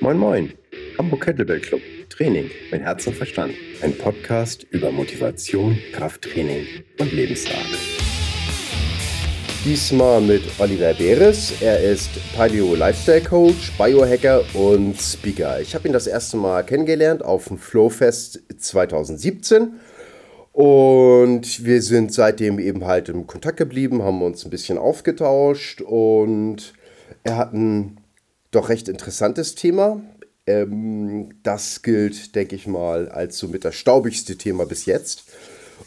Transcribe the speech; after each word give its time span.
Moin 0.00 0.18
Moin, 0.18 0.52
Hamburg 0.98 1.24
Kettlebell 1.24 1.60
Club, 1.60 1.80
Training 2.10 2.50
mit 2.72 2.82
Herz 2.82 3.06
und 3.06 3.14
Verstand. 3.14 3.54
Ein 3.80 3.96
Podcast 3.96 4.64
über 4.70 4.90
Motivation, 4.90 5.78
Krafttraining 5.92 6.66
und 6.98 7.12
Lebensart. 7.12 7.54
Diesmal 9.64 10.20
mit 10.20 10.42
Oliver 10.58 10.94
Beres. 10.94 11.62
Er 11.62 11.78
ist 11.78 12.10
Paleo 12.34 12.74
Lifestyle 12.74 13.20
Coach, 13.20 13.70
Biohacker 13.78 14.42
und 14.54 15.00
Speaker. 15.00 15.60
Ich 15.60 15.76
habe 15.76 15.86
ihn 15.86 15.94
das 15.94 16.08
erste 16.08 16.38
Mal 16.38 16.64
kennengelernt 16.64 17.24
auf 17.24 17.46
dem 17.46 17.56
Flowfest 17.56 18.42
2017 18.58 19.74
und 20.50 21.64
wir 21.64 21.80
sind 21.80 22.12
seitdem 22.12 22.58
eben 22.58 22.84
halt 22.84 23.08
im 23.08 23.28
Kontakt 23.28 23.58
geblieben, 23.58 24.02
haben 24.02 24.22
uns 24.22 24.44
ein 24.44 24.50
bisschen 24.50 24.76
aufgetauscht 24.76 25.80
und 25.82 26.74
er 27.22 27.36
hat 27.36 27.54
ein 27.54 28.00
doch 28.54 28.68
recht 28.68 28.88
interessantes 28.88 29.54
Thema. 29.54 30.00
Ähm, 30.46 31.40
das 31.42 31.82
gilt, 31.82 32.34
denke 32.34 32.54
ich 32.56 32.66
mal, 32.66 33.08
als 33.08 33.38
so 33.38 33.48
mit 33.48 33.64
das 33.64 33.74
staubigste 33.74 34.36
Thema 34.36 34.66
bis 34.66 34.86
jetzt. 34.86 35.24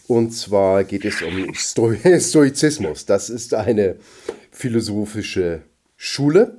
Und 0.08 0.32
zwar 0.32 0.84
geht 0.84 1.05
es 1.05 1.22
um 1.22 1.54
Sto 1.54 1.94
Stoizismus. 2.20 3.05
Das 3.05 3.30
ist 3.30 3.54
eine 3.54 3.98
philosophische 4.52 5.62
Schule. 5.96 6.58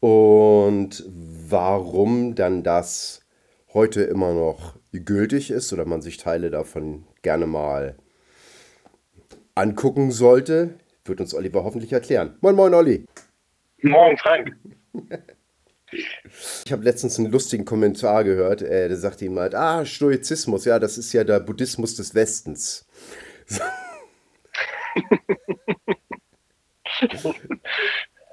Und 0.00 1.04
warum 1.08 2.34
dann 2.34 2.62
das 2.62 3.22
heute 3.72 4.02
immer 4.02 4.32
noch 4.34 4.76
gültig 4.92 5.50
ist 5.50 5.72
oder 5.72 5.84
man 5.84 6.02
sich 6.02 6.16
Teile 6.18 6.50
davon 6.50 7.04
gerne 7.22 7.46
mal 7.46 7.96
angucken 9.54 10.10
sollte, 10.10 10.74
wird 11.04 11.20
uns 11.20 11.34
Oliver 11.34 11.64
hoffentlich 11.64 11.92
erklären. 11.92 12.36
Moin, 12.40 12.54
moin, 12.54 12.74
Olli. 12.74 13.04
Moin, 13.82 14.16
Frank. 14.18 14.56
Ich 15.92 16.72
habe 16.72 16.84
letztens 16.84 17.18
einen 17.18 17.30
lustigen 17.30 17.64
Kommentar 17.66 18.24
gehört, 18.24 18.62
äh, 18.62 18.88
der 18.88 18.96
sagte 18.96 19.26
ihm 19.26 19.38
halt, 19.38 19.54
ah, 19.54 19.84
Stoizismus, 19.84 20.64
ja, 20.64 20.78
das 20.78 20.96
ist 20.96 21.12
ja 21.12 21.22
der 21.24 21.40
Buddhismus 21.40 21.96
des 21.96 22.14
Westens. 22.14 22.86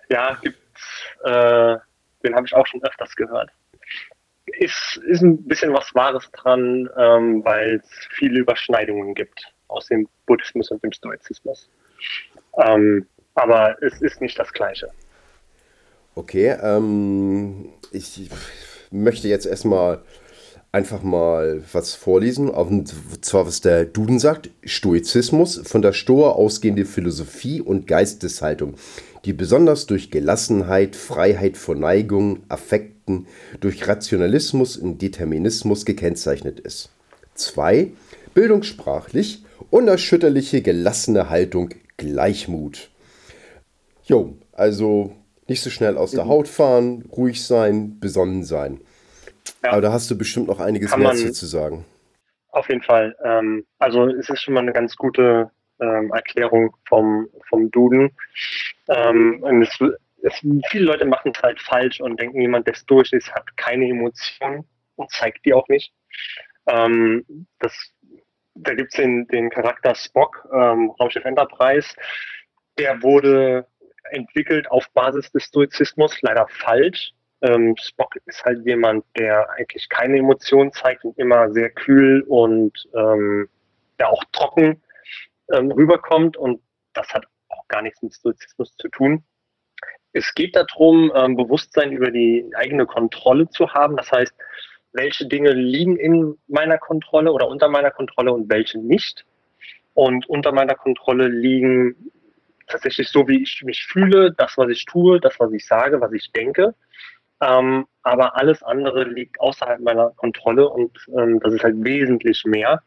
ja, 0.09 0.39
äh, 1.23 1.77
den 2.23 2.35
habe 2.35 2.45
ich 2.45 2.53
auch 2.53 2.67
schon 2.67 2.83
öfters 2.83 3.15
gehört. 3.15 3.51
Ist, 4.45 4.99
ist 5.07 5.21
ein 5.21 5.47
bisschen 5.47 5.73
was 5.73 5.93
Wahres 5.93 6.31
dran, 6.31 6.89
ähm, 6.97 7.43
weil 7.45 7.75
es 7.75 7.89
viele 8.11 8.39
Überschneidungen 8.39 9.13
gibt 9.13 9.53
aus 9.67 9.87
dem 9.87 10.07
Buddhismus 10.25 10.71
und 10.71 10.83
dem 10.83 10.91
Stoizismus. 10.91 11.69
Ähm, 12.57 13.07
aber 13.35 13.81
es 13.83 14.01
ist 14.01 14.21
nicht 14.21 14.39
das 14.39 14.51
Gleiche. 14.51 14.89
Okay, 16.15 16.55
ähm, 16.61 17.69
ich 17.91 18.29
möchte 18.91 19.27
jetzt 19.27 19.45
erstmal 19.45 20.01
einfach 20.71 21.01
mal 21.01 21.63
was 21.71 21.95
vorlesen, 21.95 22.49
und 22.49 22.93
zwar 23.21 23.47
was 23.47 23.61
der 23.61 23.85
Duden 23.85 24.19
sagt. 24.19 24.49
Stoizismus, 24.63 25.61
von 25.63 25.81
der 25.81 25.93
Stoa 25.93 26.31
ausgehende 26.31 26.85
Philosophie 26.85 27.61
und 27.61 27.87
Geisteshaltung, 27.87 28.75
die 29.25 29.33
besonders 29.33 29.87
durch 29.87 30.11
Gelassenheit, 30.11 30.95
Freiheit 30.95 31.57
von 31.57 31.79
Neigung, 31.79 32.43
Affekten, 32.49 33.27
durch 33.59 33.87
Rationalismus 33.87 34.77
und 34.77 35.01
Determinismus 35.01 35.85
gekennzeichnet 35.85 36.59
ist. 36.59 36.89
2. 37.33 37.91
Bildungssprachlich, 38.35 39.43
unerschütterliche, 39.71 40.61
gelassene 40.61 41.29
Haltung, 41.29 41.69
Gleichmut. 41.97 42.89
Jo, 44.05 44.35
also 44.51 45.13
nicht 45.49 45.61
so 45.61 45.69
schnell 45.69 45.97
aus 45.97 46.11
der 46.11 46.25
mhm. 46.25 46.29
Haut 46.29 46.47
fahren, 46.47 47.03
ruhig 47.11 47.45
sein, 47.45 47.99
besonnen 47.99 48.43
sein. 48.43 48.81
Ja. 49.63 49.73
Aber 49.73 49.81
da 49.81 49.91
hast 49.91 50.09
du 50.09 50.17
bestimmt 50.17 50.47
noch 50.47 50.59
einiges 50.59 50.91
Kann 50.91 51.01
mehr 51.01 51.15
zu 51.15 51.45
sagen. 51.45 51.85
Auf 52.51 52.69
jeden 52.69 52.81
Fall. 52.81 53.15
Ähm, 53.23 53.65
also 53.77 54.07
es 54.07 54.29
ist 54.29 54.41
schon 54.41 54.53
mal 54.53 54.61
eine 54.61 54.73
ganz 54.73 54.95
gute 54.95 55.51
ähm, 55.79 56.11
Erklärung 56.13 56.75
vom, 56.87 57.29
vom 57.47 57.71
Duden. 57.71 58.11
Ähm, 58.87 59.39
und 59.41 59.61
es, 59.63 59.79
es, 60.23 60.33
viele 60.69 60.85
Leute 60.85 61.05
machen 61.05 61.31
es 61.35 61.41
halt 61.41 61.61
falsch 61.61 62.01
und 62.01 62.19
denken, 62.19 62.41
jemand, 62.41 62.67
der 62.67 62.75
durch 62.87 63.13
ist, 63.13 63.31
hat 63.33 63.45
keine 63.57 63.87
Emotionen 63.87 64.65
und 64.95 65.11
zeigt 65.11 65.45
die 65.45 65.53
auch 65.53 65.67
nicht. 65.67 65.93
Ähm, 66.67 67.25
das, 67.59 67.73
da 68.55 68.73
gibt 68.73 68.93
es 68.93 68.97
den, 68.97 69.27
den 69.27 69.49
Charakter 69.49 69.95
Spock, 69.95 70.47
ähm, 70.53 70.91
Raumschiff 70.99 71.25
Enterprise. 71.25 71.89
Der 72.77 73.01
wurde 73.01 73.67
entwickelt 74.11 74.69
auf 74.71 74.89
Basis 74.91 75.31
des 75.31 75.43
Stoizismus, 75.43 76.21
leider 76.21 76.47
falsch. 76.47 77.11
Ähm, 77.41 77.75
Spock 77.77 78.15
ist 78.25 78.43
halt 78.43 78.65
jemand, 78.65 79.05
der 79.17 79.49
eigentlich 79.51 79.87
keine 79.89 80.17
Emotionen 80.17 80.73
zeigt 80.73 81.05
und 81.05 81.17
immer 81.17 81.51
sehr 81.51 81.69
kühl 81.69 82.23
und 82.27 82.73
ähm, 82.93 83.47
ja 83.99 84.07
auch 84.07 84.23
trocken 84.31 84.81
ähm, 85.51 85.71
rüberkommt 85.71 86.37
und 86.37 86.61
das 86.93 87.09
hat 87.13 87.25
auch 87.49 87.67
gar 87.67 87.81
nichts 87.81 88.01
mit 88.01 88.13
Stoizismus 88.13 88.75
zu 88.77 88.89
tun. 88.89 89.23
Es 90.11 90.33
geht 90.33 90.55
darum, 90.55 91.11
ähm, 91.15 91.35
Bewusstsein 91.35 91.91
über 91.91 92.11
die 92.11 92.49
eigene 92.55 92.85
Kontrolle 92.85 93.49
zu 93.49 93.73
haben. 93.73 93.95
Das 93.95 94.11
heißt, 94.11 94.33
welche 94.91 95.27
Dinge 95.27 95.51
liegen 95.51 95.97
in 95.97 96.37
meiner 96.47 96.77
Kontrolle 96.79 97.31
oder 97.31 97.47
unter 97.47 97.67
meiner 97.67 97.91
Kontrolle 97.91 98.33
und 98.33 98.49
welche 98.49 98.79
nicht. 98.79 99.25
Und 99.93 100.27
unter 100.27 100.51
meiner 100.51 100.75
Kontrolle 100.75 101.27
liegen 101.27 102.11
tatsächlich 102.69 103.09
so, 103.09 103.27
wie 103.27 103.43
ich 103.43 103.61
mich 103.63 103.85
fühle, 103.85 104.31
das, 104.31 104.57
was 104.57 104.69
ich 104.69 104.85
tue, 104.85 105.19
das, 105.19 105.39
was 105.39 105.51
ich 105.51 105.65
sage, 105.65 105.99
was 105.99 106.13
ich 106.13 106.31
denke. 106.31 106.75
Ähm, 107.41 107.87
aber 108.03 108.37
alles 108.37 108.63
andere 108.63 109.03
liegt 109.03 109.39
außerhalb 109.39 109.79
meiner 109.81 110.11
Kontrolle 110.11 110.69
und 110.69 110.97
ähm, 111.17 111.39
das 111.39 111.53
ist 111.53 111.63
halt 111.63 111.83
wesentlich 111.83 112.43
mehr. 112.45 112.83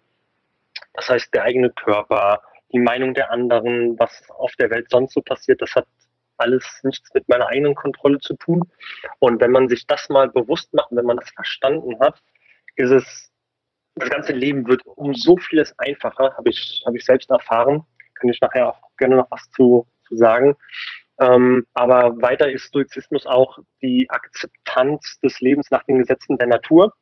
Das 0.95 1.09
heißt, 1.09 1.33
der 1.35 1.45
eigene 1.45 1.71
Körper, 1.71 2.43
die 2.73 2.79
Meinung 2.79 3.15
der 3.15 3.31
anderen, 3.31 3.99
was 3.99 4.23
auf 4.31 4.53
der 4.57 4.71
Welt 4.71 4.89
sonst 4.91 5.15
so 5.15 5.23
passiert, 5.23 5.61
das 5.63 5.75
hat 5.75 5.87
alles 6.37 6.81
nichts 6.83 7.13
mit 7.15 7.29
meiner 7.29 7.47
eigenen 7.47 7.75
Kontrolle 7.75 8.19
zu 8.19 8.35
tun. 8.35 8.63
Und 9.21 9.41
wenn 9.41 9.53
man 9.53 9.69
sich 9.69 9.87
das 9.87 10.09
mal 10.09 10.29
bewusst 10.29 10.73
macht, 10.75 10.89
wenn 10.91 11.05
man 11.05 11.19
das 11.19 11.31
verstanden 11.31 11.99
hat, 12.01 12.21
ist 12.77 12.91
es, 12.91 13.31
das 13.95 14.11
ganze 14.11 14.33
Leben 14.33 14.67
wird 14.67 14.85
um 14.87 15.15
so 15.15 15.37
vieles 15.37 15.79
einfacher, 15.79 16.35
habe 16.37 16.51
ich, 16.51 16.83
habe 16.87 16.97
ich 16.97 17.05
selbst 17.05 17.31
erfahren 17.31 17.87
kann 18.23 18.31
ich 18.31 18.41
nachher 18.41 18.69
auch 18.69 18.81
gerne 18.97 19.17
noch 19.17 19.31
was 19.31 19.51
zu, 19.51 19.87
zu 20.07 20.17
sagen. 20.17 20.57
Ähm, 21.21 21.67
aber 21.75 22.21
weiter 22.23 22.51
ist 22.51 22.65
Stoizismus 22.65 23.27
auch 23.27 23.59
die 23.83 24.09
Akzeptanz 24.09 25.19
des 25.21 25.41
Lebens 25.41 25.71
nach 25.71 25.83
den 25.85 25.99
Gesetzen 25.99 26.39
der 26.39 26.47
Natur. 26.47 26.95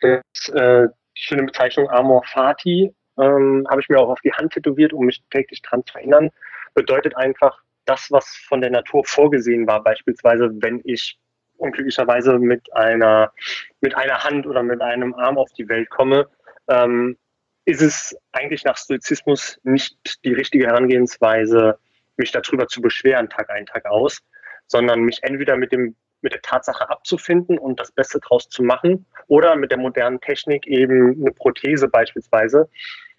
Das, 0.00 0.48
äh, 0.54 0.88
die 1.16 1.22
schöne 1.22 1.44
Bezeichnung 1.44 1.90
Amor 1.90 2.24
Fati 2.24 2.94
ähm, 3.18 3.66
habe 3.70 3.80
ich 3.80 3.88
mir 3.88 3.98
auch 3.98 4.08
auf 4.08 4.20
die 4.20 4.32
Hand 4.32 4.54
tätowiert, 4.54 4.92
um 4.92 5.04
mich 5.04 5.22
täglich 5.30 5.62
daran 5.62 5.84
zu 5.84 5.98
erinnern. 5.98 6.30
Bedeutet 6.74 7.16
einfach, 7.16 7.62
das, 7.84 8.10
was 8.10 8.26
von 8.48 8.60
der 8.60 8.70
Natur 8.70 9.02
vorgesehen 9.04 9.66
war, 9.66 9.82
beispielsweise, 9.82 10.50
wenn 10.60 10.80
ich 10.84 11.18
unglücklicherweise 11.56 12.38
mit 12.38 12.72
einer, 12.74 13.32
mit 13.80 13.94
einer 13.96 14.22
Hand 14.22 14.46
oder 14.46 14.62
mit 14.62 14.80
einem 14.80 15.14
Arm 15.14 15.36
auf 15.36 15.52
die 15.52 15.68
Welt 15.68 15.90
komme, 15.90 16.28
ähm, 16.68 17.16
ist 17.64 17.82
es 17.82 18.16
eigentlich 18.32 18.64
nach 18.64 18.76
Stoizismus 18.76 19.58
nicht 19.62 20.24
die 20.24 20.32
richtige 20.32 20.66
Herangehensweise, 20.66 21.78
mich 22.16 22.32
darüber 22.32 22.66
zu 22.66 22.80
beschweren, 22.80 23.28
Tag 23.28 23.50
ein, 23.50 23.66
Tag 23.66 23.86
aus, 23.86 24.20
sondern 24.66 25.00
mich 25.00 25.18
entweder 25.22 25.56
mit 25.56 25.72
dem 25.72 25.94
mit 26.24 26.32
der 26.32 26.40
Tatsache 26.40 26.88
abzufinden 26.88 27.58
und 27.58 27.80
das 27.80 27.90
Beste 27.90 28.20
draus 28.20 28.48
zu 28.48 28.62
machen 28.62 29.06
oder 29.26 29.56
mit 29.56 29.72
der 29.72 29.78
modernen 29.78 30.20
Technik 30.20 30.66
eben 30.68 31.20
eine 31.20 31.32
Prothese 31.32 31.88
beispielsweise 31.88 32.68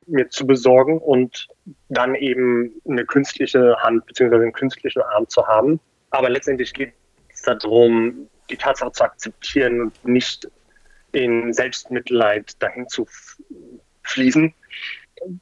mir 0.06 0.30
zu 0.30 0.48
besorgen 0.48 1.00
und 1.00 1.48
dann 1.90 2.16
eben 2.16 2.74
eine 2.88 3.06
künstliche 3.06 3.76
Hand 3.82 4.06
bzw. 4.06 4.36
einen 4.36 4.54
künstlichen 4.54 5.02
Arm 5.02 5.28
zu 5.30 5.48
haben. 5.48 5.80
Aber 6.10 6.30
letztendlich 6.30 6.74
geht 6.74 6.94
es 7.30 7.42
darum, 7.42 8.30
die 8.50 8.58
Tatsache 8.58 8.92
zu 8.92 9.04
akzeptieren 9.04 9.82
und 9.82 10.06
nicht 10.06 10.50
in 11.12 11.54
Selbstmitleid 11.54 12.62
dahin 12.62 12.88
zu 12.88 13.06
fließen, 14.04 14.54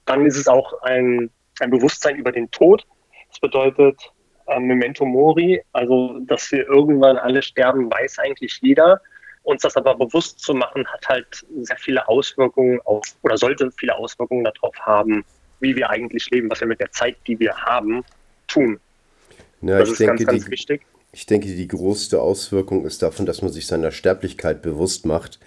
dann 0.06 0.26
ist 0.26 0.38
es 0.38 0.48
auch 0.48 0.82
ein, 0.82 1.30
ein 1.60 1.70
Bewusstsein 1.70 2.16
über 2.16 2.32
den 2.32 2.50
Tod. 2.52 2.86
Das 3.30 3.40
bedeutet 3.40 4.12
äh, 4.48 4.60
Memento 4.60 5.06
Mori, 5.06 5.62
also 5.74 6.20
dass 6.22 6.52
wir 6.52 6.68
irgendwann 6.68 7.18
alle 7.18 7.42
sterben, 7.42 7.90
weiß 7.92 8.20
eigentlich 8.20 8.60
jeder. 8.62 9.02
Uns 9.44 9.64
das 9.64 9.76
aber 9.76 9.96
bewusst 9.96 10.40
zu 10.40 10.54
machen, 10.54 10.86
hat 10.88 11.08
halt 11.10 11.46
sehr 11.62 11.78
viele 11.78 12.08
Auswirkungen 12.08 12.80
auf 12.86 13.04
oder 13.24 13.38
sollte 13.38 13.72
viele 13.72 13.96
Auswirkungen 13.96 14.44
darauf 14.44 14.76
haben, 14.80 15.26
wie 15.62 15.76
wir 15.76 15.90
eigentlich 15.90 16.30
leben, 16.30 16.50
was 16.50 16.60
wir 16.60 16.68
mit 16.68 16.80
der 16.80 16.92
Zeit, 16.92 17.18
die 17.26 17.40
wir 17.40 17.56
haben, 17.56 18.04
tun. 18.48 18.80
Ja, 19.62 19.80
das 19.80 19.92
ist 19.92 20.00
denke, 20.00 20.26
ganz, 20.26 20.28
ganz 20.28 20.46
die, 20.46 20.52
wichtig. 20.52 20.82
Ich 21.12 21.26
denke, 21.26 21.48
die 21.48 21.68
größte 21.68 22.22
Auswirkung 22.22 22.86
ist 22.86 23.02
davon, 23.02 23.26
dass 23.26 23.42
man 23.42 23.52
sich 23.52 23.66
seiner 23.66 23.92
Sterblichkeit 23.92 24.62
bewusst 24.62 25.08
macht, 25.08 25.40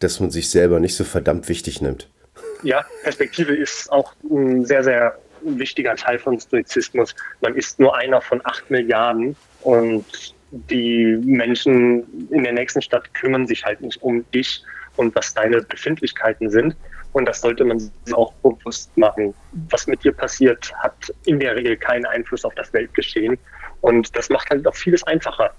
dass 0.00 0.18
man 0.18 0.30
sich 0.30 0.50
selber 0.50 0.80
nicht 0.80 0.96
so 0.96 1.04
verdammt 1.04 1.48
wichtig 1.48 1.80
nimmt 1.80 2.08
ja, 2.62 2.84
Perspektive 3.02 3.54
ist 3.54 3.90
auch 3.92 4.14
ein 4.30 4.64
sehr, 4.64 4.82
sehr 4.82 5.18
wichtiger 5.42 5.94
Teil 5.96 6.18
von 6.18 6.38
Stoizismus. 6.40 7.14
Man 7.40 7.54
ist 7.54 7.78
nur 7.78 7.96
einer 7.96 8.20
von 8.20 8.40
acht 8.44 8.70
Milliarden 8.70 9.36
und 9.62 10.34
die 10.50 11.18
Menschen 11.24 12.28
in 12.30 12.44
der 12.44 12.52
nächsten 12.52 12.82
Stadt 12.82 13.12
kümmern 13.14 13.46
sich 13.46 13.64
halt 13.64 13.80
nicht 13.80 14.02
um 14.02 14.28
dich 14.30 14.62
und 14.96 15.14
was 15.14 15.34
deine 15.34 15.62
Befindlichkeiten 15.62 16.50
sind. 16.50 16.76
Und 17.12 17.26
das 17.26 17.40
sollte 17.40 17.64
man 17.64 17.78
sich 17.78 17.92
auch 18.12 18.32
bewusst 18.34 18.96
machen. 18.96 19.34
Was 19.70 19.86
mit 19.86 20.04
dir 20.04 20.12
passiert, 20.12 20.72
hat 20.82 21.12
in 21.24 21.40
der 21.40 21.56
Regel 21.56 21.76
keinen 21.76 22.04
Einfluss 22.06 22.44
auf 22.44 22.54
das 22.54 22.72
Weltgeschehen. 22.72 23.38
Und 23.80 24.14
das 24.16 24.28
macht 24.28 24.50
halt 24.50 24.66
auch 24.66 24.74
vieles 24.74 25.02
einfacher. 25.04 25.54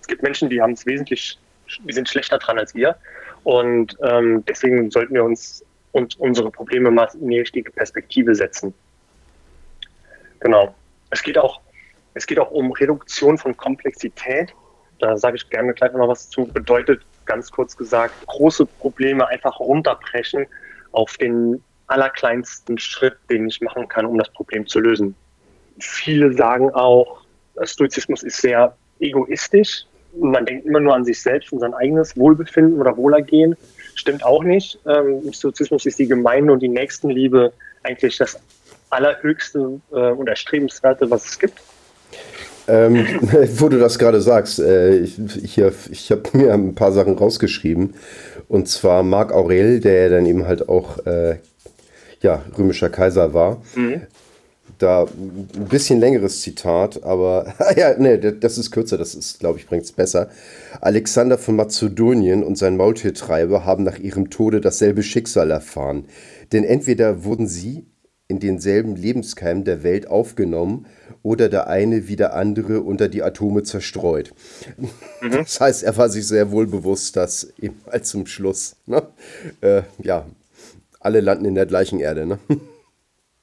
Es 0.00 0.06
gibt 0.06 0.22
Menschen, 0.22 0.48
die 0.48 0.62
haben 0.62 0.72
es 0.72 0.86
wesentlich, 0.86 1.38
die 1.84 1.92
sind 1.92 2.08
schlechter 2.08 2.38
dran 2.38 2.58
als 2.58 2.74
wir. 2.74 2.96
Und 3.44 3.96
ähm, 4.02 4.44
deswegen 4.46 4.90
sollten 4.90 5.14
wir 5.14 5.24
uns 5.24 5.64
und 5.92 6.18
unsere 6.18 6.50
Probleme 6.50 6.90
mal 6.90 7.08
in 7.20 7.28
die 7.28 7.40
richtige 7.40 7.70
Perspektive 7.70 8.34
setzen. 8.34 8.74
Genau. 10.40 10.74
Es 11.10 11.22
geht 11.22 11.38
auch, 11.38 11.60
es 12.14 12.26
geht 12.26 12.38
auch 12.38 12.50
um 12.50 12.72
Reduktion 12.72 13.38
von 13.38 13.56
Komplexität. 13.56 14.54
Da 14.98 15.16
sage 15.16 15.36
ich 15.36 15.48
gerne 15.48 15.72
gleich 15.72 15.92
noch 15.92 16.08
was 16.08 16.28
zu. 16.28 16.46
Bedeutet 16.46 17.02
ganz 17.24 17.50
kurz 17.50 17.76
gesagt, 17.76 18.14
große 18.26 18.66
Probleme 18.66 19.26
einfach 19.28 19.60
runterbrechen 19.60 20.46
auf 20.92 21.16
den 21.16 21.62
allerkleinsten 21.86 22.78
Schritt, 22.78 23.16
den 23.30 23.48
ich 23.48 23.60
machen 23.60 23.88
kann, 23.88 24.06
um 24.06 24.18
das 24.18 24.30
Problem 24.30 24.66
zu 24.66 24.80
lösen. 24.80 25.14
Viele 25.78 26.32
sagen 26.32 26.70
auch, 26.70 27.22
Stoizismus 27.62 28.22
ist 28.22 28.40
sehr 28.40 28.76
egoistisch. 29.00 29.84
Man 30.18 30.46
denkt 30.46 30.66
immer 30.66 30.80
nur 30.80 30.94
an 30.94 31.04
sich 31.04 31.20
selbst 31.22 31.52
und 31.52 31.60
sein 31.60 31.74
eigenes 31.74 32.16
Wohlbefinden 32.16 32.80
oder 32.80 32.96
Wohlergehen. 32.96 33.56
Stimmt 33.98 34.24
auch 34.24 34.44
nicht. 34.44 34.78
Ähm, 34.86 35.22
Im 35.24 35.32
Stoizismus 35.32 35.84
ist 35.84 35.98
die 35.98 36.06
Gemeinde 36.06 36.52
und 36.52 36.60
die 36.60 36.68
Nächstenliebe 36.68 37.52
eigentlich 37.82 38.16
das 38.16 38.38
allerhöchste 38.90 39.80
äh, 39.90 40.12
und 40.12 40.28
erstrebenswerte, 40.28 41.10
was 41.10 41.24
es 41.24 41.38
gibt. 41.40 41.60
Ähm, 42.68 43.04
wo 43.56 43.68
du 43.68 43.76
das 43.76 43.98
gerade 43.98 44.20
sagst, 44.20 44.60
äh, 44.60 44.98
ich, 44.98 45.18
ich, 45.42 45.58
ich 45.58 46.10
habe 46.12 46.22
mir 46.32 46.54
ein 46.54 46.76
paar 46.76 46.92
Sachen 46.92 47.18
rausgeschrieben. 47.18 47.94
Und 48.46 48.68
zwar 48.68 49.02
Marc 49.02 49.32
Aurel, 49.32 49.80
der 49.80 50.10
dann 50.10 50.26
eben 50.26 50.46
halt 50.46 50.68
auch 50.68 51.04
äh, 51.04 51.38
ja, 52.20 52.44
römischer 52.56 52.90
Kaiser 52.90 53.34
war. 53.34 53.60
Mhm. 53.74 54.02
Da 54.78 55.04
ein 55.04 55.66
bisschen 55.68 55.98
längeres 55.98 56.40
Zitat, 56.40 57.02
aber 57.02 57.52
ja, 57.76 57.94
nee, 57.98 58.16
das 58.18 58.58
ist 58.58 58.70
kürzer, 58.70 58.96
das 58.96 59.14
ist, 59.14 59.40
glaube 59.40 59.58
ich, 59.58 59.66
bringt 59.66 59.84
es 59.84 59.92
besser. 59.92 60.30
Alexander 60.80 61.36
von 61.36 61.56
Mazedonien 61.56 62.44
und 62.44 62.56
sein 62.56 62.76
Maultiertreiber 62.76 63.64
haben 63.64 63.82
nach 63.82 63.98
ihrem 63.98 64.30
Tode 64.30 64.60
dasselbe 64.60 65.02
Schicksal 65.02 65.50
erfahren. 65.50 66.04
Denn 66.52 66.64
entweder 66.64 67.24
wurden 67.24 67.48
sie 67.48 67.86
in 68.28 68.40
denselben 68.40 68.94
Lebenskeim 68.94 69.64
der 69.64 69.82
Welt 69.82 70.06
aufgenommen 70.06 70.86
oder 71.22 71.48
der 71.48 71.66
eine 71.66 72.08
wie 72.08 72.16
der 72.16 72.34
andere 72.34 72.82
unter 72.82 73.08
die 73.08 73.22
Atome 73.22 73.62
zerstreut. 73.62 74.34
Mhm. 75.20 75.30
Das 75.32 75.60
heißt, 75.60 75.82
er 75.82 75.96
war 75.96 76.10
sich 76.10 76.26
sehr 76.26 76.50
wohl 76.50 76.66
bewusst, 76.66 77.16
dass 77.16 77.52
eben 77.60 77.80
halt 77.90 78.06
zum 78.06 78.26
Schluss, 78.26 78.76
ne, 78.86 79.02
äh, 79.62 79.82
ja, 80.02 80.26
alle 81.00 81.20
landen 81.20 81.46
in 81.46 81.54
der 81.54 81.66
gleichen 81.66 82.00
Erde. 82.00 82.26
Ne? 82.26 82.38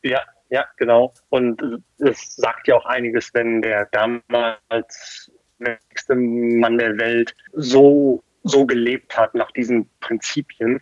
Ja, 0.04 0.20
ja, 0.50 0.66
genau. 0.78 1.14
Und 1.30 1.84
es 1.98 2.36
sagt 2.36 2.68
ja 2.68 2.76
auch 2.76 2.86
einiges, 2.86 3.34
wenn 3.34 3.62
der 3.62 3.88
damals 3.92 5.32
nächste 5.58 6.16
Mann 6.16 6.78
der 6.78 6.98
Welt 6.98 7.34
so, 7.54 8.24
so 8.44 8.66
gelebt 8.66 9.18
hat 9.18 9.34
nach 9.34 9.52
diesen 9.52 9.90
Prinzipien. 10.02 10.82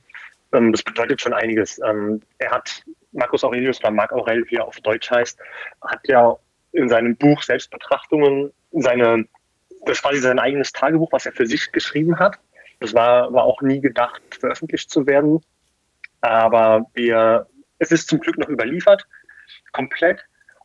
Ähm, 0.51 0.71
das 0.71 0.83
bedeutet 0.83 1.21
schon 1.21 1.33
einiges. 1.33 1.79
Ähm, 1.85 2.21
er 2.39 2.51
hat 2.51 2.83
Marcus 3.11 3.43
Aurelius 3.43 3.79
oder 3.79 3.91
Marc 3.91 4.11
Aurel, 4.11 4.45
wie 4.49 4.55
er 4.55 4.65
auf 4.65 4.79
Deutsch 4.81 5.09
heißt, 5.09 5.39
hat 5.81 6.07
ja 6.07 6.35
in 6.71 6.89
seinem 6.89 7.15
Buch 7.15 7.41
Selbstbetrachtungen 7.43 8.51
seine, 8.71 9.25
das 9.85 10.03
war 10.03 10.15
sein 10.15 10.39
eigenes 10.39 10.71
Tagebuch, 10.71 11.11
was 11.11 11.25
er 11.25 11.31
für 11.31 11.45
sich 11.45 11.71
geschrieben 11.71 12.17
hat. 12.19 12.39
Das 12.79 12.93
war, 12.93 13.31
war 13.31 13.43
auch 13.43 13.61
nie 13.61 13.79
gedacht, 13.79 14.21
veröffentlicht 14.39 14.89
zu 14.89 15.05
werden. 15.05 15.41
Aber 16.21 16.87
wir, 16.93 17.47
es 17.77 17.91
ist 17.91 18.07
zum 18.07 18.19
Glück 18.19 18.37
noch 18.37 18.49
überliefert, 18.49 19.07
komplett. 19.71 20.23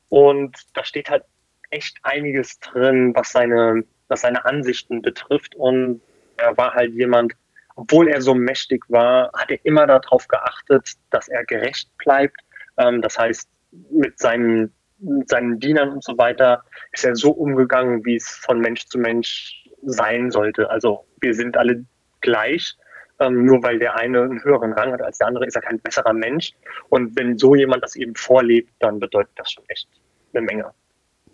Und 0.08 0.56
da 0.75 0.85
steht 0.85 1.11
halt 1.11 1.25
echt 1.70 1.99
einiges 2.02 2.58
drin, 2.61 3.12
was 3.14 3.32
seine, 3.32 3.85
was 4.08 4.23
seine 4.23 4.44
Ansichten 4.44 5.02
betrifft. 5.02 5.55
Und 5.55 6.00
er 6.38 6.56
war 6.56 6.75
halt 6.75 6.94
jemand, 6.94 7.35
obwohl 7.76 8.08
er 8.08 8.20
so 8.20 8.35
mächtig 8.35 8.82
war, 8.88 9.31
hat 9.35 9.50
er 9.50 9.64
immer 9.64 9.87
darauf 9.87 10.26
geachtet, 10.29 10.94
dass 11.11 11.29
er 11.29 11.44
gerecht 11.44 11.90
bleibt. 11.99 12.40
Ähm, 12.79 13.02
das 13.02 13.19
heißt, 13.19 13.49
mit 13.90 14.19
seinen, 14.19 14.73
mit 14.99 15.29
seinen 15.29 15.61
Dienern 15.61 15.90
und 15.90 16.02
so 16.02 16.17
weiter 16.19 16.64
ist 16.93 17.05
er 17.05 17.14
so 17.14 17.31
umgegangen, 17.31 18.05
wie 18.05 18.17
es 18.17 18.29
von 18.29 18.61
Mensch 18.61 18.87
zu 18.87 18.99
Mensch 18.99 19.69
sein 19.82 20.31
sollte. 20.31 20.70
Also 20.70 21.06
wir 21.20 21.35
sind 21.35 21.56
alle 21.56 21.85
gleich. 22.20 22.76
Ähm, 23.20 23.44
nur 23.44 23.62
weil 23.62 23.79
der 23.79 23.97
eine 23.97 24.23
einen 24.23 24.43
höheren 24.44 24.73
Rang 24.73 24.93
hat 24.93 25.03
als 25.03 25.19
der 25.19 25.26
andere, 25.26 25.47
ist 25.47 25.56
er 25.56 25.62
kein 25.62 25.81
besserer 25.81 26.12
Mensch. 26.12 26.53
Und 26.88 27.17
wenn 27.19 27.37
so 27.37 27.55
jemand 27.55 27.82
das 27.82 27.97
eben 27.97 28.15
vorlebt, 28.15 28.70
dann 28.79 29.00
bedeutet 29.00 29.32
das 29.37 29.53
schon 29.53 29.65
echt 29.69 29.88
eine 30.32 30.43
Menge. 30.43 30.73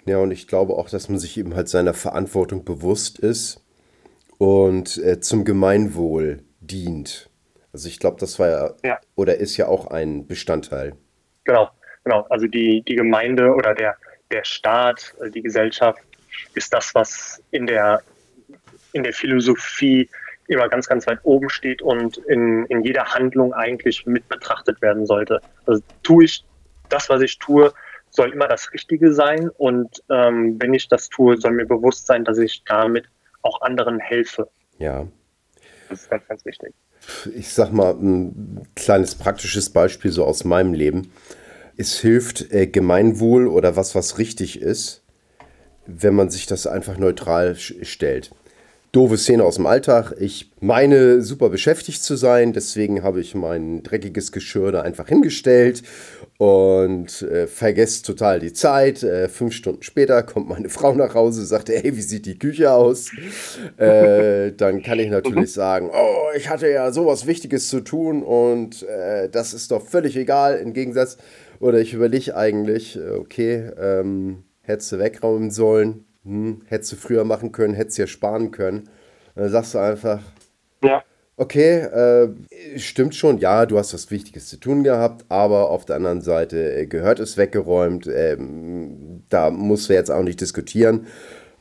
Ja, 0.07 0.19
und 0.19 0.31
ich 0.31 0.49
glaube 0.49 0.75
auch, 0.75 0.89
dass 0.89 1.09
man 1.09 1.19
sich 1.19 1.37
eben 1.39 1.55
halt 1.55 1.69
seiner 1.69 1.95
Verantwortung 1.95 2.65
bewusst 2.65 3.19
ist 3.19 3.65
und 4.39 4.99
äh, 4.99 5.21
zum 5.21 5.45
Gemeinwohl 5.45 6.43
dient. 6.61 7.31
Also 7.73 7.89
ich 7.89 7.99
glaube, 7.99 8.19
das 8.21 8.39
war 8.39 8.49
ja, 8.49 8.75
ja, 8.85 9.01
oder 9.15 9.39
ist 9.39 9.57
ja 9.57 9.67
auch 9.67 9.89
ein 9.89 10.27
Bestandteil. 10.27 10.95
Genau, 11.45 11.71
genau. 12.05 12.27
Also 12.31 12.47
die, 12.47 12.83
die 12.83 12.95
Gemeinde 12.95 13.53
oder 13.53 13.75
der, 13.75 13.97
der 14.31 14.45
Staat, 14.45 15.15
äh, 15.21 15.31
die 15.31 15.43
Gesellschaft 15.43 16.01
ist 16.55 16.73
das, 16.73 16.95
was 16.95 17.43
in 17.51 17.67
der, 17.67 18.03
in 18.93 19.03
der 19.03 19.13
Philosophie 19.13 20.09
immer 20.49 20.69
ganz, 20.69 20.89
ganz 20.89 21.07
weit 21.07 21.21
oben 21.23 21.49
steht 21.51 21.83
und 21.83 22.19
in, 22.19 22.67
in 22.67 22.83
jeder 22.83 23.05
Handlung 23.15 23.53
eigentlich 23.53 24.07
mit 24.07 24.29
betrachtet 24.29 24.81
werden 24.83 25.07
sollte. 25.07 25.41
Also 25.67 25.83
tue 26.03 26.25
ich 26.25 26.45
das, 26.89 27.09
was 27.09 27.23
ich 27.23 27.39
tue, 27.39 27.73
soll 28.11 28.33
immer 28.33 28.47
das 28.47 28.73
Richtige 28.73 29.13
sein 29.13 29.51
und 29.57 30.03
ähm, 30.11 30.57
wenn 30.61 30.75
ich 30.75 30.89
das 30.89 31.09
tue, 31.09 31.37
soll 31.37 31.53
mir 31.53 31.67
bewusst 31.67 32.07
sein, 32.07 32.25
dass 32.25 32.39
ich 32.39 32.63
damit 32.65 33.07
auch 33.43 33.63
anderen 33.63 33.99
helfe. 33.99 34.49
Ja. 34.79 35.07
Das 35.89 36.03
ist 36.03 36.11
ganz, 36.11 36.27
ganz 36.29 36.45
wichtig. 36.45 36.73
Ich 37.35 37.53
sag 37.53 37.73
mal, 37.73 37.93
ein 37.93 38.67
kleines 38.75 39.15
praktisches 39.15 39.71
Beispiel 39.71 40.11
so 40.11 40.25
aus 40.25 40.45
meinem 40.45 40.73
Leben. 40.73 41.13
Es 41.77 41.99
hilft 41.99 42.53
äh, 42.53 42.67
Gemeinwohl 42.67 43.47
oder 43.47 43.77
was, 43.77 43.95
was 43.95 44.19
richtig 44.19 44.61
ist, 44.63 45.03
wenn 45.87 46.15
man 46.15 46.31
sich 46.31 46.47
das 46.47 46.67
einfach 46.67 46.97
neutral 46.97 47.57
stellt 47.57 48.31
doofe 48.95 49.19
Szene 49.19 49.45
aus 49.45 49.57
dem 49.57 49.67
Alltag. 49.67 50.15
Ich 50.21 50.53
meine, 50.61 51.21
super 51.21 51.51
beschäftigt 51.51 52.03
zu 52.03 52.17
sein, 52.17 52.53
deswegen 52.53 53.03
habe 53.03 53.21
ich 53.21 53.35
mein 53.35 53.83
dreckiges 53.83 54.31
Geschirr 54.31 54.71
da 54.71 54.83
einfach 54.83 55.09
hingestellt 55.09 55.83
und 56.39 57.23
äh, 57.23 57.47
vergesst 57.47 58.07
total 58.07 58.39
die 58.39 58.53
Zeit. 58.53 59.03
Äh, 59.03 59.29
fünf 59.29 59.53
Stunden 59.53 59.83
später 59.83 60.23
kommt 60.23 60.49
meine 60.49 60.69
Frau 60.71 60.95
nach 60.95 61.15
Hause, 61.15 61.45
sagt, 61.45 61.71
hey, 61.71 61.97
wie 61.97 62.03
sieht 62.03 62.27
die 62.27 62.39
Küche 62.39 62.73
aus? 62.73 63.11
Äh, 63.77 64.53
dann 64.57 64.83
kann 64.83 65.01
ich 65.01 65.11
natürlich 65.11 65.41
mhm. 65.41 65.47
sagen, 65.47 65.91
oh, 65.93 66.29
ich 66.37 66.49
hatte 66.49 66.71
ja 66.71 66.93
sowas 66.93 67.27
Wichtiges 67.27 67.69
zu 67.69 67.81
tun 67.81 68.23
und 68.23 68.85
äh, 68.85 69.29
das 69.29 69.55
ist 69.55 69.73
doch 69.73 69.83
völlig 69.83 70.17
egal. 70.17 70.59
Im 70.59 70.73
Gegensatz, 70.73 71.17
oder 71.59 71.81
ich 71.81 71.95
überlege 71.95 72.37
eigentlich, 72.37 72.97
äh, 72.97 73.11
okay, 73.11 73.71
ähm, 73.81 74.45
hättest 74.63 74.93
du 74.93 74.99
wegräumen 74.99 75.51
sollen, 75.51 76.05
hm, 76.25 76.63
hättest 76.67 76.93
du 76.93 76.97
früher 76.97 77.25
machen 77.25 77.53
können, 77.53 77.75
hättest 77.75 77.99
ja 77.99 78.07
sparen 78.07 78.51
können. 78.51 78.89
Dann 79.35 79.51
sagst 79.51 79.75
du 79.75 79.79
einfach, 79.79 80.21
ja. 80.83 81.03
okay, 81.37 81.81
äh, 81.81 82.29
stimmt 82.79 83.15
schon, 83.15 83.39
ja, 83.39 83.67
du 83.67 83.79
hast 83.79 83.95
was 83.95 84.11
Wichtiges 84.11 84.49
zu 84.49 84.57
tun 84.59 84.85
gehabt, 84.85 85.25
aber 85.29 85.71
auf 85.71 85.85
der 85.85 85.97
anderen 85.97 86.23
Seite 86.23 86.75
äh, 86.75 86.87
gehört 86.87 87.21
es 87.21 87.37
weggeräumt. 87.37 88.07
Äh, 88.07 88.37
da 89.29 89.51
musst 89.51 89.89
du 89.89 89.95
jetzt 89.95 90.11
auch 90.11 90.23
nicht 90.23 90.41
diskutieren. 90.41 91.07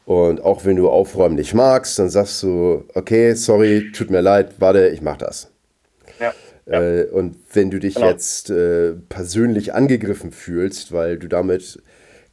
Und 0.05 0.41
auch 0.41 0.65
wenn 0.65 0.75
du 0.75 0.89
aufräumen 0.89 1.36
nicht 1.36 1.53
magst, 1.53 1.98
dann 1.98 2.10
sagst 2.10 2.43
du, 2.43 2.84
okay, 2.93 3.34
sorry, 3.36 3.91
tut 3.93 4.10
mir 4.10 4.22
leid, 4.22 4.55
warte, 4.60 4.89
ich 4.89 5.01
mach 5.01 5.17
das. 5.17 5.50
Ja. 6.20 6.34
Äh, 6.65 7.05
und 7.05 7.38
wenn 7.53 7.72
du 7.72 7.79
dich 7.79 7.96
genau. 7.96 8.10
jetzt 8.10 8.50
äh, 8.50 8.93
persönlich 9.10 9.74
angegriffen 9.74 10.32
fühlst, 10.32 10.91
weil 10.91 11.17
du 11.17 11.27
damit 11.27 11.82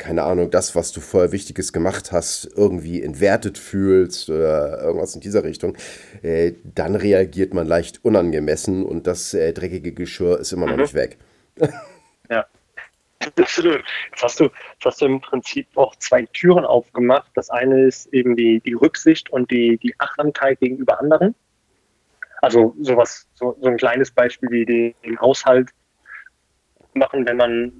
keine 0.00 0.22
Ahnung, 0.22 0.50
das, 0.50 0.74
was 0.74 0.92
du 0.92 1.00
vorher 1.00 1.30
Wichtiges 1.30 1.74
gemacht 1.74 2.10
hast, 2.10 2.48
irgendwie 2.56 3.02
entwertet 3.02 3.58
fühlst 3.58 4.30
oder 4.30 4.82
irgendwas 4.82 5.14
in 5.14 5.20
dieser 5.20 5.44
Richtung, 5.44 5.76
äh, 6.22 6.54
dann 6.64 6.96
reagiert 6.96 7.52
man 7.52 7.66
leicht 7.66 8.02
unangemessen 8.02 8.84
und 8.84 9.06
das 9.06 9.34
äh, 9.34 9.52
dreckige 9.52 9.92
Geschirr 9.92 10.40
ist 10.40 10.52
immer 10.52 10.66
noch 10.66 10.76
mhm. 10.76 10.82
nicht 10.82 10.94
weg. 10.94 11.18
ja. 12.30 12.46
Absolut. 13.38 13.84
Jetzt 14.10 14.22
hast, 14.22 14.40
du, 14.40 14.44
jetzt 14.44 14.84
hast 14.86 15.02
du 15.02 15.04
im 15.04 15.20
Prinzip 15.20 15.66
auch 15.76 15.94
zwei 15.96 16.22
Türen 16.32 16.64
aufgemacht. 16.64 17.30
Das 17.34 17.50
eine 17.50 17.82
ist 17.82 18.06
eben 18.14 18.34
die, 18.34 18.60
die 18.60 18.72
Rücksicht 18.72 19.28
und 19.30 19.50
die, 19.50 19.76
die 19.76 19.94
Achtsamkeit 19.98 20.58
gegenüber 20.60 20.98
anderen. 20.98 21.34
Also 22.40 22.74
sowas, 22.80 23.28
so, 23.34 23.54
so 23.60 23.68
ein 23.68 23.76
kleines 23.76 24.10
Beispiel 24.10 24.50
wie 24.50 24.64
den 24.64 25.20
Haushalt 25.20 25.68
machen, 26.94 27.26
wenn 27.26 27.36
man 27.36 27.72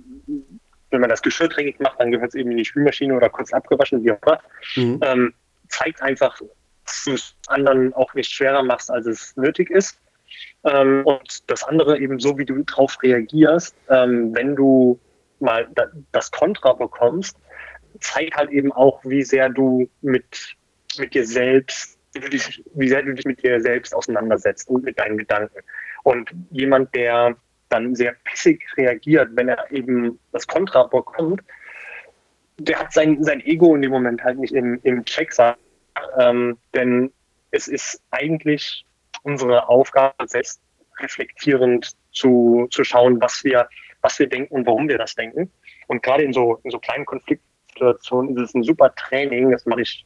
wenn 0.91 1.01
man 1.01 1.11
das 1.11 1.23
Geschirr 1.23 1.49
dreckig 1.49 1.79
macht, 1.81 2.01
dann 2.01 2.11
gehört 2.11 2.31
es 2.31 2.35
eben 2.35 2.51
in 2.51 2.57
die 2.57 2.65
Spülmaschine 2.65 3.15
oder 3.15 3.29
kurz 3.29 3.53
abgewaschen, 3.53 4.05
wie 4.05 4.13
auch 4.13 4.23
immer. 4.23 4.41
Mhm. 4.77 5.01
Ähm, 5.03 5.35
zeigt 5.69 6.03
einfach, 6.03 6.41
dass 6.85 7.05
du 7.05 7.13
es 7.13 7.37
anderen 7.47 7.95
auch 7.95 8.15
nicht 8.15 8.31
schwerer 8.31 8.63
machst, 8.63 8.91
als 8.91 9.07
es 9.07 9.37
nötig 9.37 9.71
ist. 9.71 10.01
Ähm, 10.65 11.03
und 11.05 11.51
das 11.51 11.65
andere 11.65 11.99
eben 11.99 12.19
so, 12.19 12.37
wie 12.39 12.45
du 12.45 12.63
darauf 12.65 13.03
reagierst, 13.03 13.75
ähm, 13.89 14.35
wenn 14.35 14.57
du 14.57 14.99
mal 15.39 15.69
da, 15.75 15.87
das 16.13 16.31
Kontra 16.31 16.73
bekommst, 16.73 17.37
zeigt 18.01 18.37
halt 18.37 18.51
eben 18.51 18.73
auch, 18.73 19.01
wie 19.05 19.23
sehr 19.23 19.49
du 19.49 19.89
mit, 20.03 20.57
mit 20.99 21.15
dir 21.15 21.27
selbst, 21.27 21.99
wie, 22.13 22.31
dich, 22.31 22.63
wie 22.75 22.89
sehr 22.89 23.03
du 23.03 23.15
dich 23.15 23.25
mit 23.25 23.43
dir 23.43 23.61
selbst 23.61 23.95
auseinandersetzt 23.95 24.69
und 24.69 24.85
mit 24.85 24.99
deinen 24.99 25.19
Gedanken. 25.19 25.61
Und 26.03 26.31
jemand, 26.51 26.95
der 26.95 27.37
dann 27.71 27.95
sehr 27.95 28.15
pissig 28.25 28.67
reagiert, 28.77 29.31
wenn 29.33 29.49
er 29.49 29.71
eben 29.71 30.19
das 30.33 30.47
Kontra 30.47 30.85
bekommt, 30.85 31.41
der 32.59 32.79
hat 32.79 32.93
sein, 32.93 33.23
sein 33.25 33.41
Ego 33.41 33.75
in 33.75 33.83
dem 33.83 33.91
Moment 33.91 34.23
halt 34.23 34.39
nicht 34.39 34.53
im, 34.53 34.79
im 34.83 35.05
Check, 35.05 35.33
ähm, 36.19 36.59
denn 36.75 37.11
es 37.53 37.69
ist 37.69 38.03
eigentlich 38.11 38.85
unsere 39.23 39.69
Aufgabe, 39.69 40.27
selbst 40.27 40.61
reflektierend 41.01 41.97
zu, 42.13 42.67
zu 42.71 42.85
schauen, 42.85 43.21
was 43.21 43.43
wir, 43.45 43.69
was 44.03 44.19
wir 44.19 44.29
denken 44.29 44.55
und 44.55 44.67
warum 44.67 44.89
wir 44.89 44.99
das 44.99 45.15
denken. 45.15 45.51
Und 45.87 46.03
gerade 46.03 46.23
in 46.25 46.33
so, 46.33 46.61
in 46.65 46.71
so 46.71 46.79
kleinen 46.79 47.07
Konfliktsituationen 47.07 48.37
ist 48.37 48.51
es 48.51 48.55
ein 48.55 48.63
super 48.63 48.95
Training, 48.95 49.51
das 49.51 49.65
mache 49.65 49.83
ich 49.83 50.05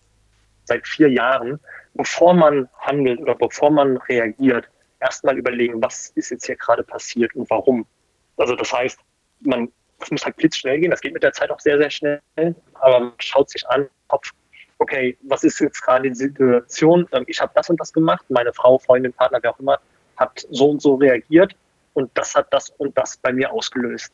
seit 0.65 0.87
vier 0.87 1.11
Jahren, 1.11 1.59
bevor 1.95 2.35
man 2.35 2.69
handelt 2.79 3.21
oder 3.21 3.35
bevor 3.35 3.71
man 3.71 3.97
reagiert, 3.97 4.69
erstmal 5.05 5.39
überlegen, 5.39 5.83
was 5.83 6.11
ist 6.15 6.31
jetzt 6.31 6.47
hier 6.47 6.57
gerade 6.57 6.83
passiert 6.83 7.35
und 7.37 7.49
warum. 7.51 7.87
Also 8.37 8.57
das 8.57 8.73
heißt, 8.73 8.99
man 9.41 9.71
das 10.01 10.11
muss 10.11 10.25
halt 10.25 10.37
blitzschnell 10.37 10.81
gehen, 10.81 10.91
das 10.91 11.01
geht 11.01 11.15
mit 11.15 11.23
der 11.23 11.33
Zeit 11.33 11.51
auch 11.51 11.61
sehr, 11.61 11.79
sehr 11.79 11.91
schnell, 11.91 12.21
aber 12.75 13.01
man 13.01 13.13
schaut 13.19 13.49
sich 13.49 13.67
an, 13.69 13.89
Kopf, 14.09 14.33
okay, 14.79 15.17
was 15.23 15.45
ist 15.45 15.61
jetzt 15.61 15.81
gerade 15.81 16.09
die 16.11 16.15
Situation? 16.15 17.09
Ähm, 17.13 17.25
ich 17.27 17.41
habe 17.41 17.53
das 17.55 17.71
und 17.71 17.81
das 17.81 17.93
gemacht, 17.93 18.25
meine 18.29 18.53
Frau, 18.53 18.79
Freundin, 18.79 19.13
Partner, 19.13 19.39
wer 19.41 19.53
auch 19.53 19.61
immer, 19.61 19.79
hat 20.17 20.47
so 20.51 20.71
und 20.71 20.83
so 20.83 20.97
reagiert 20.97 21.55
und 21.95 22.11
das 22.15 22.35
hat 22.35 22.53
das 22.53 22.71
und 22.71 22.97
das 22.99 23.17
bei 23.17 23.33
mir 23.33 23.53
ausgelöst. 23.53 24.13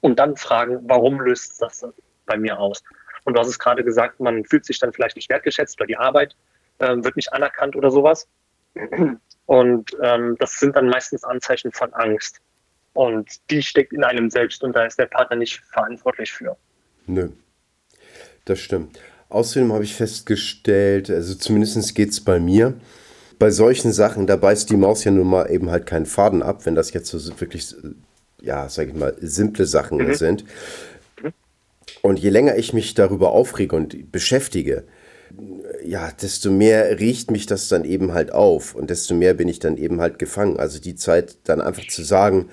Und 0.00 0.18
dann 0.18 0.36
fragen, 0.36 0.80
warum 0.88 1.20
löst 1.20 1.60
das 1.60 1.86
bei 2.26 2.36
mir 2.36 2.58
aus? 2.58 2.82
Und 3.24 3.34
du 3.34 3.40
hast 3.40 3.48
es 3.48 3.58
gerade 3.58 3.84
gesagt, 3.84 4.20
man 4.20 4.44
fühlt 4.44 4.64
sich 4.64 4.78
dann 4.78 4.92
vielleicht 4.92 5.16
nicht 5.16 5.30
wertgeschätzt 5.30 5.78
oder 5.80 5.86
die 5.86 5.96
Arbeit 5.96 6.34
äh, 6.78 6.96
wird 6.96 7.16
nicht 7.16 7.32
anerkannt 7.32 7.76
oder 7.76 7.90
sowas. 7.90 8.26
Und 9.46 9.96
ähm, 10.02 10.36
das 10.38 10.58
sind 10.58 10.76
dann 10.76 10.88
meistens 10.88 11.24
Anzeichen 11.24 11.72
von 11.72 11.92
Angst. 11.94 12.40
Und 12.94 13.28
die 13.50 13.62
steckt 13.62 13.92
in 13.92 14.04
einem 14.04 14.30
selbst 14.30 14.62
und 14.62 14.74
da 14.74 14.86
ist 14.86 14.98
der 14.98 15.06
Partner 15.06 15.36
nicht 15.36 15.60
verantwortlich 15.72 16.32
für. 16.32 16.56
Nö, 17.06 17.30
das 18.44 18.60
stimmt. 18.60 18.98
Außerdem 19.28 19.72
habe 19.72 19.84
ich 19.84 19.94
festgestellt, 19.94 21.10
also 21.10 21.34
zumindest 21.34 21.94
geht 21.94 22.10
es 22.10 22.22
bei 22.22 22.38
mir, 22.38 22.74
bei 23.38 23.50
solchen 23.50 23.92
Sachen, 23.92 24.28
da 24.28 24.36
beißt 24.36 24.70
die 24.70 24.76
Maus 24.76 25.02
ja 25.02 25.10
nun 25.10 25.26
mal 25.26 25.50
eben 25.50 25.70
halt 25.70 25.86
keinen 25.86 26.06
Faden 26.06 26.42
ab, 26.42 26.66
wenn 26.66 26.76
das 26.76 26.92
jetzt 26.92 27.08
so 27.08 27.40
wirklich, 27.40 27.74
ja, 28.40 28.68
sag 28.68 28.88
ich 28.88 28.94
mal, 28.94 29.16
simple 29.20 29.66
Sachen 29.66 29.98
mhm. 29.98 30.14
sind. 30.14 30.44
Mhm. 31.20 31.32
Und 32.00 32.20
je 32.20 32.30
länger 32.30 32.56
ich 32.56 32.72
mich 32.72 32.94
darüber 32.94 33.32
aufrege 33.32 33.74
und 33.74 34.12
beschäftige, 34.12 34.84
ja, 35.86 36.10
desto 36.10 36.50
mehr 36.50 36.98
riecht 36.98 37.30
mich 37.30 37.46
das 37.46 37.68
dann 37.68 37.84
eben 37.84 38.12
halt 38.12 38.32
auf 38.32 38.74
und 38.74 38.90
desto 38.90 39.14
mehr 39.14 39.34
bin 39.34 39.48
ich 39.48 39.58
dann 39.58 39.76
eben 39.76 40.00
halt 40.00 40.18
gefangen. 40.18 40.58
Also 40.58 40.80
die 40.80 40.94
Zeit 40.94 41.36
dann 41.44 41.60
einfach 41.60 41.86
zu 41.86 42.02
sagen, 42.02 42.48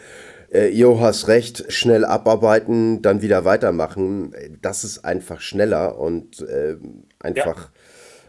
äh, 0.52 0.68
Jo, 0.70 1.00
hast 1.00 1.28
recht, 1.28 1.72
schnell 1.72 2.06
abarbeiten, 2.06 3.02
dann 3.02 3.22
wieder 3.22 3.46
weitermachen, 3.46 4.36
das 4.62 4.84
ist 4.84 5.06
einfach 5.06 5.40
schneller 5.40 5.98
und 5.98 6.42
äh, 6.42 6.76
einfach 7.20 7.66
ja. 7.66 7.72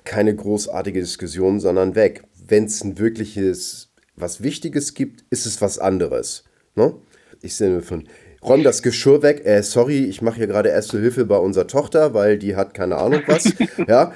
keine 0.04 0.34
großartige 0.34 1.00
Diskussion, 1.00 1.60
sondern 1.60 1.94
weg. 1.94 2.22
Wenn 2.46 2.64
es 2.64 2.82
ein 2.84 2.98
wirkliches, 2.98 3.92
was 4.14 4.42
Wichtiges 4.42 4.94
gibt, 4.94 5.24
ist 5.30 5.46
es 5.46 5.60
was 5.60 5.78
anderes. 5.78 6.44
Ne? 6.74 6.94
Ich 7.40 7.56
sehe 7.56 7.82
von, 7.82 8.08
räum 8.42 8.62
das 8.62 8.82
Geschirr 8.82 9.22
weg. 9.22 9.44
Äh, 9.44 9.62
sorry, 9.62 10.04
ich 10.04 10.22
mache 10.22 10.36
hier 10.36 10.46
gerade 10.46 10.68
erste 10.68 10.98
Hilfe 10.98 11.24
bei 11.24 11.36
unserer 11.36 11.66
Tochter, 11.66 12.14
weil 12.14 12.38
die 12.38 12.56
hat 12.56 12.74
keine 12.74 12.96
Ahnung 12.96 13.22
was. 13.26 13.52
ja, 13.86 14.12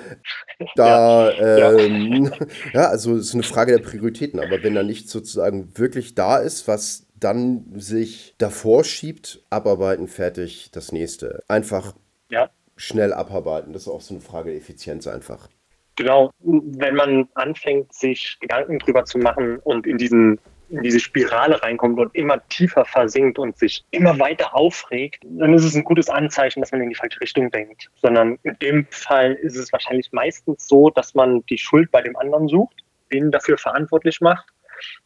da, 0.75 1.31
ja, 1.31 1.73
ähm, 1.79 2.25
ja. 2.25 2.47
ja 2.73 2.89
also 2.89 3.15
es 3.17 3.29
ist 3.29 3.35
eine 3.35 3.43
Frage 3.43 3.73
der 3.73 3.83
Prioritäten. 3.83 4.41
Aber 4.41 4.63
wenn 4.63 4.75
da 4.75 4.83
nicht 4.83 5.09
sozusagen 5.09 5.77
wirklich 5.77 6.15
da 6.15 6.39
ist, 6.39 6.69
was 6.69 7.07
dann 7.19 7.65
sich 7.77 8.35
davor 8.39 8.85
schiebt, 8.85 9.43
abarbeiten, 9.51 10.09
fertig, 10.09 10.71
das 10.73 10.93
nächste. 10.93 11.43
Einfach 11.49 11.95
ja. 12.31 12.51
schnell 12.77 13.13
abarbeiten. 13.13 13.73
Das 13.73 13.83
ist 13.83 13.89
auch 13.89 14.01
so 14.01 14.15
eine 14.15 14.21
Frage 14.21 14.51
der 14.51 14.59
Effizienz 14.59 15.07
einfach. 15.07 15.49
Genau, 15.97 16.31
wenn 16.41 16.95
man 16.95 17.29
anfängt, 17.35 17.93
sich 17.95 18.37
Gedanken 18.41 18.79
drüber 18.79 19.07
zu 19.07 19.17
machen 19.19 19.59
und 19.61 19.87
in 19.87 19.97
diesen 19.97 20.39
in 20.69 20.83
diese 20.83 21.01
Spirale 21.01 21.63
reinkommt 21.63 21.99
und 21.99 22.15
immer 22.15 22.47
tiefer 22.49 22.85
versinkt 22.85 23.39
und 23.39 23.57
sich 23.57 23.85
immer 23.91 24.19
weiter 24.19 24.55
aufregt, 24.55 25.23
dann 25.25 25.55
ist 25.55 25.65
es 25.65 25.75
ein 25.75 25.85
gutes 25.85 26.09
Anzeichen, 26.09 26.61
dass 26.61 26.73
man 26.73 26.83
in 26.83 26.89
die 26.89 26.95
falsche 26.95 27.21
Richtung 27.21 27.51
denkt. 27.51 27.91
Sondern 28.03 28.39
in 28.43 28.59
dem 28.59 28.87
Fall 28.91 29.33
ist 29.35 29.57
es 29.57 29.73
wahrscheinlich 29.73 30.11
meistens 30.13 30.67
so, 30.67 30.91
dass 30.91 31.15
man 31.15 31.45
die 31.47 31.59
Schuld 31.59 31.91
bei 31.91 32.03
dem 32.03 32.17
anderen 32.17 32.49
sucht, 32.49 32.77
den 33.13 33.31
dafür 33.31 33.59
verantwortlich 33.59 34.21
macht. 34.21 34.47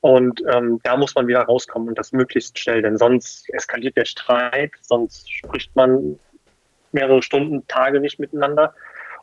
Und 0.00 0.42
ähm, 0.52 0.80
da 0.82 0.96
muss 0.96 1.14
man 1.14 1.28
wieder 1.28 1.42
rauskommen 1.42 1.88
und 1.88 1.98
das 1.98 2.12
möglichst 2.12 2.58
schnell, 2.58 2.82
denn 2.82 2.96
sonst 2.96 3.48
eskaliert 3.54 3.96
der 3.96 4.04
Streit, 4.04 4.72
sonst 4.80 5.30
spricht 5.30 5.74
man 5.76 6.18
mehrere 6.92 7.22
Stunden, 7.22 7.66
Tage 7.68 8.00
nicht 8.00 8.18
miteinander. 8.18 8.74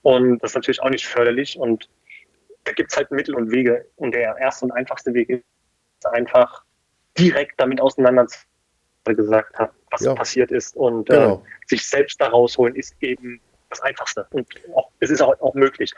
Und 0.04 0.40
das 0.40 0.52
ist 0.52 0.56
natürlich 0.56 0.82
auch 0.82 0.90
nicht 0.90 1.06
förderlich. 1.06 1.58
Und 1.60 1.90
da 2.64 2.72
gibt 2.72 2.92
es 2.92 2.98
halt 2.98 3.12
Mittel 3.12 3.36
und 3.36 3.52
Wege. 3.52 3.86
Und 3.96 4.14
der 4.14 4.38
erste 4.38 4.66
und 4.66 4.72
einfachste 4.72 5.14
Weg 5.14 5.44
einfach 6.06 6.64
direkt 7.18 7.60
damit 7.60 7.82
auseinandersetzen, 7.82 8.46
gesagt 9.06 9.58
hat, 9.58 9.72
was 9.90 10.02
ja. 10.02 10.14
passiert 10.14 10.52
ist 10.52 10.76
und 10.76 11.10
äh, 11.10 11.14
genau. 11.14 11.36
äh, 11.36 11.68
sich 11.68 11.88
selbst 11.88 12.20
da 12.20 12.28
rausholen 12.28 12.76
ist 12.76 12.94
eben 13.00 13.40
das 13.70 13.82
Einfachste 13.82 14.28
und 14.32 14.48
auch, 14.76 14.90
es 15.00 15.10
ist 15.10 15.22
auch, 15.22 15.40
auch 15.40 15.54
möglich. 15.54 15.94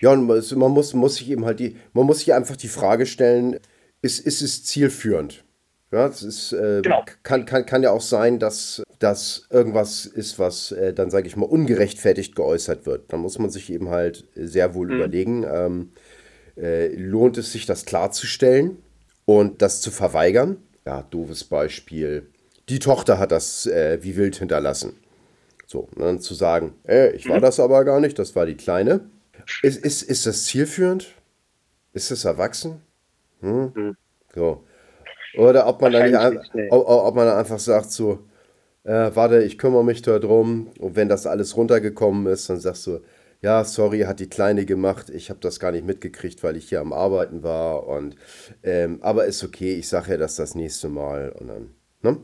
Ja, 0.00 0.10
und 0.10 0.26
man 0.26 0.70
muss, 0.72 0.94
muss 0.94 1.16
sich 1.16 1.30
eben 1.30 1.44
halt 1.44 1.60
die, 1.60 1.76
man 1.92 2.06
muss 2.06 2.20
sich 2.20 2.32
einfach 2.32 2.56
die 2.56 2.68
Frage 2.68 3.06
stellen, 3.06 3.60
ist, 4.02 4.18
ist 4.18 4.42
es 4.42 4.64
zielführend? 4.64 5.44
Ja, 5.92 6.06
es 6.06 6.22
ist, 6.22 6.52
äh, 6.52 6.82
genau. 6.82 7.04
kann, 7.22 7.44
kann, 7.44 7.66
kann 7.66 7.82
ja 7.82 7.90
auch 7.90 8.00
sein, 8.00 8.38
dass 8.38 8.82
das 9.00 9.46
irgendwas 9.50 10.06
ist, 10.06 10.38
was 10.38 10.70
äh, 10.72 10.94
dann, 10.94 11.10
sage 11.10 11.26
ich 11.26 11.36
mal, 11.36 11.46
ungerechtfertigt 11.46 12.36
geäußert 12.36 12.86
wird. 12.86 13.12
Da 13.12 13.16
muss 13.16 13.38
man 13.38 13.50
sich 13.50 13.70
eben 13.70 13.88
halt 13.88 14.28
sehr 14.34 14.74
wohl 14.74 14.86
mhm. 14.86 14.94
überlegen, 14.94 15.46
ähm, 15.50 15.92
äh, 16.56 16.94
lohnt 16.94 17.38
es 17.38 17.52
sich, 17.52 17.66
das 17.66 17.86
klarzustellen? 17.86 18.78
Und 19.24 19.62
das 19.62 19.80
zu 19.80 19.90
verweigern, 19.90 20.56
ja, 20.86 21.02
doofes 21.02 21.44
Beispiel. 21.44 22.26
Die 22.68 22.78
Tochter 22.78 23.18
hat 23.18 23.32
das 23.32 23.66
äh, 23.66 23.98
wie 24.02 24.16
wild 24.16 24.36
hinterlassen. 24.36 24.94
So, 25.66 25.88
und 25.94 26.00
dann 26.00 26.20
zu 26.20 26.34
sagen, 26.34 26.74
ey, 26.84 27.12
ich 27.12 27.28
war 27.28 27.36
mhm. 27.36 27.42
das 27.42 27.60
aber 27.60 27.84
gar 27.84 28.00
nicht, 28.00 28.18
das 28.18 28.34
war 28.34 28.46
die 28.46 28.56
Kleine. 28.56 29.08
Ist, 29.62 29.84
ist, 29.84 30.02
ist 30.02 30.26
das 30.26 30.44
zielführend? 30.44 31.14
Ist 31.92 32.10
das 32.10 32.24
erwachsen? 32.24 32.82
Hm? 33.40 33.72
Mhm. 33.74 33.96
So. 34.34 34.64
Oder 35.36 35.66
ob 35.66 35.80
man, 35.80 35.92
dann 35.92 36.10
nicht, 36.10 36.70
ob, 36.70 36.88
ob 36.88 37.14
man 37.14 37.26
dann 37.26 37.38
einfach 37.38 37.58
sagt, 37.58 37.92
so, 37.92 38.18
äh, 38.84 39.10
warte, 39.14 39.42
ich 39.42 39.58
kümmere 39.58 39.84
mich 39.84 40.02
da 40.02 40.18
drum. 40.18 40.70
Und 40.78 40.96
wenn 40.96 41.08
das 41.08 41.26
alles 41.26 41.56
runtergekommen 41.56 42.26
ist, 42.32 42.50
dann 42.50 42.58
sagst 42.58 42.86
du, 42.86 43.00
ja, 43.42 43.64
sorry, 43.64 44.00
hat 44.00 44.20
die 44.20 44.28
Kleine 44.28 44.66
gemacht, 44.66 45.08
ich 45.08 45.30
habe 45.30 45.40
das 45.40 45.60
gar 45.60 45.72
nicht 45.72 45.86
mitgekriegt, 45.86 46.42
weil 46.42 46.56
ich 46.56 46.68
hier 46.68 46.80
am 46.80 46.92
Arbeiten 46.92 47.42
war. 47.42 47.86
Und, 47.86 48.16
ähm, 48.62 48.98
aber 49.02 49.24
ist 49.24 49.42
okay, 49.42 49.74
ich 49.74 49.88
sage 49.88 50.12
ja 50.12 50.16
das 50.18 50.36
das 50.36 50.54
nächste 50.54 50.88
Mal. 50.88 51.30
Und 51.30 51.48
dann, 51.48 51.74
ne? 52.02 52.20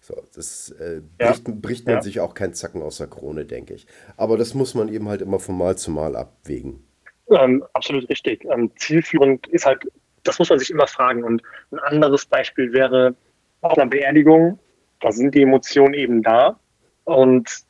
So, 0.00 0.14
das 0.36 0.70
äh, 0.78 1.00
bricht, 1.18 1.48
ja. 1.48 1.54
bricht 1.56 1.86
man 1.86 1.96
ja. 1.96 2.02
sich 2.02 2.20
auch 2.20 2.34
kein 2.34 2.54
Zacken 2.54 2.80
aus 2.80 2.98
der 2.98 3.08
Krone, 3.08 3.44
denke 3.44 3.74
ich. 3.74 3.88
Aber 4.16 4.36
das 4.36 4.54
muss 4.54 4.74
man 4.74 4.88
eben 4.88 5.08
halt 5.08 5.20
immer 5.20 5.40
von 5.40 5.58
Mal 5.58 5.76
zu 5.76 5.90
Mal 5.90 6.14
abwägen. 6.14 6.84
Ähm, 7.28 7.64
absolut 7.72 8.08
richtig. 8.08 8.44
Ähm, 8.44 8.70
zielführend 8.76 9.48
ist 9.48 9.66
halt, 9.66 9.82
das 10.22 10.38
muss 10.38 10.48
man 10.48 10.60
sich 10.60 10.70
immer 10.70 10.86
fragen. 10.86 11.24
Und 11.24 11.42
ein 11.72 11.80
anderes 11.80 12.24
Beispiel 12.24 12.72
wäre 12.72 13.16
auf 13.62 13.76
einer 13.76 13.90
Beerdigung, 13.90 14.60
da 15.00 15.10
sind 15.10 15.34
die 15.34 15.42
Emotionen 15.42 15.94
eben 15.94 16.22
da. 16.22 16.60
Und 17.02 17.65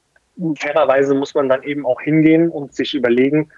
fairerweise 0.57 1.15
muss 1.15 1.35
man 1.35 1.49
dann 1.49 1.63
eben 1.63 1.87
auch 1.87 2.01
hingehen 2.01 2.51
und 2.51 2.75
sich 2.75 2.95
überlegen, 2.95 3.51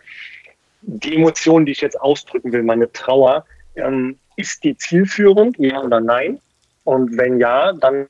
die 0.82 1.16
Emotion, 1.16 1.66
die 1.66 1.72
ich 1.72 1.80
jetzt 1.80 2.00
ausdrücken 2.00 2.52
will, 2.52 2.62
meine 2.62 2.90
Trauer, 2.92 3.44
ähm, 3.74 4.18
ist 4.36 4.62
die 4.64 4.76
zielführend, 4.76 5.58
ja 5.58 5.82
oder 5.82 6.00
nein? 6.00 6.40
Und 6.84 7.18
wenn 7.18 7.38
ja, 7.38 7.72
dann 7.72 8.06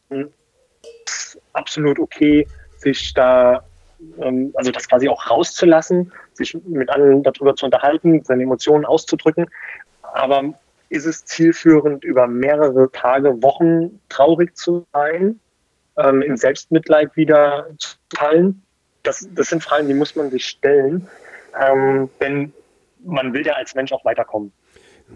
ist 1.06 1.40
absolut 1.52 1.98
okay, 1.98 2.46
sich 2.76 3.12
da, 3.14 3.64
ähm, 4.20 4.52
also 4.54 4.70
das 4.70 4.88
quasi 4.88 5.08
auch 5.08 5.30
rauszulassen, 5.30 6.12
sich 6.34 6.54
mit 6.66 6.90
anderen 6.90 7.22
darüber 7.22 7.56
zu 7.56 7.64
unterhalten, 7.64 8.22
seine 8.22 8.42
Emotionen 8.42 8.84
auszudrücken. 8.84 9.46
Aber 10.02 10.54
ist 10.90 11.06
es 11.06 11.24
zielführend, 11.24 12.04
über 12.04 12.26
mehrere 12.26 12.90
Tage, 12.92 13.42
Wochen 13.42 14.00
traurig 14.08 14.56
zu 14.56 14.86
sein? 14.92 15.40
Ähm, 15.98 16.22
in 16.22 16.36
Selbstmitleid 16.36 17.16
wieder 17.16 17.68
zu 17.78 17.96
fallen? 18.14 18.62
Das, 19.02 19.28
das 19.34 19.48
sind 19.48 19.62
Fragen, 19.62 19.88
die 19.88 19.94
muss 19.94 20.16
man 20.16 20.30
sich 20.30 20.46
stellen. 20.46 21.08
ähm, 21.60 22.10
denn 22.20 22.52
man 23.04 23.32
will 23.32 23.46
ja 23.46 23.54
als 23.54 23.74
Mensch 23.74 23.92
auch 23.92 24.04
weiterkommen. 24.04 24.52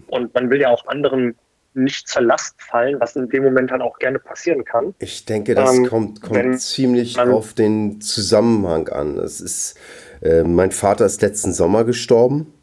Und 0.07 0.33
man 0.33 0.49
will 0.49 0.61
ja 0.61 0.69
auch 0.69 0.87
anderen 0.87 1.35
nicht 1.75 2.07
zur 2.07 2.21
Last 2.21 2.61
fallen, 2.61 2.99
was 2.99 3.15
in 3.15 3.29
dem 3.29 3.43
Moment 3.43 3.71
dann 3.71 3.81
auch 3.81 3.97
gerne 3.97 4.19
passieren 4.19 4.63
kann. 4.63 4.93
Ich 4.99 5.25
denke, 5.25 5.55
das 5.55 5.75
ähm, 5.75 5.87
kommt, 5.87 6.21
kommt 6.21 6.61
ziemlich 6.61 7.19
auf 7.19 7.53
den 7.53 7.99
Zusammenhang 8.01 8.89
an. 8.89 9.17
Es 9.17 9.41
ist, 9.41 9.75
äh, 10.21 10.43
mein 10.43 10.71
Vater 10.71 11.05
ist 11.05 11.21
letzten 11.21 11.53
Sommer 11.53 11.83
gestorben 11.83 12.53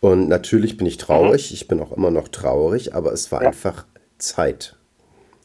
und 0.00 0.28
natürlich 0.28 0.76
bin 0.76 0.86
ich 0.86 0.98
traurig. 0.98 1.50
Mhm. 1.50 1.54
Ich 1.54 1.68
bin 1.68 1.80
auch 1.80 1.92
immer 1.92 2.10
noch 2.10 2.28
traurig, 2.28 2.94
aber 2.94 3.12
es 3.12 3.32
war 3.32 3.42
ja. 3.42 3.48
einfach 3.48 3.86
Zeit. 4.18 4.76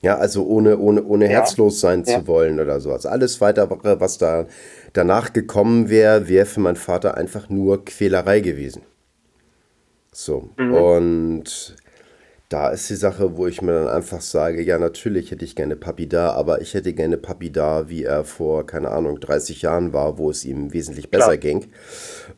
Ja, 0.05 0.19
also 0.19 0.45
ohne, 0.45 0.77
ohne, 0.77 1.03
ohne 1.03 1.25
ja. 1.25 1.31
herzlos 1.31 1.79
sein 1.79 2.03
ja. 2.05 2.19
zu 2.19 2.27
wollen 2.27 2.59
oder 2.59 2.79
sowas. 2.79 3.07
Alles 3.07 3.41
weitere, 3.41 3.99
was 3.99 4.19
da 4.19 4.45
danach 4.93 5.33
gekommen 5.33 5.89
wäre, 5.89 6.29
wäre 6.29 6.45
für 6.45 6.59
meinen 6.59 6.75
Vater 6.75 7.17
einfach 7.17 7.49
nur 7.49 7.83
Quälerei 7.85 8.39
gewesen. 8.39 8.83
So. 10.11 10.49
Mhm. 10.57 10.73
Und 10.75 11.75
da 12.49 12.69
ist 12.69 12.89
die 12.89 12.95
Sache, 12.95 13.37
wo 13.37 13.47
ich 13.47 13.61
mir 13.61 13.73
dann 13.73 13.87
einfach 13.87 14.21
sage, 14.21 14.61
ja, 14.61 14.77
natürlich 14.77 15.31
hätte 15.31 15.43
ich 15.43 15.55
gerne 15.55 15.75
Papi 15.75 16.07
da, 16.07 16.31
aber 16.31 16.61
ich 16.61 16.75
hätte 16.75 16.93
gerne 16.93 17.17
Papi 17.17 17.51
da, 17.51 17.89
wie 17.89 18.03
er 18.03 18.23
vor, 18.23 18.67
keine 18.67 18.91
Ahnung, 18.91 19.19
30 19.19 19.63
Jahren 19.63 19.93
war, 19.93 20.19
wo 20.19 20.29
es 20.29 20.45
ihm 20.45 20.71
wesentlich 20.71 21.09
besser 21.09 21.37
Klar. 21.37 21.37
ging. 21.37 21.65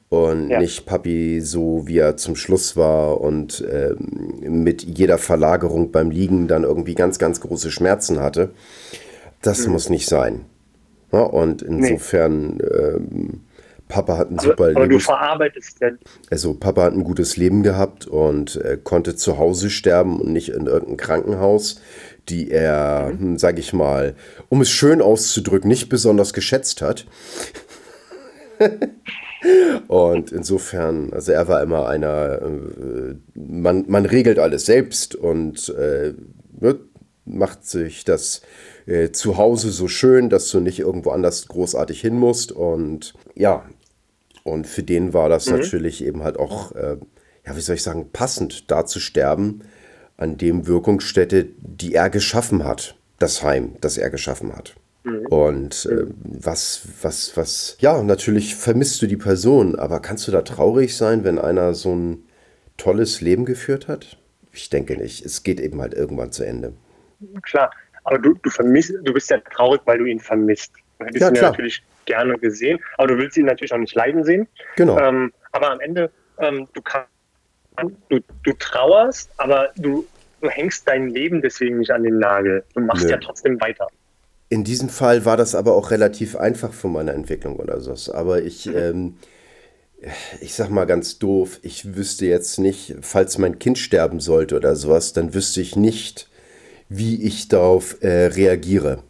Und 0.09 0.49
ja. 0.49 0.59
nicht 0.59 0.85
Papi 0.85 1.41
so, 1.41 1.83
wie 1.87 1.97
er 1.97 2.15
zum 2.15 2.37
Schluss 2.37 2.77
war 2.77 3.19
und 3.19 3.65
ähm, 3.69 4.63
mit 4.63 4.83
jeder 4.83 5.17
Verlagerung 5.17 5.91
beim 5.91 6.09
Liegen 6.09 6.47
dann 6.47 6.63
irgendwie 6.63 6.95
ganz, 6.95 7.19
ganz 7.19 7.41
große 7.41 7.71
Schmerzen 7.71 8.21
hatte. 8.21 8.51
Das 9.41 9.65
mhm. 9.65 9.73
muss 9.73 9.89
nicht 9.89 10.07
sein. 10.07 10.45
Ja, 11.11 11.21
und 11.21 11.61
insofern 11.61 12.57
nee. 12.57 12.63
ähm, 12.63 13.41
Papa 13.87 14.17
hat 14.17 14.31
ein 14.31 14.39
super 14.39 14.69
aber, 14.69 14.77
aber 14.77 14.87
du 14.87 14.99
verarbeitest 14.99 15.79
ja. 15.81 15.91
Also 16.29 16.53
Papa 16.53 16.83
hat 16.83 16.93
ein 16.93 17.03
gutes 17.03 17.37
Leben 17.37 17.63
gehabt 17.63 18.05
und 18.05 18.57
äh, 18.57 18.77
konnte 18.81 19.15
zu 19.15 19.37
Hause 19.37 19.69
sterben 19.69 20.19
und 20.19 20.33
nicht 20.33 20.49
in 20.49 20.65
irgendeinem 20.65 20.97
Krankenhaus, 20.97 21.81
die 22.29 22.51
er, 22.51 23.11
mhm. 23.13 23.19
hm, 23.19 23.37
sag 23.37 23.59
ich 23.59 23.73
mal, 23.73 24.15
um 24.49 24.61
es 24.61 24.69
schön 24.69 25.01
auszudrücken, 25.01 25.69
nicht 25.69 25.89
besonders 25.89 26.33
geschätzt 26.33 26.81
hat. 26.81 27.05
und 29.87 30.31
insofern, 30.31 31.13
also 31.13 31.31
er 31.31 31.47
war 31.47 31.61
immer 31.61 31.87
einer, 31.87 32.41
äh, 32.41 33.15
man, 33.35 33.85
man 33.87 34.05
regelt 34.05 34.39
alles 34.39 34.65
selbst 34.65 35.15
und 35.15 35.69
äh, 35.69 36.13
macht 37.27 37.65
sich 37.65 38.03
das 38.03 38.41
äh, 38.85 39.11
zu 39.11 39.37
Hause 39.37 39.69
so 39.71 39.87
schön, 39.87 40.29
dass 40.29 40.49
du 40.49 40.59
nicht 40.59 40.79
irgendwo 40.79 41.11
anders 41.11 41.47
großartig 41.47 42.01
hin 42.01 42.15
musst. 42.15 42.51
Und 42.51 43.13
ja, 43.35 43.65
und 44.47 44.65
für 44.65 44.83
den 44.83 45.13
war 45.13 45.27
das 45.27 45.47
mhm. 45.47 45.57
natürlich 45.57 46.03
eben 46.03 46.23
halt 46.23 46.37
auch, 46.37 46.71
äh, 46.71 46.97
ja, 47.45 47.55
wie 47.55 47.61
soll 47.61 47.75
ich 47.75 47.83
sagen, 47.83 48.11
passend, 48.11 48.71
da 48.71 48.85
zu 48.85 48.99
sterben 48.99 49.61
an 50.15 50.37
dem 50.37 50.67
Wirkungsstätte, 50.67 51.47
die 51.59 51.93
er 51.93 52.09
geschaffen 52.09 52.63
hat. 52.63 52.95
Das 53.19 53.43
Heim, 53.43 53.75
das 53.81 53.97
er 53.97 54.09
geschaffen 54.09 54.55
hat. 54.55 54.75
Mhm. 55.03 55.25
Und 55.25 55.85
äh, 55.91 56.05
was, 56.23 56.87
was, 57.01 57.35
was, 57.35 57.77
ja, 57.81 58.01
natürlich 58.03 58.55
vermisst 58.55 59.01
du 59.01 59.07
die 59.07 59.17
Person, 59.17 59.77
aber 59.77 59.99
kannst 59.99 60.27
du 60.27 60.31
da 60.31 60.43
traurig 60.43 60.95
sein, 60.95 61.23
wenn 61.23 61.39
einer 61.39 61.73
so 61.73 61.93
ein 61.95 62.23
tolles 62.77 63.21
Leben 63.21 63.43
geführt 63.43 63.87
hat? 63.87 64.17
Ich 64.53 64.69
denke 64.69 64.95
nicht. 64.95 65.25
Es 65.25 65.43
geht 65.43 65.59
eben 65.59 65.81
halt 65.81 65.93
irgendwann 65.93 66.31
zu 66.31 66.45
Ende. 66.45 66.73
Klar, 67.41 67.71
aber 68.05 68.19
du, 68.19 68.33
du 68.35 68.49
vermisst, 68.49 68.93
du 69.03 69.13
bist 69.13 69.29
ja 69.29 69.39
traurig, 69.39 69.81
weil 69.85 69.97
du 69.97 70.05
ihn 70.05 70.19
vermisst. 70.19 70.71
Hättest 70.99 71.21
ja, 71.21 71.29
ihn 71.29 71.35
ja 71.35 71.41
natürlich 71.41 71.83
gerne 72.07 72.39
gesehen, 72.39 72.79
aber 72.97 73.09
du 73.09 73.17
willst 73.17 73.37
ihn 73.37 73.45
natürlich 73.45 73.73
auch 73.73 73.77
nicht 73.77 73.93
leiden 73.93 74.23
sehen. 74.23 74.47
Genau. 74.75 74.97
Ähm, 74.97 75.31
aber 75.51 75.71
am 75.71 75.79
Ende, 75.79 76.09
ähm, 76.39 76.67
du 76.73 76.81
kannst, 76.81 77.07
du, 78.09 78.19
du 78.43 78.53
trauerst, 78.57 79.29
aber 79.37 79.69
du, 79.77 80.07
du 80.41 80.49
hängst 80.49 80.87
dein 80.87 81.09
Leben 81.09 81.43
deswegen 81.43 81.77
nicht 81.77 81.91
an 81.91 82.01
den 82.03 82.17
Nagel. 82.17 82.63
Du 82.73 82.81
machst 82.81 83.03
Nö. 83.03 83.11
ja 83.11 83.17
trotzdem 83.17 83.61
weiter. 83.61 83.87
In 84.49 84.63
diesem 84.63 84.89
Fall 84.89 85.25
war 85.25 85.37
das 85.37 85.53
aber 85.55 85.75
auch 85.75 85.91
relativ 85.91 86.35
einfach 86.35 86.73
von 86.73 86.93
meiner 86.93 87.13
Entwicklung 87.13 87.57
oder 87.57 87.79
so. 87.81 88.13
Aber 88.13 88.41
ich, 88.41 88.65
mhm. 88.65 88.75
ähm, 88.75 89.15
ich 90.41 90.53
sag 90.53 90.69
mal 90.69 90.85
ganz 90.85 91.19
doof, 91.19 91.59
ich 91.63 91.95
wüsste 91.95 92.25
jetzt 92.25 92.57
nicht, 92.59 92.95
falls 93.01 93.37
mein 93.37 93.59
Kind 93.59 93.77
sterben 93.77 94.19
sollte 94.19 94.55
oder 94.55 94.75
sowas, 94.75 95.13
dann 95.13 95.33
wüsste 95.33 95.61
ich 95.61 95.75
nicht, 95.75 96.29
wie 96.87 97.21
ich 97.23 97.49
darauf 97.49 98.01
äh, 98.01 98.27
reagiere. 98.27 99.03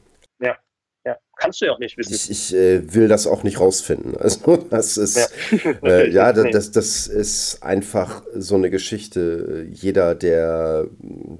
Kannst 1.37 1.61
du 1.61 1.65
ja 1.65 1.71
auch 1.73 1.79
nicht 1.79 1.97
wissen. 1.97 2.13
Ich, 2.13 2.29
ich 2.29 2.53
äh, 2.55 2.93
will 2.93 3.07
das 3.07 3.27
auch 3.27 3.43
nicht 3.43 3.59
rausfinden. 3.59 4.15
Also 4.27 4.57
das 4.57 4.97
ist 4.97 5.17
ja, 5.53 5.69
äh, 5.83 6.09
ja 6.09 6.33
das, 6.33 6.71
das 6.71 7.07
ist 7.07 7.63
einfach 7.63 8.23
so 8.35 8.55
eine 8.55 8.69
Geschichte. 8.69 9.67
Jeder, 9.71 10.15
der 10.15 10.87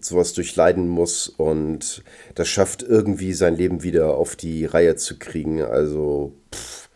sowas 0.02 0.34
durchleiden 0.34 0.88
muss 0.88 1.28
und 1.28 2.04
das 2.36 2.48
schafft, 2.48 2.84
irgendwie 2.84 3.34
sein 3.34 3.56
Leben 3.56 3.84
wieder 3.84 4.16
auf 4.16 4.36
die 4.36 4.66
Reihe 4.66 4.96
zu 4.96 5.18
kriegen. 5.18 5.62
Also 5.62 6.34
pff, 6.54 6.90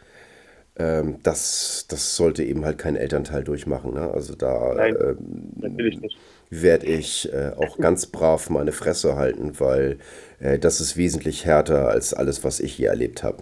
ähm, 0.77 1.17
das, 1.23 1.85
das 1.89 2.15
sollte 2.15 2.43
eben 2.43 2.63
halt 2.63 2.77
kein 2.77 2.95
Elternteil 2.95 3.43
durchmachen. 3.43 3.93
Ne? 3.93 4.11
Also 4.11 4.35
da 4.35 4.73
Nein, 4.75 4.95
ähm, 5.01 5.17
natürlich 5.57 5.99
nicht 5.99 6.17
werde 6.51 6.85
ich 6.85 7.31
äh, 7.33 7.53
auch 7.57 7.77
ganz 7.77 8.05
brav 8.05 8.49
meine 8.49 8.73
Fresse 8.73 9.15
halten, 9.15 9.59
weil 9.59 9.97
äh, 10.39 10.59
das 10.59 10.81
ist 10.81 10.97
wesentlich 10.97 11.45
härter 11.45 11.87
als 11.87 12.13
alles, 12.13 12.43
was 12.43 12.59
ich 12.59 12.73
hier 12.73 12.89
erlebt 12.89 13.23
habe. 13.23 13.41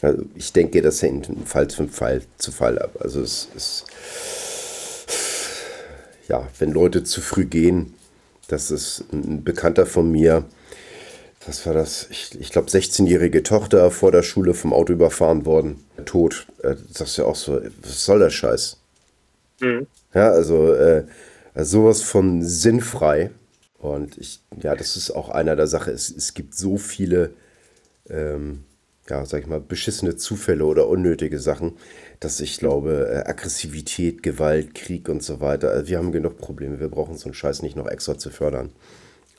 Also 0.00 0.24
ich 0.34 0.52
denke, 0.52 0.80
das 0.80 1.02
hängt 1.02 1.26
von 1.26 1.44
Fall 1.44 1.68
zu 1.68 1.86
Fall 1.88 2.22
zu 2.38 2.52
Fall 2.52 2.78
ab. 2.78 2.96
Also 3.00 3.20
es 3.20 3.48
ist, 3.54 3.84
ja, 6.28 6.48
wenn 6.58 6.72
Leute 6.72 7.04
zu 7.04 7.20
früh 7.20 7.44
gehen, 7.44 7.94
das 8.48 8.70
ist 8.70 9.04
ein 9.12 9.44
Bekannter 9.44 9.86
von 9.86 10.10
mir, 10.10 10.44
was 11.46 11.66
war 11.66 11.74
das? 11.74 12.08
Ich, 12.10 12.38
ich 12.38 12.50
glaube, 12.50 12.68
16-jährige 12.68 13.42
Tochter 13.42 13.90
vor 13.90 14.12
der 14.12 14.22
Schule 14.22 14.54
vom 14.54 14.72
Auto 14.72 14.92
überfahren 14.92 15.46
worden, 15.46 15.84
tot. 16.04 16.46
Äh, 16.62 16.76
das 16.92 17.10
ist 17.10 17.16
ja 17.18 17.24
auch 17.24 17.36
so, 17.36 17.60
was 17.82 18.04
soll 18.04 18.20
der 18.20 18.30
Scheiß? 18.30 18.78
Mhm. 19.60 19.86
Ja, 20.14 20.30
also, 20.30 20.72
äh, 20.74 21.04
also 21.54 21.82
sowas 21.82 22.02
von 22.02 22.42
sinnfrei. 22.42 23.30
Und 23.78 24.18
ich, 24.18 24.40
ja, 24.60 24.74
das 24.74 24.96
ist 24.96 25.10
auch 25.10 25.28
einer 25.28 25.54
der 25.56 25.66
Sachen. 25.66 25.92
Es, 25.92 26.10
es 26.10 26.34
gibt 26.34 26.54
so 26.54 26.76
viele, 26.76 27.32
ähm, 28.10 28.64
ja, 29.08 29.24
sag 29.24 29.40
ich 29.40 29.46
mal, 29.46 29.60
beschissene 29.60 30.16
Zufälle 30.16 30.64
oder 30.64 30.88
unnötige 30.88 31.38
Sachen, 31.38 31.76
dass 32.20 32.40
ich 32.40 32.58
glaube, 32.58 33.08
äh, 33.10 33.28
Aggressivität, 33.28 34.22
Gewalt, 34.22 34.74
Krieg 34.74 35.08
und 35.08 35.22
so 35.22 35.40
weiter, 35.40 35.74
äh, 35.74 35.88
wir 35.88 35.98
haben 35.98 36.12
genug 36.12 36.38
Probleme. 36.38 36.80
Wir 36.80 36.88
brauchen 36.88 37.16
so 37.16 37.26
einen 37.26 37.34
Scheiß 37.34 37.62
nicht 37.62 37.76
noch 37.76 37.86
extra 37.86 38.18
zu 38.18 38.30
fördern. 38.30 38.72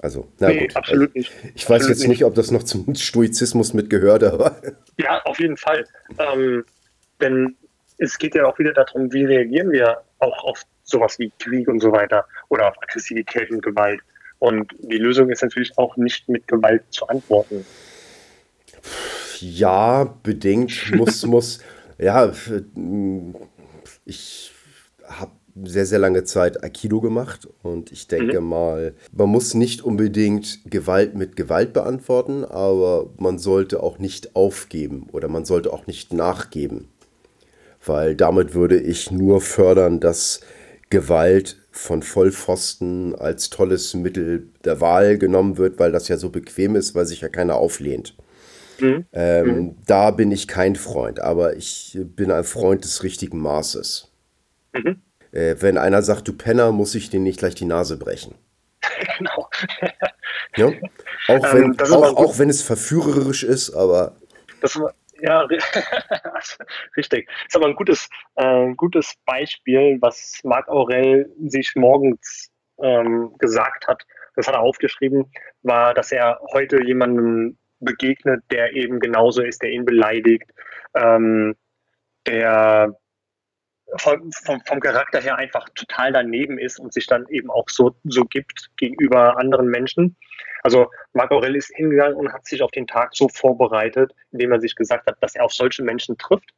Also, 0.01 0.29
na 0.39 0.47
nee, 0.47 0.61
gut. 0.61 0.75
Absolut 0.77 1.13
nicht. 1.13 1.31
Ich 1.55 1.63
absolut 1.63 1.81
weiß 1.81 1.89
jetzt 1.89 2.07
nicht, 2.07 2.23
ob 2.23 2.33
das 2.33 2.51
noch 2.51 2.63
zum 2.63 2.95
Stoizismus 2.95 3.73
mitgehört, 3.73 4.23
aber. 4.23 4.55
Ja, 4.97 5.21
auf 5.23 5.39
jeden 5.39 5.57
Fall. 5.57 5.85
Ähm, 6.17 6.65
denn 7.21 7.55
es 7.97 8.17
geht 8.17 8.35
ja 8.35 8.45
auch 8.45 8.59
wieder 8.59 8.73
darum, 8.73 9.11
wie 9.13 9.23
reagieren 9.25 9.71
wir 9.71 10.01
auch 10.19 10.43
auf 10.43 10.63
sowas 10.83 11.19
wie 11.19 11.31
Krieg 11.39 11.67
und 11.67 11.79
so 11.79 11.91
weiter 11.91 12.25
oder 12.49 12.69
auf 12.69 12.81
Aggressivität 12.81 13.49
und 13.51 13.61
Gewalt. 13.61 14.01
Und 14.39 14.71
die 14.79 14.97
Lösung 14.97 15.29
ist 15.29 15.43
natürlich 15.43 15.77
auch 15.77 15.97
nicht 15.97 16.29
mit 16.29 16.47
Gewalt 16.47 16.83
zu 16.91 17.07
antworten. 17.07 17.65
Ja, 19.39 20.15
bedingt. 20.23 20.91
Muss, 20.95 21.25
muss. 21.25 21.59
Ja, 21.97 22.31
ich 24.05 24.51
habe 25.03 25.31
sehr, 25.63 25.85
sehr 25.85 25.99
lange 25.99 26.23
Zeit 26.23 26.63
Aikido 26.63 27.01
gemacht 27.01 27.47
und 27.63 27.91
ich 27.91 28.07
denke 28.07 28.39
mhm. 28.39 28.47
mal, 28.47 28.93
man 29.11 29.27
muss 29.27 29.53
nicht 29.55 29.81
unbedingt 29.81 30.59
Gewalt 30.69 31.15
mit 31.15 31.35
Gewalt 31.35 31.73
beantworten, 31.73 32.45
aber 32.45 33.09
man 33.17 33.39
sollte 33.39 33.83
auch 33.83 33.99
nicht 33.99 34.37
aufgeben 34.37 35.07
oder 35.11 35.27
man 35.27 35.43
sollte 35.43 35.73
auch 35.73 35.87
nicht 35.87 36.13
nachgeben 36.13 36.87
weil 37.85 38.15
damit 38.15 38.53
würde 38.53 38.79
ich 38.79 39.11
nur 39.11 39.41
fördern, 39.41 39.99
dass 39.99 40.41
Gewalt 40.89 41.57
von 41.71 42.01
Vollpfosten 42.01 43.15
als 43.15 43.49
tolles 43.49 43.93
Mittel 43.93 44.49
der 44.65 44.81
Wahl 44.81 45.17
genommen 45.17 45.57
wird, 45.57 45.79
weil 45.79 45.91
das 45.91 46.07
ja 46.07 46.17
so 46.17 46.29
bequem 46.29 46.75
ist, 46.75 46.95
weil 46.95 47.05
sich 47.05 47.21
ja 47.21 47.29
keiner 47.29 47.55
auflehnt. 47.55 48.15
Mhm. 48.79 49.05
Ähm, 49.13 49.45
mhm. 49.45 49.75
Da 49.85 50.11
bin 50.11 50.31
ich 50.31 50.47
kein 50.47 50.75
Freund, 50.75 51.19
aber 51.19 51.55
ich 51.55 51.97
bin 52.01 52.31
ein 52.31 52.43
Freund 52.43 52.83
des 52.83 53.03
richtigen 53.03 53.39
Maßes. 53.39 54.11
Mhm. 54.73 55.01
Äh, 55.31 55.55
wenn 55.59 55.77
einer 55.77 56.01
sagt, 56.01 56.27
du 56.27 56.33
Penner, 56.33 56.71
muss 56.71 56.95
ich 56.95 57.09
dir 57.09 57.19
nicht 57.19 57.39
gleich 57.39 57.55
die 57.55 57.65
Nase 57.65 57.97
brechen. 57.97 58.35
Genau. 59.17 59.49
ja? 60.55 60.67
Auch, 61.27 61.53
wenn, 61.53 61.63
ähm, 61.63 61.93
auch, 61.93 62.15
auch 62.15 62.39
wenn 62.39 62.49
es 62.49 62.61
verführerisch 62.61 63.43
ist, 63.43 63.71
aber. 63.71 64.15
Das, 64.61 64.79
ja, 65.21 65.41
richtig. 66.97 67.27
Das 67.27 67.45
ist 67.47 67.55
aber 67.55 67.67
ein 67.67 67.75
gutes, 67.75 68.09
äh, 68.35 68.73
gutes 68.75 69.15
Beispiel, 69.25 69.97
was 70.01 70.39
Marc 70.43 70.67
Aurel 70.67 71.31
sich 71.47 71.71
morgens 71.75 72.51
ähm, 72.81 73.35
gesagt 73.39 73.87
hat. 73.87 74.03
Das 74.35 74.47
hat 74.47 74.55
er 74.55 74.61
aufgeschrieben, 74.61 75.31
war, 75.63 75.93
dass 75.93 76.11
er 76.11 76.39
heute 76.53 76.83
jemandem 76.83 77.57
begegnet, 77.79 78.43
der 78.51 78.73
eben 78.73 78.99
genauso 78.99 79.41
ist, 79.41 79.61
der 79.61 79.71
ihn 79.71 79.85
beleidigt, 79.85 80.49
ähm, 80.95 81.55
der 82.27 82.95
vom, 83.97 84.31
vom, 84.31 84.61
vom, 84.65 84.79
Charakter 84.79 85.19
her 85.19 85.37
einfach 85.37 85.67
total 85.69 86.13
daneben 86.13 86.59
ist 86.59 86.79
und 86.79 86.93
sich 86.93 87.07
dann 87.07 87.25
eben 87.29 87.49
auch 87.49 87.69
so, 87.69 87.95
so 88.03 88.23
gibt 88.23 88.69
gegenüber 88.77 89.37
anderen 89.37 89.67
Menschen. 89.67 90.15
Also 90.63 90.89
Marc 91.13 91.31
Aurel 91.31 91.55
ist 91.55 91.73
hingegangen 91.75 92.15
und 92.15 92.33
hat 92.33 92.45
sich 92.45 92.61
auf 92.61 92.71
den 92.71 92.87
Tag 92.87 93.15
so 93.15 93.29
vorbereitet, 93.29 94.13
indem 94.31 94.51
er 94.51 94.59
sich 94.59 94.75
gesagt 94.75 95.07
hat, 95.07 95.17
dass 95.21 95.35
er 95.35 95.45
auf 95.45 95.53
solche 95.53 95.83
Menschen 95.83 96.17
trifft. 96.17 96.53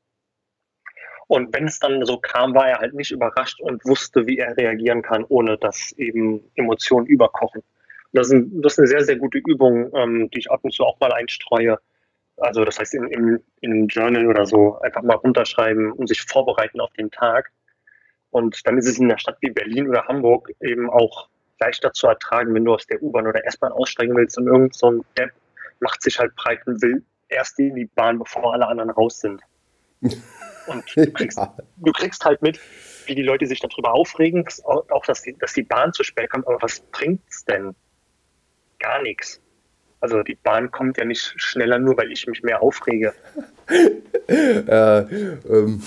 Und 1.28 1.54
wenn 1.56 1.66
es 1.66 1.80
dann 1.80 2.04
so 2.06 2.18
kam, 2.18 2.54
war 2.54 2.68
er 2.68 2.80
halt 2.80 2.94
nicht 2.94 3.12
überrascht 3.12 3.62
und 3.62 3.86
wusste, 3.86 4.28
wie 4.28 4.38
er 4.38 4.58
reagieren 4.58 5.02
kann, 5.02 5.24
ohne 5.30 5.58
dass 5.58 5.94
eben 5.94 6.44
Emotionen 6.56 7.08
überkochen. 7.08 7.64
Das 8.12 8.28
ist, 8.28 8.34
ein, 8.34 8.62
das 8.62 8.74
ist 8.74 8.80
eine 8.80 8.88
sehr, 8.88 9.06
sehr 9.06 9.16
gute 9.16 9.38
Übung, 9.38 9.96
ähm, 9.96 10.30
die 10.32 10.40
ich 10.40 10.52
ab 10.52 10.60
und 10.64 10.74
zu 10.74 10.84
auch 10.84 11.00
mal 11.00 11.14
einstreue, 11.14 11.80
also 12.38 12.66
das 12.66 12.80
heißt 12.80 12.96
in, 12.96 13.08
in, 13.08 13.44
in 13.62 13.72
einem 13.72 13.88
Journal 13.88 14.28
oder 14.28 14.46
so 14.46 14.80
einfach 14.80 15.04
mal 15.04 15.16
runterschreiben 15.16 15.92
und 15.92 16.08
sich 16.08 16.22
vorbereiten 16.24 16.80
auf 16.80 16.92
den 16.94 17.12
Tag. 17.12 17.52
Und 18.32 18.66
dann 18.66 18.78
ist 18.78 18.88
es 18.88 18.98
in 18.98 19.06
einer 19.06 19.20
Stadt 19.20 19.38
wie 19.42 19.52
Berlin 19.52 19.88
oder 19.88 20.08
Hamburg 20.08 20.52
eben 20.60 20.90
auch 20.90 21.30
leichter 21.62 21.94
zu 21.94 22.08
ertragen, 22.08 22.54
wenn 22.54 22.66
du 22.66 22.74
aus 22.74 22.86
der 22.88 23.02
U-Bahn 23.02 23.28
oder 23.28 23.46
S-Bahn 23.46 23.72
aussteigen 23.72 24.16
willst 24.16 24.38
und 24.38 24.48
irgend 24.48 24.76
so 24.76 24.92
ein 24.92 25.06
Depp 25.18 25.32
macht 25.80 26.02
sich 26.02 26.20
halt 26.20 26.36
breit 26.36 26.60
und 26.68 26.82
will 26.82 27.04
erst 27.30 27.58
in 27.60 27.76
die 27.76 27.86
Bahn, 27.86 28.20
bevor 28.20 28.54
alle 28.54 28.68
anderen 28.68 28.90
raus 28.90 29.20
sind. 29.20 29.42
Und 30.68 30.84
du 30.96 31.12
kriegst, 31.12 31.38
ja. 31.40 31.56
du 31.78 31.92
kriegst 31.92 32.24
halt 32.24 32.42
mit, 32.44 32.60
wie 33.08 33.16
die 33.16 33.24
Leute 33.24 33.48
sich 33.48 33.60
darüber 33.60 33.94
aufregen, 33.94 34.46
auch 34.64 35.06
dass 35.06 35.24
die, 35.24 35.36
dass 35.38 35.54
die 35.54 35.64
Bahn 35.64 35.92
zu 35.92 36.04
spät 36.04 36.30
kommt. 36.30 36.48
Aber 36.48 36.62
was 36.62 36.82
bringt's 36.92 37.46
denn? 37.46 37.76
Gar 38.78 39.02
nichts. 39.02 39.42
Also 40.00 40.24
die 40.24 40.36
Bahn 40.36 40.72
kommt 40.72 40.98
ja 40.98 41.06
nicht 41.06 41.34
schneller, 41.38 41.78
nur 41.80 41.98
weil 41.98 42.12
ich 42.12 42.26
mich 42.28 42.42
mehr 42.44 42.62
aufrege. 42.62 43.14
äh, 44.28 45.00
ähm, 45.00 45.84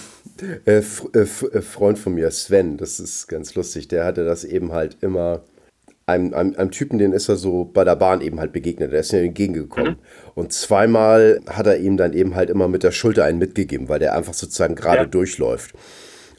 äh, 0.66 0.78
äh, 0.78 1.18
äh, 1.18 1.26
Freund 1.62 1.98
von 1.98 2.14
mir, 2.14 2.30
Sven, 2.30 2.76
das 2.76 3.00
ist 3.00 3.26
ganz 3.28 3.54
lustig, 3.54 3.88
der 3.88 4.04
hatte 4.04 4.24
das 4.24 4.44
eben 4.44 4.72
halt 4.72 4.98
immer. 5.02 5.42
Einem, 6.06 6.34
einem, 6.34 6.54
einem, 6.56 6.70
Typen, 6.70 6.98
den 6.98 7.12
ist 7.12 7.28
er 7.28 7.36
so 7.36 7.64
bei 7.64 7.82
der 7.82 7.96
Bahn 7.96 8.20
eben 8.20 8.38
halt 8.38 8.52
begegnet. 8.52 8.92
Der 8.92 9.00
ist 9.00 9.12
ihm 9.12 9.24
entgegengekommen. 9.24 9.92
Mhm. 9.92 10.32
Und 10.34 10.52
zweimal 10.52 11.40
hat 11.46 11.66
er 11.66 11.78
ihm 11.78 11.96
dann 11.96 12.12
eben 12.12 12.34
halt 12.34 12.50
immer 12.50 12.68
mit 12.68 12.82
der 12.82 12.92
Schulter 12.92 13.24
einen 13.24 13.38
mitgegeben, 13.38 13.88
weil 13.88 14.00
der 14.00 14.14
einfach 14.14 14.34
sozusagen 14.34 14.74
gerade 14.74 15.02
ja. 15.02 15.06
durchläuft. 15.06 15.74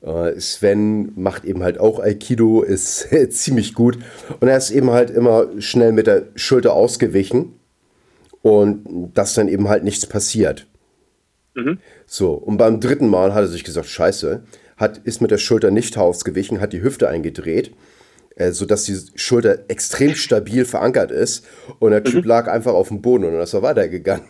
Äh, 0.04 0.40
Sven 0.40 1.14
macht 1.16 1.46
eben 1.46 1.64
halt 1.64 1.80
auch 1.80 2.00
Aikido, 2.00 2.62
ist 2.62 3.08
ziemlich 3.30 3.74
gut. 3.74 3.98
Und 4.40 4.48
er 4.48 4.58
ist 4.58 4.70
eben 4.70 4.92
halt 4.92 5.10
immer 5.10 5.48
schnell 5.60 5.92
mit 5.92 6.06
der 6.06 6.28
Schulter 6.36 6.74
ausgewichen 6.74 7.54
und 8.44 9.12
dass 9.16 9.34
dann 9.34 9.48
eben 9.48 9.68
halt 9.68 9.84
nichts 9.84 10.06
passiert. 10.06 10.68
Mhm. 11.56 11.80
So, 12.06 12.34
und 12.34 12.58
beim 12.58 12.80
dritten 12.80 13.08
Mal 13.08 13.34
hat 13.34 13.46
er 13.46 13.48
sich 13.48 13.64
gesagt, 13.64 13.88
scheiße, 13.88 14.44
hat, 14.78 15.00
ist 15.00 15.22
mit 15.22 15.32
der 15.32 15.38
Schulter 15.38 15.72
nicht 15.72 15.98
ausgewichen, 15.98 16.62
hat 16.62 16.74
die 16.74 16.84
Hüfte 16.84 17.08
eingedreht, 17.08 17.72
äh, 18.36 18.52
sodass 18.52 18.84
die 18.84 18.98
Schulter 19.16 19.66
extrem 19.68 20.16
stabil 20.16 20.66
verankert 20.66 21.12
ist 21.12 21.46
und 21.80 21.92
der 21.92 22.04
Typ 22.04 22.24
mhm. 22.24 22.30
lag 22.30 22.48
einfach 22.48 22.74
auf 22.74 22.90
dem 22.90 23.02
Boden 23.02 23.26
und 23.26 23.34
dann 23.34 23.42
ist 23.42 23.54
er 23.54 23.62
weitergegangen. 23.62 24.28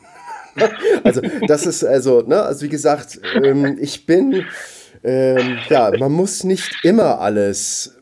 also 1.04 1.22
das 1.48 1.66
ist 1.66 1.84
also, 1.84 2.22
ne, 2.22 2.42
also 2.42 2.66
wie 2.66 2.70
gesagt, 2.70 3.20
ähm, 3.44 3.78
ich 3.80 4.06
bin, 4.06 4.46
ähm, 5.04 5.58
ja, 5.70 5.92
man 5.98 6.12
muss 6.12 6.44
nicht 6.44 6.78
immer 6.84 7.20
alles 7.20 7.96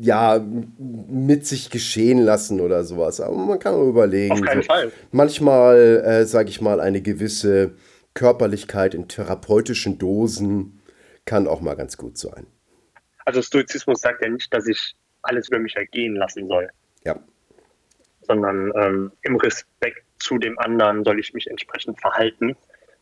ja, 0.00 0.44
mit 0.78 1.46
sich 1.46 1.70
geschehen 1.70 2.18
lassen 2.18 2.60
oder 2.60 2.84
sowas. 2.84 3.20
Aber 3.20 3.36
man 3.36 3.58
kann 3.58 3.80
überlegen. 3.80 4.32
Auf 4.32 4.40
keinen 4.42 4.62
so, 4.62 4.66
Fall. 4.66 4.92
Manchmal, 5.12 6.02
äh, 6.04 6.26
sage 6.26 6.50
ich 6.50 6.60
mal, 6.60 6.80
eine 6.80 7.00
gewisse 7.00 7.72
Körperlichkeit 8.14 8.94
in 8.94 9.08
therapeutischen 9.08 9.98
Dosen 9.98 10.80
kann 11.24 11.46
auch 11.46 11.60
mal 11.60 11.74
ganz 11.74 11.96
gut 11.96 12.18
sein. 12.18 12.46
Also 13.24 13.40
Stoizismus 13.40 14.00
sagt 14.00 14.22
ja 14.22 14.28
nicht, 14.28 14.52
dass 14.52 14.66
ich 14.66 14.94
alles 15.24 15.48
über 15.48 15.58
mich 15.58 15.76
ergehen 15.76 16.16
lassen 16.16 16.46
soll. 16.48 16.68
Ja. 17.04 17.16
Sondern 18.22 18.72
ähm, 18.76 19.12
im 19.22 19.36
Respekt 19.36 20.04
zu 20.18 20.38
dem 20.38 20.58
anderen 20.58 21.04
soll 21.04 21.18
ich 21.20 21.34
mich 21.34 21.46
entsprechend 21.48 22.00
verhalten. 22.00 22.56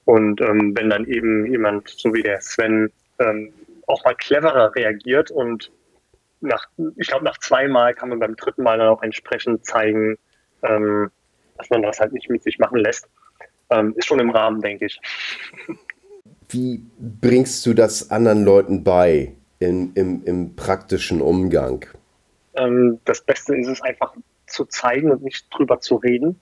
Und 0.05 0.41
ähm, 0.41 0.77
wenn 0.77 0.91
dann 0.91 1.07
eben 1.07 1.47
jemand, 1.47 1.89
so 1.89 2.13
wie 2.13 2.23
der 2.23 2.41
Sven, 2.41 2.91
ähm, 3.19 3.53
auch 3.87 4.05
mal 4.05 4.15
cleverer 4.15 4.75
reagiert 4.75 5.31
und 5.31 5.71
nach, 6.41 6.67
ich 6.97 7.07
glaube, 7.07 7.25
nach 7.25 7.39
zweimal 7.39 7.95
kann 7.95 8.09
man 8.09 8.19
beim 8.19 8.35
dritten 8.35 8.65
Mal 8.65 8.79
dann 8.79 8.89
auch 8.89 9.03
entsprechend 9.03 9.65
zeigen, 9.65 10.19
ähm, 10.63 11.11
dass 11.57 11.71
man 11.71 11.83
das 11.83 12.01
halt 12.01 12.13
nicht 12.13 12.29
mit 12.29 12.43
sich 12.43 12.59
machen 12.59 12.79
lässt. 12.79 13.09
Ähm, 13.71 13.95
ist 13.97 14.07
schon 14.07 14.19
im 14.19 14.31
Rahmen, 14.31 14.61
denke 14.61 14.87
ich. 14.87 15.01
Wie 16.49 16.85
bringst 16.99 17.65
du 17.65 17.75
das 17.75 18.11
anderen 18.11 18.45
Leuten 18.45 18.83
bei 18.85 19.35
in, 19.61 19.93
im, 19.95 20.25
im 20.25 20.57
praktischen 20.57 21.21
Umgang? 21.21 21.87
Ähm, 22.55 23.01
das 23.05 23.23
Beste 23.23 23.57
ist 23.57 23.69
es 23.69 23.83
einfach 23.83 24.15
zu 24.47 24.65
zeigen 24.67 25.11
und 25.11 25.23
nicht 25.23 25.47
drüber 25.51 25.81
zu 25.81 25.97
reden. 25.97 26.41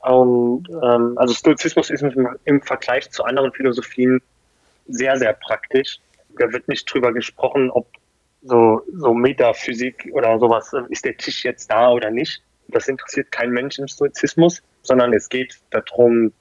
Und, 0.00 0.68
ähm, 0.70 1.18
also 1.18 1.34
Stoizismus 1.34 1.90
ist 1.90 2.04
im 2.44 2.62
Vergleich 2.62 3.10
zu 3.10 3.24
anderen 3.24 3.52
Philosophien 3.52 4.22
sehr, 4.86 5.16
sehr 5.16 5.32
praktisch. 5.32 5.98
Da 6.38 6.52
wird 6.52 6.68
nicht 6.68 6.92
drüber 6.92 7.12
gesprochen, 7.12 7.70
ob 7.70 7.88
so, 8.42 8.82
so 8.94 9.12
Metaphysik 9.14 10.08
oder 10.12 10.38
sowas, 10.38 10.72
ist 10.90 11.04
der 11.04 11.16
Tisch 11.16 11.44
jetzt 11.44 11.70
da 11.70 11.90
oder 11.90 12.10
nicht? 12.10 12.42
Das 12.68 12.88
interessiert 12.88 13.32
kein 13.32 13.50
Mensch 13.50 13.78
im 13.78 13.88
Stoizismus, 13.88 14.62
sondern 14.82 15.12
es 15.12 15.28
geht 15.28 15.58
darum, 15.70 16.32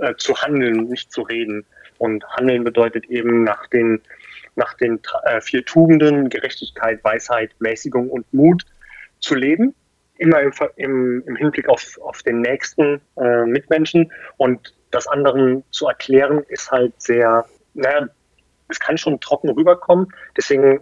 äh, 0.00 0.14
zu 0.16 0.34
handeln, 0.36 0.88
nicht 0.88 1.12
zu 1.12 1.22
reden. 1.22 1.64
Und 1.98 2.24
handeln 2.36 2.64
bedeutet 2.64 3.06
eben 3.06 3.44
nach 3.44 3.66
den, 3.68 4.00
nach 4.56 4.74
den 4.74 5.00
äh, 5.24 5.40
vier 5.40 5.64
Tugenden, 5.64 6.28
Gerechtigkeit, 6.28 7.02
Weisheit, 7.04 7.50
Mäßigung 7.58 8.08
und 8.08 8.32
Mut 8.32 8.64
zu 9.20 9.34
leben. 9.34 9.74
Immer 10.16 10.40
im, 10.40 10.52
im, 10.76 11.24
im 11.26 11.36
Hinblick 11.36 11.68
auf, 11.68 11.98
auf 12.02 12.22
den 12.22 12.40
nächsten 12.40 13.00
äh, 13.16 13.44
Mitmenschen. 13.44 14.12
Und 14.36 14.74
das 14.90 15.08
anderen 15.08 15.64
zu 15.70 15.88
erklären, 15.88 16.44
ist 16.48 16.70
halt 16.70 17.00
sehr, 17.00 17.44
naja, 17.74 18.08
es 18.68 18.78
kann 18.78 18.96
schon 18.96 19.20
trocken 19.20 19.50
rüberkommen. 19.50 20.08
Deswegen 20.36 20.80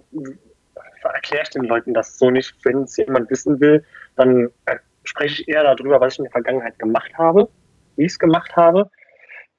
erkläre 1.02 1.42
ich 1.42 1.50
den 1.50 1.64
Leuten 1.64 1.94
das 1.94 2.18
so 2.18 2.30
nicht. 2.30 2.54
Wenn 2.64 2.82
es 2.82 2.96
jemand 2.96 3.30
wissen 3.30 3.60
will, 3.60 3.84
dann 4.16 4.50
äh, 4.66 4.76
spreche 5.04 5.42
ich 5.42 5.48
eher 5.48 5.62
darüber, 5.64 6.00
was 6.00 6.14
ich 6.14 6.18
in 6.18 6.24
der 6.24 6.32
Vergangenheit 6.32 6.78
gemacht 6.78 7.12
habe, 7.16 7.48
wie 7.96 8.04
ich 8.04 8.12
es 8.12 8.18
gemacht 8.18 8.54
habe. 8.54 8.90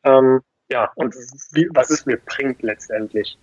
Ähm, 0.04 0.42
ja, 0.72 0.92
und 0.96 1.16
wie, 1.52 1.68
was 1.72 1.90
es 1.90 2.06
mir 2.06 2.18
bringt 2.18 2.62
letztendlich. 2.62 3.38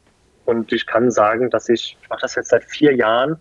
Und 0.45 0.73
ich 0.73 0.87
kann 0.87 1.11
sagen, 1.11 1.51
dass 1.51 1.69
ich, 1.69 1.97
ich 2.01 2.09
mache 2.09 2.23
das 2.23 2.35
jetzt 2.35 2.49
seit 2.49 2.65
vier 2.65 2.95
Jahren 2.95 3.37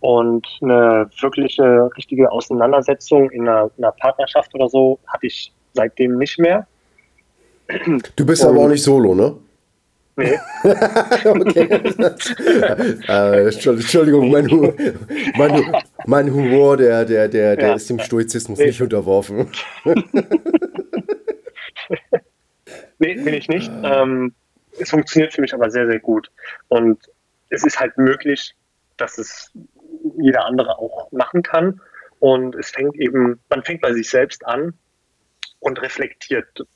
und 0.00 0.46
eine 0.62 1.08
wirkliche, 1.20 1.90
richtige 1.96 2.30
Auseinandersetzung 2.30 3.30
in 3.30 3.48
einer, 3.48 3.70
in 3.76 3.84
einer 3.84 3.92
Partnerschaft 3.92 4.54
oder 4.54 4.68
so 4.68 4.98
hatte 5.06 5.26
ich 5.26 5.52
seitdem 5.72 6.18
nicht 6.18 6.38
mehr. 6.38 6.66
Du 8.14 8.24
bist 8.24 8.44
und, 8.44 8.50
aber 8.50 8.60
auch 8.60 8.68
nicht 8.68 8.82
solo, 8.82 9.14
ne? 9.14 9.36
Nee. 10.18 10.38
okay. 11.24 11.68
äh, 13.08 13.44
Entschuldigung, 13.44 14.30
mein, 14.30 14.50
Hu 14.50 14.72
mein, 15.36 15.76
mein, 16.06 16.32
Humor, 16.32 16.78
der, 16.78 17.04
der, 17.04 17.28
der, 17.28 17.56
der 17.56 17.68
ja. 17.68 17.74
ist 17.74 17.90
dem 17.90 17.98
Stoizismus 17.98 18.58
nee. 18.58 18.66
nicht 18.66 18.80
unterworfen. 18.80 19.48
nee, 22.98 23.14
bin 23.14 23.34
ich 23.34 23.48
nicht. 23.48 23.70
Ähm, 23.82 24.32
es 24.78 24.90
funktioniert 24.90 25.34
für 25.34 25.40
mich 25.40 25.54
aber 25.54 25.70
sehr, 25.70 25.86
sehr 25.86 26.00
gut. 26.00 26.30
Und 26.68 27.10
es 27.50 27.64
ist 27.64 27.78
halt 27.78 27.96
möglich, 27.98 28.54
dass 28.96 29.18
es 29.18 29.52
jeder 30.18 30.44
andere 30.44 30.78
auch 30.78 31.10
machen 31.12 31.42
kann. 31.42 31.80
Und 32.18 32.54
es 32.54 32.70
fängt 32.70 32.96
eben, 32.96 33.40
man 33.48 33.62
fängt 33.62 33.82
bei 33.82 33.92
sich 33.92 34.08
selbst 34.08 34.46
an 34.46 34.74
und 35.60 35.80
reflektiert 35.82 36.66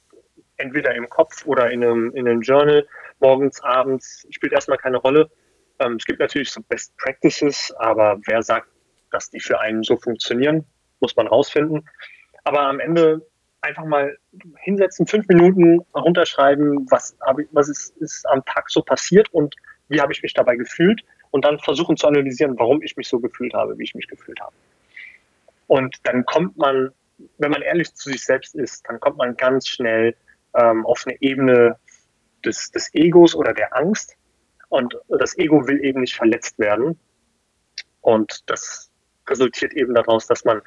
entweder 0.56 0.94
im 0.94 1.08
Kopf 1.08 1.46
oder 1.46 1.70
in 1.70 1.82
einem, 1.82 2.14
in 2.14 2.28
einem 2.28 2.42
Journal, 2.42 2.86
morgens, 3.18 3.62
abends, 3.62 4.26
spielt 4.30 4.52
erstmal 4.52 4.78
keine 4.78 4.98
Rolle. 4.98 5.30
Ähm, 5.78 5.96
es 5.98 6.04
gibt 6.04 6.20
natürlich 6.20 6.50
so 6.50 6.60
Best 6.62 6.96
Practices, 6.98 7.72
aber 7.78 8.20
wer 8.26 8.42
sagt, 8.42 8.68
dass 9.10 9.30
die 9.30 9.40
für 9.40 9.58
einen 9.58 9.82
so 9.82 9.96
funktionieren, 9.96 10.66
muss 11.00 11.16
man 11.16 11.26
rausfinden. 11.26 11.88
Aber 12.44 12.60
am 12.60 12.78
Ende 12.78 13.26
einfach 13.62 13.84
mal 13.84 14.16
hinsetzen, 14.58 15.06
fünf 15.06 15.26
Minuten 15.28 15.80
runterschreiben, 15.94 16.86
was, 16.90 17.16
ich, 17.38 17.48
was 17.52 17.68
ist, 17.68 17.96
ist 17.98 18.28
am 18.28 18.44
Tag 18.44 18.70
so 18.70 18.82
passiert 18.82 19.28
und 19.32 19.54
wie 19.88 20.00
habe 20.00 20.12
ich 20.12 20.22
mich 20.22 20.34
dabei 20.34 20.56
gefühlt 20.56 21.02
und 21.30 21.44
dann 21.44 21.58
versuchen 21.58 21.96
zu 21.96 22.06
analysieren, 22.06 22.58
warum 22.58 22.82
ich 22.82 22.96
mich 22.96 23.08
so 23.08 23.18
gefühlt 23.20 23.54
habe, 23.54 23.78
wie 23.78 23.84
ich 23.84 23.94
mich 23.94 24.08
gefühlt 24.08 24.40
habe. 24.40 24.54
Und 25.66 25.96
dann 26.04 26.24
kommt 26.24 26.56
man, 26.56 26.90
wenn 27.38 27.50
man 27.50 27.62
ehrlich 27.62 27.94
zu 27.94 28.10
sich 28.10 28.24
selbst 28.24 28.54
ist, 28.54 28.88
dann 28.88 28.98
kommt 28.98 29.18
man 29.18 29.36
ganz 29.36 29.68
schnell 29.68 30.16
ähm, 30.54 30.84
auf 30.86 31.04
eine 31.06 31.20
Ebene 31.20 31.76
des, 32.44 32.70
des 32.70 32.92
Egos 32.94 33.34
oder 33.34 33.52
der 33.52 33.76
Angst. 33.76 34.16
Und 34.68 34.96
das 35.08 35.36
Ego 35.36 35.66
will 35.66 35.84
eben 35.84 36.00
nicht 36.00 36.16
verletzt 36.16 36.58
werden. 36.58 36.98
Und 38.00 38.48
das 38.48 38.90
resultiert 39.28 39.72
eben 39.74 39.94
daraus, 39.94 40.26
dass 40.26 40.44
man 40.44 40.62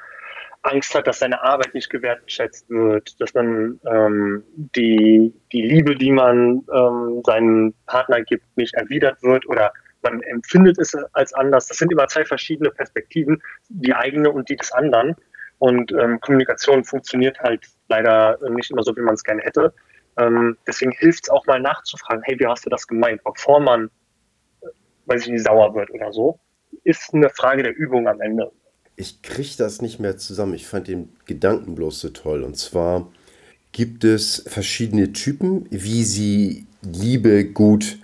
Angst 0.64 0.94
hat, 0.94 1.06
dass 1.06 1.18
seine 1.18 1.42
Arbeit 1.42 1.74
nicht 1.74 1.90
gewertschätzt 1.90 2.68
wird, 2.70 3.20
dass 3.20 3.34
man 3.34 3.80
ähm, 3.86 4.42
die, 4.56 5.32
die 5.52 5.62
Liebe, 5.62 5.94
die 5.94 6.10
man 6.10 6.64
ähm, 6.72 7.22
seinem 7.24 7.74
Partner 7.86 8.22
gibt, 8.22 8.44
nicht 8.56 8.74
erwidert 8.74 9.22
wird 9.22 9.46
oder 9.46 9.72
man 10.02 10.20
empfindet 10.22 10.78
es 10.78 10.94
als 11.12 11.32
anders. 11.34 11.66
Das 11.66 11.78
sind 11.78 11.92
immer 11.92 12.06
zwei 12.08 12.24
verschiedene 12.24 12.70
Perspektiven, 12.70 13.42
die 13.68 13.94
eigene 13.94 14.30
und 14.30 14.48
die 14.48 14.56
des 14.56 14.72
anderen. 14.72 15.16
Und 15.58 15.92
ähm, 15.92 16.20
Kommunikation 16.20 16.84
funktioniert 16.84 17.38
halt 17.40 17.66
leider 17.88 18.38
nicht 18.50 18.70
immer 18.70 18.82
so, 18.82 18.94
wie 18.96 19.00
man 19.00 19.14
es 19.14 19.22
gerne 19.22 19.42
hätte. 19.42 19.72
Ähm, 20.16 20.56
deswegen 20.66 20.92
hilft 20.92 21.24
es 21.24 21.30
auch 21.30 21.46
mal 21.46 21.60
nachzufragen, 21.60 22.22
hey, 22.24 22.38
wie 22.38 22.46
hast 22.46 22.66
du 22.66 22.70
das 22.70 22.86
gemeint, 22.86 23.22
bevor 23.24 23.60
man, 23.60 23.90
äh, 24.60 24.66
weiß 25.06 25.22
ich 25.22 25.32
nicht, 25.32 25.44
sauer 25.44 25.74
wird 25.74 25.90
oder 25.90 26.12
so. 26.12 26.38
Ist 26.84 27.14
eine 27.14 27.30
Frage 27.30 27.62
der 27.62 27.74
Übung 27.74 28.08
am 28.08 28.20
Ende. 28.20 28.50
Ich 28.96 29.22
kriege 29.22 29.54
das 29.58 29.82
nicht 29.82 29.98
mehr 29.98 30.16
zusammen. 30.16 30.54
Ich 30.54 30.66
fand 30.66 30.88
den 30.88 31.10
Gedanken 31.26 31.74
bloß 31.74 32.00
so 32.00 32.08
toll. 32.10 32.42
Und 32.42 32.56
zwar 32.56 33.10
gibt 33.72 34.04
es 34.04 34.44
verschiedene 34.46 35.12
Typen, 35.12 35.66
wie 35.70 36.04
sie 36.04 36.66
Liebe 36.82 37.44
gut 37.44 37.98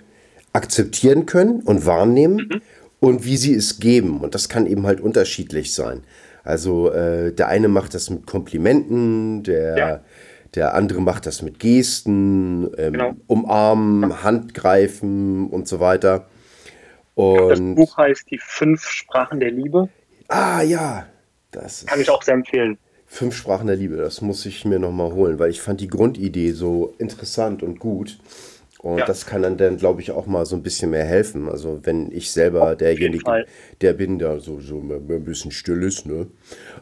akzeptieren 0.53 1.25
können 1.25 1.61
und 1.61 1.85
wahrnehmen 1.85 2.49
mhm. 2.51 2.61
und 2.99 3.25
wie 3.25 3.37
sie 3.37 3.53
es 3.53 3.79
geben. 3.79 4.19
Und 4.19 4.35
das 4.35 4.49
kann 4.49 4.67
eben 4.67 4.85
halt 4.85 4.99
unterschiedlich 4.99 5.73
sein. 5.73 6.03
Also 6.43 6.91
äh, 6.91 7.33
der 7.33 7.47
eine 7.47 7.67
macht 7.67 7.93
das 7.93 8.09
mit 8.09 8.25
Komplimenten, 8.25 9.43
der, 9.43 9.77
ja. 9.77 9.99
der 10.55 10.73
andere 10.73 11.01
macht 11.01 11.25
das 11.25 11.41
mit 11.41 11.59
Gesten, 11.59 12.69
ähm, 12.77 12.93
genau. 12.93 13.15
umarmen, 13.27 14.23
Handgreifen 14.23 15.49
und 15.49 15.67
so 15.67 15.79
weiter. 15.79 16.27
Und 17.15 17.49
das 17.49 17.59
Buch 17.75 17.97
heißt 17.97 18.31
Die 18.31 18.39
fünf 18.39 18.83
Sprachen 18.83 19.39
der 19.39 19.51
Liebe. 19.51 19.89
Ah 20.31 20.61
ja, 20.61 21.07
das 21.51 21.85
kann 21.85 21.99
ich 21.99 22.09
auch 22.09 22.23
sehr 22.23 22.35
empfehlen. 22.35 22.77
Fünf 23.05 23.35
Sprachen 23.35 23.67
der 23.67 23.75
Liebe, 23.75 23.97
das 23.97 24.21
muss 24.21 24.45
ich 24.45 24.63
mir 24.63 24.79
nochmal 24.79 25.11
holen, 25.11 25.39
weil 25.39 25.49
ich 25.49 25.59
fand 25.59 25.81
die 25.81 25.89
Grundidee 25.89 26.51
so 26.51 26.93
interessant 26.99 27.61
und 27.61 27.79
gut. 27.79 28.17
Und 28.79 28.99
ja. 28.99 29.05
das 29.05 29.25
kann 29.25 29.41
dann, 29.41 29.57
dann 29.57 29.75
glaube 29.75 29.99
ich, 29.99 30.11
auch 30.11 30.27
mal 30.27 30.45
so 30.45 30.55
ein 30.55 30.63
bisschen 30.63 30.91
mehr 30.91 31.03
helfen. 31.03 31.49
Also 31.49 31.81
wenn 31.83 32.13
ich 32.13 32.31
selber 32.31 32.77
derjenige, 32.77 33.45
der 33.81 33.91
bin, 33.91 34.19
der 34.19 34.39
so, 34.39 34.61
so 34.61 34.79
ein 34.79 35.25
bisschen 35.25 35.51
still 35.51 35.83
ist, 35.83 36.05
ne? 36.05 36.27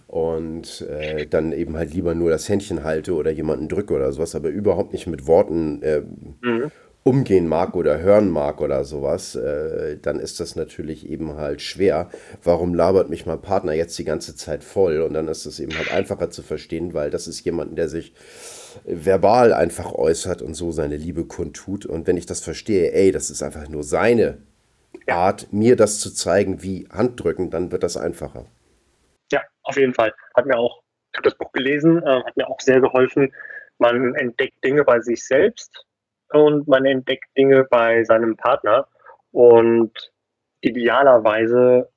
Und 0.05 0.81
äh, 0.87 1.25
dann 1.25 1.51
eben 1.51 1.75
halt 1.75 1.91
lieber 1.95 2.13
nur 2.13 2.29
das 2.29 2.47
Händchen 2.47 2.83
halte 2.83 3.15
oder 3.15 3.31
jemanden 3.31 3.67
drücke 3.67 3.95
oder 3.95 4.11
sowas, 4.13 4.35
aber 4.35 4.49
überhaupt 4.49 4.93
nicht 4.93 5.07
mit 5.07 5.25
Worten 5.25 5.81
äh, 5.81 6.03
mhm. 6.41 6.71
Umgehen 7.03 7.47
mag 7.47 7.75
oder 7.75 7.99
hören 7.99 8.29
mag 8.29 8.61
oder 8.61 8.83
sowas, 8.83 9.35
äh, 9.35 9.97
dann 9.97 10.19
ist 10.19 10.39
das 10.39 10.55
natürlich 10.55 11.09
eben 11.09 11.37
halt 11.37 11.61
schwer. 11.61 12.09
Warum 12.43 12.73
labert 12.73 13.09
mich 13.09 13.25
mein 13.25 13.41
Partner 13.41 13.73
jetzt 13.73 13.97
die 13.97 14.03
ganze 14.03 14.35
Zeit 14.35 14.63
voll? 14.63 15.01
Und 15.01 15.13
dann 15.13 15.27
ist 15.27 15.45
es 15.45 15.59
eben 15.59 15.75
halt 15.77 15.91
einfacher 15.91 16.29
zu 16.29 16.43
verstehen, 16.43 16.93
weil 16.93 17.09
das 17.09 17.27
ist 17.27 17.43
jemand, 17.45 17.77
der 17.77 17.87
sich 17.87 18.13
verbal 18.85 19.53
einfach 19.53 19.93
äußert 19.93 20.41
und 20.41 20.53
so 20.53 20.71
seine 20.71 20.97
Liebe 20.97 21.25
kundtut. 21.25 21.85
Und 21.85 22.05
wenn 22.05 22.17
ich 22.17 22.25
das 22.25 22.41
verstehe, 22.41 22.91
ey, 22.91 23.11
das 23.11 23.29
ist 23.29 23.41
einfach 23.41 23.67
nur 23.69 23.83
seine 23.83 24.37
Art, 25.07 25.51
mir 25.51 25.75
das 25.75 25.99
zu 25.99 26.13
zeigen 26.13 26.61
wie 26.61 26.87
Handdrücken, 26.91 27.49
dann 27.49 27.71
wird 27.71 27.83
das 27.83 27.97
einfacher. 27.97 28.45
Ja, 29.31 29.41
auf 29.63 29.77
jeden 29.77 29.93
Fall. 29.93 30.13
Hat 30.35 30.45
mir 30.45 30.57
auch, 30.57 30.81
ich 31.13 31.17
habe 31.17 31.29
das 31.29 31.37
Buch 31.37 31.51
gelesen, 31.53 32.03
äh, 32.03 32.23
hat 32.23 32.35
mir 32.35 32.47
auch 32.47 32.59
sehr 32.59 32.81
geholfen. 32.81 33.33
Man 33.77 34.13
entdeckt 34.15 34.63
Dinge 34.63 34.83
bei 34.83 34.99
sich 34.99 35.25
selbst 35.25 35.85
und 36.31 36.67
man 36.67 36.85
entdeckt 36.85 37.25
Dinge 37.37 37.65
bei 37.69 38.03
seinem 38.03 38.35
Partner. 38.35 38.87
Und 39.31 39.91
idealerweise 40.61 41.89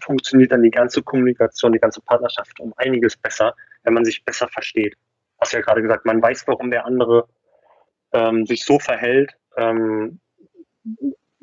funktioniert 0.00 0.52
dann 0.52 0.62
die 0.62 0.70
ganze 0.70 1.02
Kommunikation, 1.02 1.72
die 1.72 1.78
ganze 1.78 2.00
Partnerschaft 2.02 2.58
um 2.60 2.72
einiges 2.76 3.16
besser, 3.16 3.54
wenn 3.84 3.94
man 3.94 4.04
sich 4.04 4.24
besser 4.24 4.48
versteht 4.48 4.96
hast 5.42 5.52
ja 5.52 5.60
gerade 5.60 5.82
gesagt, 5.82 6.06
man 6.06 6.22
weiß, 6.22 6.46
warum 6.46 6.70
der 6.70 6.86
andere 6.86 7.28
ähm, 8.12 8.46
sich 8.46 8.64
so 8.64 8.78
verhält. 8.78 9.32
Ähm, 9.56 10.20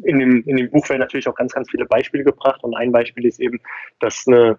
in, 0.03 0.19
dem, 0.19 0.43
in 0.45 0.57
dem 0.57 0.71
Buch 0.71 0.87
werden 0.89 1.01
natürlich 1.01 1.27
auch 1.27 1.35
ganz, 1.35 1.53
ganz 1.53 1.69
viele 1.69 1.85
Beispiele 1.85 2.23
gebracht 2.23 2.63
und 2.63 2.75
ein 2.75 2.91
Beispiel 2.91 3.25
ist 3.25 3.39
eben, 3.39 3.59
dass 3.99 4.25
eine, 4.25 4.57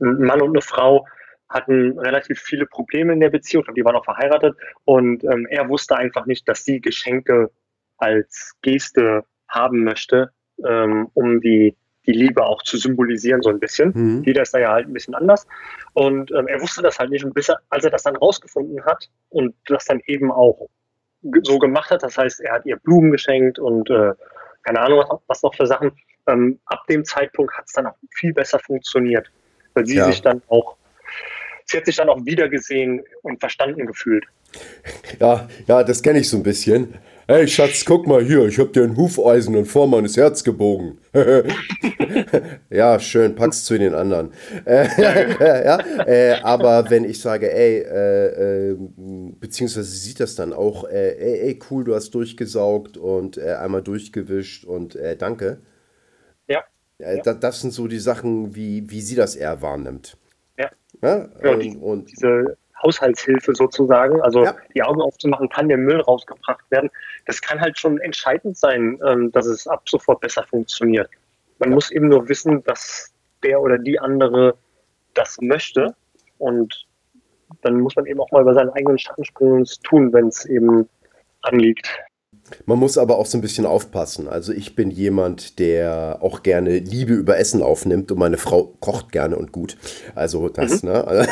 ein 0.00 0.22
Mann 0.22 0.40
und 0.40 0.50
eine 0.50 0.62
Frau 0.62 1.06
hatten 1.48 1.98
relativ 1.98 2.40
viele 2.40 2.66
Probleme 2.66 3.12
in 3.12 3.20
der 3.20 3.30
Beziehung, 3.30 3.64
die 3.74 3.84
waren 3.84 3.96
auch 3.96 4.04
verheiratet 4.04 4.56
und 4.84 5.24
ähm, 5.24 5.46
er 5.50 5.68
wusste 5.68 5.96
einfach 5.96 6.26
nicht, 6.26 6.48
dass 6.48 6.64
sie 6.64 6.80
Geschenke 6.80 7.50
als 7.96 8.54
Geste 8.62 9.24
haben 9.48 9.84
möchte, 9.84 10.30
ähm, 10.64 11.08
um 11.14 11.40
die 11.40 11.74
die 12.08 12.12
Liebe 12.12 12.42
auch 12.42 12.62
zu 12.62 12.78
symbolisieren, 12.78 13.42
so 13.42 13.50
ein 13.50 13.60
bisschen. 13.60 13.92
Mhm. 13.94 14.22
Jeder 14.24 14.40
ist 14.40 14.54
da 14.54 14.58
ja 14.58 14.72
halt 14.72 14.88
ein 14.88 14.94
bisschen 14.94 15.14
anders. 15.14 15.46
Und 15.92 16.32
ähm, 16.32 16.48
er 16.48 16.58
wusste 16.58 16.80
das 16.80 16.98
halt 16.98 17.10
nicht. 17.10 17.22
Und 17.22 17.34
bis 17.34 17.50
er, 17.50 17.58
als 17.68 17.84
er 17.84 17.90
das 17.90 18.02
dann 18.02 18.16
rausgefunden 18.16 18.82
hat 18.86 19.10
und 19.28 19.54
das 19.66 19.84
dann 19.84 20.00
eben 20.06 20.32
auch 20.32 20.68
so 21.42 21.58
gemacht 21.58 21.90
hat, 21.90 22.02
das 22.02 22.16
heißt, 22.16 22.40
er 22.40 22.54
hat 22.54 22.66
ihr 22.66 22.78
Blumen 22.78 23.10
geschenkt 23.10 23.58
und 23.58 23.90
äh, 23.90 24.14
keine 24.62 24.80
Ahnung, 24.80 25.00
was, 25.00 25.20
was 25.26 25.42
noch 25.42 25.54
für 25.54 25.66
Sachen, 25.66 25.92
ähm, 26.26 26.58
ab 26.64 26.86
dem 26.88 27.04
Zeitpunkt 27.04 27.52
hat 27.54 27.66
es 27.66 27.74
dann 27.74 27.86
auch 27.86 27.96
viel 28.14 28.32
besser 28.32 28.58
funktioniert. 28.58 29.30
Weil 29.74 29.84
sie 29.84 29.96
ja. 29.96 30.06
sich 30.06 30.22
dann 30.22 30.40
auch, 30.48 30.77
sie 31.70 31.76
hat 31.76 31.86
sich 31.86 31.96
dann 31.96 32.08
auch 32.08 32.24
wiedergesehen 32.24 33.02
und 33.22 33.40
verstanden 33.40 33.86
gefühlt. 33.86 34.24
Ja, 35.20 35.48
ja, 35.66 35.84
das 35.84 36.02
kenne 36.02 36.20
ich 36.20 36.28
so 36.28 36.38
ein 36.38 36.42
bisschen. 36.42 36.94
Hey 37.30 37.46
Schatz, 37.46 37.84
guck 37.84 38.06
mal 38.06 38.24
hier, 38.24 38.46
ich 38.46 38.58
hab 38.58 38.72
dir 38.72 38.84
ein 38.84 38.96
Hufeisen 38.96 39.54
in 39.54 39.66
Form 39.66 39.90
meines 39.90 40.16
Herz 40.16 40.42
gebogen. 40.42 40.96
ja, 42.70 42.98
schön, 42.98 43.34
pack's 43.34 43.66
zu 43.66 43.76
den 43.78 43.94
anderen. 43.94 44.32
ja, 44.66 45.78
äh, 46.06 46.40
aber 46.42 46.88
wenn 46.88 47.04
ich 47.04 47.20
sage, 47.20 47.52
ey, 47.52 47.80
äh, 47.80 48.70
äh, 48.70 48.76
beziehungsweise 49.38 49.90
sie 49.90 50.08
sieht 50.08 50.20
das 50.20 50.36
dann 50.36 50.54
auch, 50.54 50.84
äh, 50.84 51.18
ey, 51.18 51.40
ey, 51.48 51.58
cool, 51.70 51.84
du 51.84 51.94
hast 51.94 52.12
durchgesaugt 52.12 52.96
und 52.96 53.36
äh, 53.36 53.56
einmal 53.56 53.82
durchgewischt 53.82 54.64
und 54.64 54.96
äh, 54.96 55.14
danke. 55.14 55.58
Ja. 56.48 56.64
ja. 56.98 57.20
Das, 57.22 57.40
das, 57.40 57.60
sind 57.60 57.74
so 57.74 57.88
die 57.88 57.98
Sachen, 57.98 58.56
wie, 58.56 58.88
wie 58.88 59.02
sie 59.02 59.16
das 59.16 59.36
eher 59.36 59.60
wahrnimmt. 59.60 60.16
Ja. 61.02 61.28
ja? 61.42 61.56
die, 61.56 61.76
und 61.76 62.10
diese 62.10 62.56
Haushaltshilfe 62.82 63.54
sozusagen, 63.54 64.20
also 64.20 64.44
ja. 64.44 64.56
die 64.74 64.82
Augen 64.82 65.00
aufzumachen, 65.00 65.48
kann 65.48 65.68
der 65.68 65.78
Müll 65.78 66.00
rausgebracht 66.00 66.70
werden. 66.70 66.90
Das 67.26 67.40
kann 67.40 67.60
halt 67.60 67.78
schon 67.78 67.98
entscheidend 68.00 68.56
sein, 68.56 69.00
ähm, 69.04 69.32
dass 69.32 69.46
es 69.46 69.66
ab 69.66 69.88
sofort 69.88 70.20
besser 70.20 70.44
funktioniert. 70.44 71.10
Man 71.58 71.70
ja. 71.70 71.74
muss 71.74 71.90
eben 71.90 72.08
nur 72.08 72.28
wissen, 72.28 72.62
dass 72.64 73.12
der 73.42 73.60
oder 73.60 73.78
die 73.78 73.98
andere 73.98 74.56
das 75.14 75.38
möchte 75.40 75.94
und 76.38 76.86
dann 77.62 77.80
muss 77.80 77.96
man 77.96 78.06
eben 78.06 78.20
auch 78.20 78.30
mal 78.30 78.42
über 78.42 78.54
seinen 78.54 78.70
eigenen 78.70 78.98
Schatten 78.98 79.24
springen 79.24 79.52
und 79.52 79.62
es 79.62 79.80
tun, 79.80 80.12
wenn 80.12 80.28
es 80.28 80.44
eben 80.44 80.88
anliegt. 81.42 81.88
Man 82.66 82.78
muss 82.78 82.98
aber 82.98 83.18
auch 83.18 83.26
so 83.26 83.38
ein 83.38 83.40
bisschen 83.40 83.66
aufpassen. 83.66 84.28
Also 84.28 84.52
ich 84.52 84.76
bin 84.76 84.90
jemand, 84.90 85.58
der 85.58 86.18
auch 86.20 86.42
gerne 86.42 86.78
Liebe 86.78 87.14
über 87.14 87.38
Essen 87.38 87.62
aufnimmt 87.62 88.12
und 88.12 88.18
meine 88.18 88.36
Frau 88.36 88.74
kocht 88.80 89.12
gerne 89.12 89.36
und 89.36 89.52
gut. 89.52 89.76
Also 90.14 90.48
das, 90.48 90.82
mhm. 90.82 90.90
ne? 90.90 91.26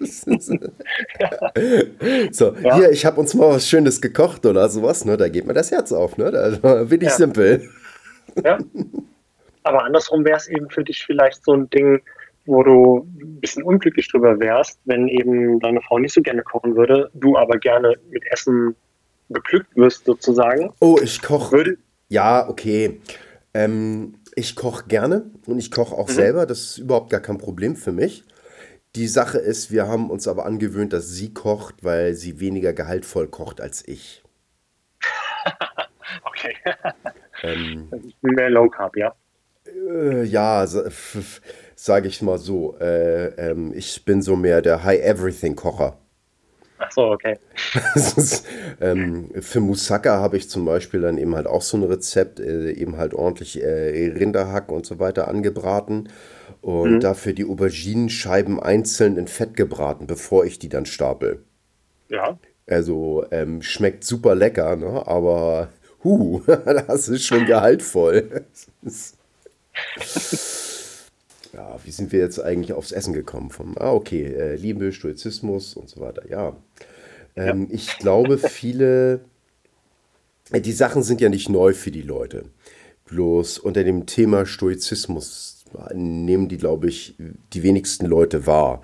so, 2.30 2.54
ja. 2.62 2.76
hier, 2.76 2.90
ich 2.90 3.04
habe 3.04 3.20
uns 3.20 3.34
mal 3.34 3.50
was 3.50 3.68
Schönes 3.68 4.00
gekocht 4.00 4.46
oder 4.46 4.68
sowas, 4.68 5.04
ne? 5.04 5.16
Da 5.16 5.28
geht 5.28 5.46
mir 5.46 5.54
das 5.54 5.70
Herz 5.70 5.92
auf, 5.92 6.16
ne? 6.16 6.26
Also 6.26 6.60
bin 6.86 7.00
ich 7.00 7.08
ja. 7.08 7.14
simpel. 7.14 7.68
Ja. 8.44 8.58
Aber 9.62 9.84
andersrum 9.84 10.24
wäre 10.24 10.36
es 10.36 10.48
eben 10.48 10.70
für 10.70 10.84
dich 10.84 11.04
vielleicht 11.04 11.44
so 11.44 11.52
ein 11.52 11.68
Ding, 11.70 12.00
wo 12.46 12.62
du 12.62 13.06
ein 13.20 13.40
bisschen 13.40 13.62
unglücklich 13.62 14.10
drüber 14.10 14.38
wärst, 14.40 14.80
wenn 14.86 15.08
eben 15.08 15.60
deine 15.60 15.82
Frau 15.82 15.98
nicht 15.98 16.14
so 16.14 16.22
gerne 16.22 16.42
kochen 16.42 16.76
würde, 16.76 17.10
du 17.14 17.36
aber 17.36 17.58
gerne 17.58 17.94
mit 18.10 18.24
Essen 18.30 18.74
beglückt 19.28 19.76
wirst 19.76 20.04
sozusagen. 20.04 20.72
Oh, 20.80 20.98
ich 21.02 21.22
koche. 21.22 21.78
Ja, 22.08 22.48
okay. 22.48 23.00
Ähm, 23.54 24.14
ich 24.34 24.56
koche 24.56 24.86
gerne 24.86 25.30
und 25.46 25.58
ich 25.58 25.70
koche 25.70 25.94
auch 25.94 26.08
mhm. 26.08 26.12
selber. 26.12 26.46
Das 26.46 26.60
ist 26.60 26.78
überhaupt 26.78 27.10
gar 27.10 27.20
kein 27.20 27.38
Problem 27.38 27.76
für 27.76 27.92
mich. 27.92 28.24
Die 28.94 29.08
Sache 29.08 29.38
ist, 29.38 29.70
wir 29.70 29.86
haben 29.86 30.10
uns 30.10 30.26
aber 30.26 30.46
angewöhnt, 30.46 30.92
dass 30.92 31.08
sie 31.08 31.34
kocht, 31.34 31.84
weil 31.84 32.14
sie 32.14 32.40
weniger 32.40 32.72
gehaltvoll 32.72 33.28
kocht 33.28 33.60
als 33.60 33.86
ich. 33.86 34.22
okay. 36.24 36.54
Ähm, 37.42 37.90
mehr 38.22 38.50
Low 38.50 38.68
Carb, 38.68 38.96
ja. 38.96 39.14
Äh, 39.66 40.24
ja, 40.24 40.66
sage 41.74 42.08
ich 42.08 42.22
mal 42.22 42.38
so. 42.38 42.76
Äh, 42.78 43.50
ähm, 43.50 43.72
ich 43.74 44.04
bin 44.04 44.22
so 44.22 44.36
mehr 44.36 44.62
der 44.62 44.84
High 44.84 45.02
Everything 45.02 45.54
Kocher. 45.54 45.98
Ach 46.78 46.92
so, 46.92 47.10
okay. 47.10 47.38
ist, 47.94 48.46
ähm, 48.80 49.30
für 49.40 49.60
Moussaka 49.60 50.18
habe 50.20 50.36
ich 50.36 50.48
zum 50.48 50.64
Beispiel 50.64 51.00
dann 51.00 51.18
eben 51.18 51.34
halt 51.34 51.46
auch 51.46 51.62
so 51.62 51.76
ein 51.76 51.82
Rezept, 51.82 52.40
äh, 52.40 52.70
eben 52.72 52.96
halt 52.96 53.14
ordentlich 53.14 53.62
äh, 53.62 54.12
Rinderhack 54.16 54.70
und 54.70 54.86
so 54.86 54.98
weiter 54.98 55.28
angebraten 55.28 56.08
und 56.60 56.94
mhm. 56.94 57.00
dafür 57.00 57.32
die 57.32 57.44
Auberginenscheiben 57.44 58.60
einzeln 58.60 59.16
in 59.16 59.26
Fett 59.28 59.54
gebraten, 59.54 60.06
bevor 60.06 60.44
ich 60.44 60.58
die 60.58 60.68
dann 60.68 60.86
stapel. 60.86 61.42
Ja. 62.08 62.38
Also 62.66 63.24
ähm, 63.30 63.62
schmeckt 63.62 64.04
super 64.04 64.34
lecker, 64.34 64.76
ne? 64.76 65.06
aber 65.06 65.70
hu, 66.04 66.42
das 66.46 67.08
ist 67.08 67.24
schon 67.24 67.46
gehaltvoll. 67.46 68.44
ja, 71.52 71.78
wie 71.84 71.90
sind 71.90 72.12
wir 72.12 72.20
jetzt 72.20 72.40
eigentlich 72.40 72.72
aufs 72.72 72.92
Essen 72.92 73.12
gekommen? 73.12 73.50
Vom, 73.50 73.76
ah, 73.78 73.92
okay, 73.92 74.24
äh, 74.24 74.56
Liebe, 74.56 74.92
Stoizismus 74.92 75.74
und 75.74 75.88
so 75.88 76.00
weiter. 76.00 76.28
Ja, 76.28 76.56
ähm, 77.36 77.68
ja. 77.68 77.74
ich 77.74 77.98
glaube, 77.98 78.38
viele, 78.38 79.20
äh, 80.52 80.60
die 80.60 80.72
Sachen 80.72 81.02
sind 81.02 81.20
ja 81.20 81.28
nicht 81.28 81.48
neu 81.48 81.72
für 81.72 81.90
die 81.90 82.02
Leute. 82.02 82.44
Bloß 83.06 83.58
unter 83.58 83.84
dem 83.84 84.06
Thema 84.06 84.44
Stoizismus 84.44 85.64
nehmen 85.94 86.48
die, 86.48 86.58
glaube 86.58 86.88
ich, 86.88 87.14
die 87.52 87.62
wenigsten 87.62 88.06
Leute 88.06 88.46
wahr. 88.46 88.82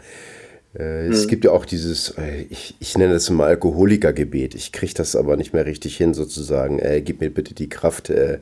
Äh, 0.79 1.07
es 1.09 1.25
mhm. 1.25 1.29
gibt 1.29 1.45
ja 1.45 1.53
auch 1.53 1.65
dieses, 1.65 2.11
äh, 2.19 2.47
ich, 2.51 2.75
ich 2.81 2.99
nenne 2.99 3.15
das 3.15 3.29
immer 3.29 3.45
Alkoholikergebet. 3.45 4.55
Ich 4.55 4.73
kriege 4.73 4.95
das 4.95 5.17
aber 5.17 5.37
nicht 5.37 5.53
mehr 5.53 5.67
richtig 5.67 5.97
hin, 5.97 6.15
sozusagen. 6.15 6.79
Äh, 6.79 7.03
gib 7.03 7.21
mir 7.21 7.31
bitte 7.31 7.55
die 7.55 7.69
Kraft. 7.69 8.11
Äh, 8.11 8.39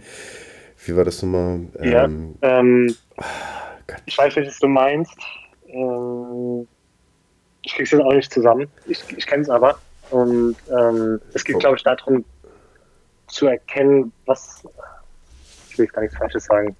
wie 0.84 0.96
war 0.96 1.04
das 1.04 1.22
nochmal? 1.22 1.60
Ja, 1.82 2.04
ähm, 2.42 2.94
oh, 3.90 3.94
ich 4.06 4.18
weiß, 4.18 4.36
welches 4.36 4.58
du 4.58 4.68
meinst. 4.68 5.16
Ähm, 5.68 6.66
ich 7.62 7.72
kriege 7.72 7.84
es 7.84 7.90
jetzt 7.90 8.02
auch 8.02 8.12
nicht 8.12 8.32
zusammen. 8.32 8.68
Ich, 8.86 9.02
ich 9.16 9.26
kenne 9.26 9.42
es 9.42 9.50
aber. 9.50 9.78
Und 10.10 10.56
ähm, 10.70 11.20
es 11.32 11.44
geht, 11.44 11.56
oh. 11.56 11.58
glaube 11.58 11.76
ich, 11.76 11.82
darum 11.82 12.24
zu 13.28 13.46
erkennen, 13.46 14.12
was. 14.26 14.66
Ich 15.70 15.78
will 15.78 15.86
gar 15.86 16.02
nichts 16.02 16.16
Falsches 16.16 16.44
sagen. 16.44 16.76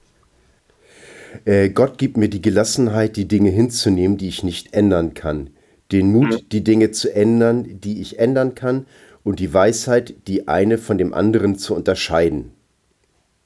Äh, 1.46 1.70
Gott 1.70 1.96
gibt 1.96 2.16
mir 2.18 2.28
die 2.28 2.42
Gelassenheit, 2.42 3.16
die 3.16 3.26
Dinge 3.26 3.50
hinzunehmen, 3.50 4.18
die 4.18 4.28
ich 4.28 4.42
nicht 4.42 4.74
ändern 4.74 5.14
kann. 5.14 5.50
Den 5.90 6.12
Mut, 6.12 6.30
mhm. 6.30 6.48
die 6.50 6.62
Dinge 6.62 6.90
zu 6.90 7.14
ändern, 7.14 7.80
die 7.80 8.02
ich 8.02 8.18
ändern 8.18 8.54
kann. 8.54 8.86
Und 9.24 9.38
die 9.38 9.54
Weisheit, 9.54 10.14
die 10.26 10.48
eine 10.48 10.78
von 10.78 10.98
dem 10.98 11.14
anderen 11.14 11.56
zu 11.56 11.74
unterscheiden. 11.74 12.52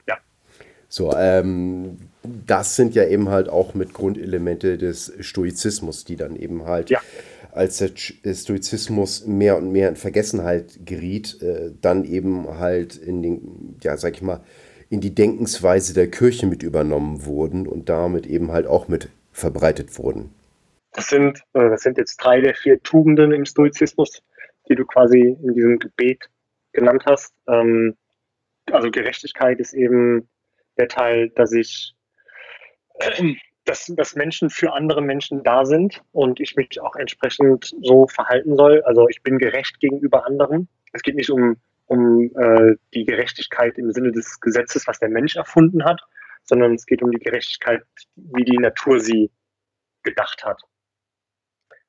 Ja. 0.07 0.17
So, 0.89 1.15
ähm, 1.15 2.06
das 2.45 2.75
sind 2.75 2.95
ja 2.95 3.05
eben 3.05 3.29
halt 3.29 3.49
auch 3.49 3.73
mit 3.73 3.93
Grundelemente 3.93 4.77
des 4.77 5.13
Stoizismus, 5.19 6.05
die 6.05 6.15
dann 6.15 6.35
eben 6.35 6.65
halt, 6.65 6.89
ja. 6.89 6.99
als 7.51 7.77
der 7.77 7.91
Stoizismus 8.33 9.25
mehr 9.25 9.57
und 9.57 9.71
mehr 9.71 9.89
in 9.89 9.95
Vergessenheit 9.95 10.79
geriet, 10.85 11.41
äh, 11.41 11.71
dann 11.81 12.05
eben 12.05 12.59
halt 12.59 12.95
in 12.95 13.21
den, 13.21 13.77
ja, 13.81 13.97
sag 13.97 14.15
ich 14.15 14.21
mal, 14.21 14.41
in 14.89 15.01
die 15.01 15.13
Denkensweise 15.13 15.93
der 15.93 16.09
Kirche 16.09 16.47
mit 16.47 16.63
übernommen 16.63 17.25
wurden 17.25 17.67
und 17.67 17.89
damit 17.89 18.25
eben 18.25 18.51
halt 18.51 18.67
auch 18.67 18.87
mit 18.87 19.09
verbreitet 19.31 19.97
wurden. 19.97 20.33
Das 20.93 21.07
sind, 21.07 21.39
äh, 21.53 21.69
das 21.69 21.81
sind 21.81 21.97
jetzt 21.97 22.17
drei 22.17 22.41
der 22.41 22.55
vier 22.55 22.81
Tugenden 22.81 23.31
im 23.31 23.45
Stoizismus, 23.45 24.23
die 24.69 24.75
du 24.75 24.85
quasi 24.85 25.37
in 25.41 25.53
diesem 25.53 25.79
Gebet 25.79 26.29
genannt 26.71 27.03
hast. 27.05 27.33
Ähm, 27.47 27.95
also 28.71 28.89
Gerechtigkeit 28.89 29.59
ist 29.59 29.73
eben 29.73 30.27
der 30.77 30.87
Teil, 30.87 31.29
dass 31.29 31.51
ich, 31.51 31.93
dass, 33.65 33.85
dass 33.87 34.15
Menschen 34.15 34.49
für 34.49 34.73
andere 34.73 35.01
Menschen 35.01 35.43
da 35.43 35.65
sind 35.65 36.01
und 36.11 36.39
ich 36.39 36.55
mich 36.55 36.81
auch 36.81 36.95
entsprechend 36.95 37.73
so 37.81 38.07
verhalten 38.07 38.55
soll. 38.55 38.81
Also 38.83 39.07
ich 39.09 39.23
bin 39.23 39.37
gerecht 39.37 39.79
gegenüber 39.79 40.25
anderen. 40.25 40.67
Es 40.93 41.01
geht 41.01 41.15
nicht 41.15 41.29
um 41.29 41.57
um 41.87 42.31
äh, 42.35 42.75
die 42.93 43.05
Gerechtigkeit 43.05 43.77
im 43.77 43.91
Sinne 43.91 44.11
des 44.11 44.39
Gesetzes, 44.39 44.87
was 44.87 44.99
der 44.99 45.09
Mensch 45.09 45.35
erfunden 45.35 45.83
hat, 45.85 46.01
sondern 46.43 46.75
es 46.75 46.85
geht 46.85 47.01
um 47.01 47.11
die 47.11 47.19
Gerechtigkeit, 47.19 47.83
wie 48.15 48.43
die 48.43 48.57
Natur 48.57 48.99
sie 48.99 49.31
gedacht 50.03 50.43
hat. 50.43 50.61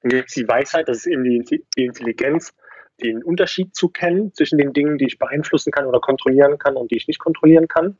Dann 0.02 0.10
gibt 0.10 0.28
es 0.28 0.34
die 0.34 0.48
Weisheit, 0.48 0.88
das 0.88 0.98
ist 0.98 1.06
eben 1.06 1.24
die, 1.24 1.64
die 1.76 1.84
Intelligenz, 1.84 2.54
den 3.02 3.22
Unterschied 3.22 3.74
zu 3.74 3.88
kennen 3.88 4.32
zwischen 4.34 4.58
den 4.58 4.72
Dingen, 4.72 4.98
die 4.98 5.06
ich 5.06 5.18
beeinflussen 5.18 5.72
kann 5.72 5.86
oder 5.86 6.00
kontrollieren 6.00 6.58
kann 6.58 6.76
und 6.76 6.90
die 6.90 6.96
ich 6.96 7.08
nicht 7.08 7.20
kontrollieren 7.20 7.68
kann. 7.68 7.98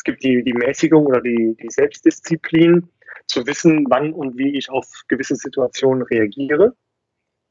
Es 0.00 0.04
gibt 0.04 0.24
die, 0.24 0.42
die 0.42 0.54
Mäßigung 0.54 1.04
oder 1.04 1.20
die, 1.20 1.54
die 1.60 1.68
Selbstdisziplin, 1.68 2.88
zu 3.26 3.46
wissen, 3.46 3.84
wann 3.90 4.14
und 4.14 4.38
wie 4.38 4.56
ich 4.56 4.70
auf 4.70 4.86
gewisse 5.08 5.36
Situationen 5.36 6.02
reagiere. 6.04 6.74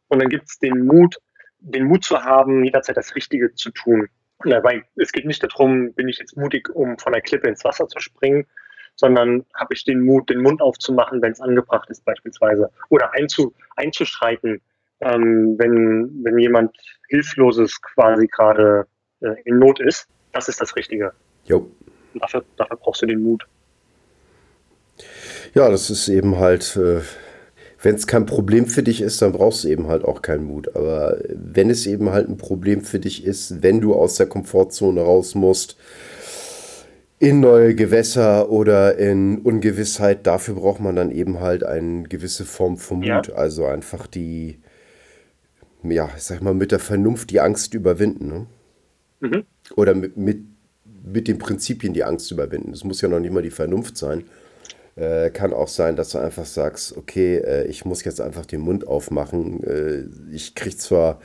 Und 0.08 0.20
dann 0.20 0.30
gibt 0.30 0.50
es 0.50 0.58
den 0.58 0.88
Mut, 0.88 1.16
den 1.60 1.86
Mut 1.86 2.04
zu 2.04 2.24
haben, 2.24 2.64
jederzeit 2.64 2.98
das 2.98 3.14
Richtige 3.14 3.54
zu 3.54 3.70
tun. 3.70 4.08
Weil 4.40 4.84
es 4.96 5.12
geht 5.12 5.26
nicht 5.26 5.44
darum, 5.44 5.94
bin 5.94 6.08
ich 6.08 6.18
jetzt 6.18 6.36
mutig, 6.38 6.68
um 6.74 6.98
von 6.98 7.14
der 7.14 7.22
Klippe 7.22 7.48
ins 7.48 7.64
Wasser 7.64 7.88
zu 7.88 8.00
springen, 8.00 8.48
sondern 8.96 9.46
habe 9.54 9.76
ich 9.76 9.86
den 9.86 10.02
Mut, 10.02 10.28
den 10.32 10.42
Mund 10.42 10.60
aufzumachen, 10.60 11.22
wenn 11.22 11.34
es 11.34 11.42
angebracht 11.42 11.88
ist 11.92 12.04
beispielsweise. 12.04 12.72
Oder 12.90 13.14
einzu, 13.14 13.54
einzuschreiten, 13.76 14.60
ähm, 15.02 15.54
wenn, 15.60 16.24
wenn 16.24 16.40
jemand 16.40 16.76
Hilfloses 17.10 17.80
quasi 17.84 18.26
gerade 18.26 18.88
äh, 19.20 19.36
in 19.46 19.60
Not 19.60 19.80
ist. 19.82 20.08
Das 20.32 20.48
ist 20.48 20.60
das 20.60 20.76
Richtige. 20.76 21.14
Jo. 21.46 21.70
Dafür, 22.16 22.44
dafür 22.58 22.78
brauchst 22.78 23.02
du 23.02 23.06
den 23.06 23.22
Mut. 23.22 23.46
Ja, 25.54 25.70
das 25.70 25.90
ist 25.90 26.08
eben 26.08 26.38
halt... 26.38 26.76
Äh 26.76 27.02
wenn 27.82 27.96
es 27.96 28.08
kein 28.08 28.26
Problem 28.26 28.66
für 28.66 28.84
dich 28.84 29.02
ist, 29.02 29.22
dann 29.22 29.32
brauchst 29.32 29.64
du 29.64 29.70
eben 29.70 29.88
halt 29.88 30.04
auch 30.04 30.22
keinen 30.22 30.44
Mut. 30.44 30.76
Aber 30.76 31.18
wenn 31.30 31.70
es 31.70 31.88
eben 31.88 32.10
halt 32.10 32.28
ein 32.28 32.38
Problem 32.38 32.82
für 32.82 33.00
dich 33.00 33.24
ist, 33.24 33.64
wenn 33.64 33.80
du 33.80 33.96
aus 33.96 34.16
der 34.16 34.28
Komfortzone 34.28 35.02
raus 35.02 35.36
musst, 35.36 35.78
in 37.20 37.40
neue 37.40 37.76
Gewässer 37.76 38.50
oder 38.50 38.98
in 38.98 39.40
Ungewissheit, 39.40 40.28
dafür 40.28 40.56
braucht 40.56 40.80
man 40.80 40.96
dann 40.96 41.12
eben 41.12 41.40
halt 41.40 41.64
eine 41.64 42.04
gewisse 42.04 42.46
Form 42.46 42.78
von 42.78 42.98
Mut. 43.00 43.28
Ja. 43.28 43.34
Also 43.34 43.66
einfach 43.66 44.08
die, 44.08 44.60
ja, 45.84 46.10
ich 46.16 46.24
sag 46.24 46.42
mal, 46.42 46.54
mit 46.54 46.72
der 46.72 46.80
Vernunft 46.80 47.30
die 47.30 47.40
Angst 47.40 47.74
überwinden. 47.74 48.28
Ne? 48.28 48.46
Mhm. 49.22 49.44
Oder 49.76 49.96
mit, 49.96 50.18
mit, 50.18 50.40
mit 51.04 51.28
den 51.28 51.38
Prinzipien 51.38 51.94
die 51.94 52.04
Angst 52.04 52.32
überwinden. 52.32 52.72
Das 52.72 52.84
muss 52.84 53.02
ja 53.02 53.10
noch 53.10 53.20
nicht 53.20 53.34
mal 53.34 53.44
die 53.44 53.52
Vernunft 53.52 53.98
sein. 53.98 54.26
Äh, 54.96 55.30
kann 55.30 55.54
auch 55.54 55.68
sein, 55.68 55.96
dass 55.96 56.10
du 56.10 56.18
einfach 56.18 56.46
sagst, 56.46 56.98
okay, 56.98 57.38
äh, 57.38 57.68
ich 57.68 57.86
muss 57.86 58.04
jetzt 58.04 58.20
einfach 58.20 58.46
den 58.46 58.62
Mund 58.62 58.88
aufmachen. 58.88 59.64
Äh, 59.64 60.34
ich 60.34 60.56
kriege 60.56 60.76
zwar 60.76 61.22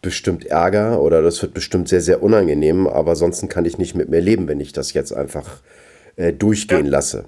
bestimmt 0.00 0.46
Ärger 0.46 1.00
oder 1.02 1.22
das 1.22 1.42
wird 1.42 1.54
bestimmt 1.54 1.88
sehr, 1.88 2.00
sehr 2.00 2.22
unangenehm, 2.22 2.86
aber 2.86 3.16
sonst 3.16 3.46
kann 3.50 3.64
ich 3.64 3.78
nicht 3.78 3.94
mit 3.94 4.08
mir 4.08 4.20
leben, 4.20 4.48
wenn 4.48 4.60
ich 4.60 4.72
das 4.72 4.92
jetzt 4.92 5.12
einfach 5.12 5.60
äh, 6.16 6.32
durchgehen 6.32 6.86
ja. 6.86 6.92
lasse. 6.92 7.24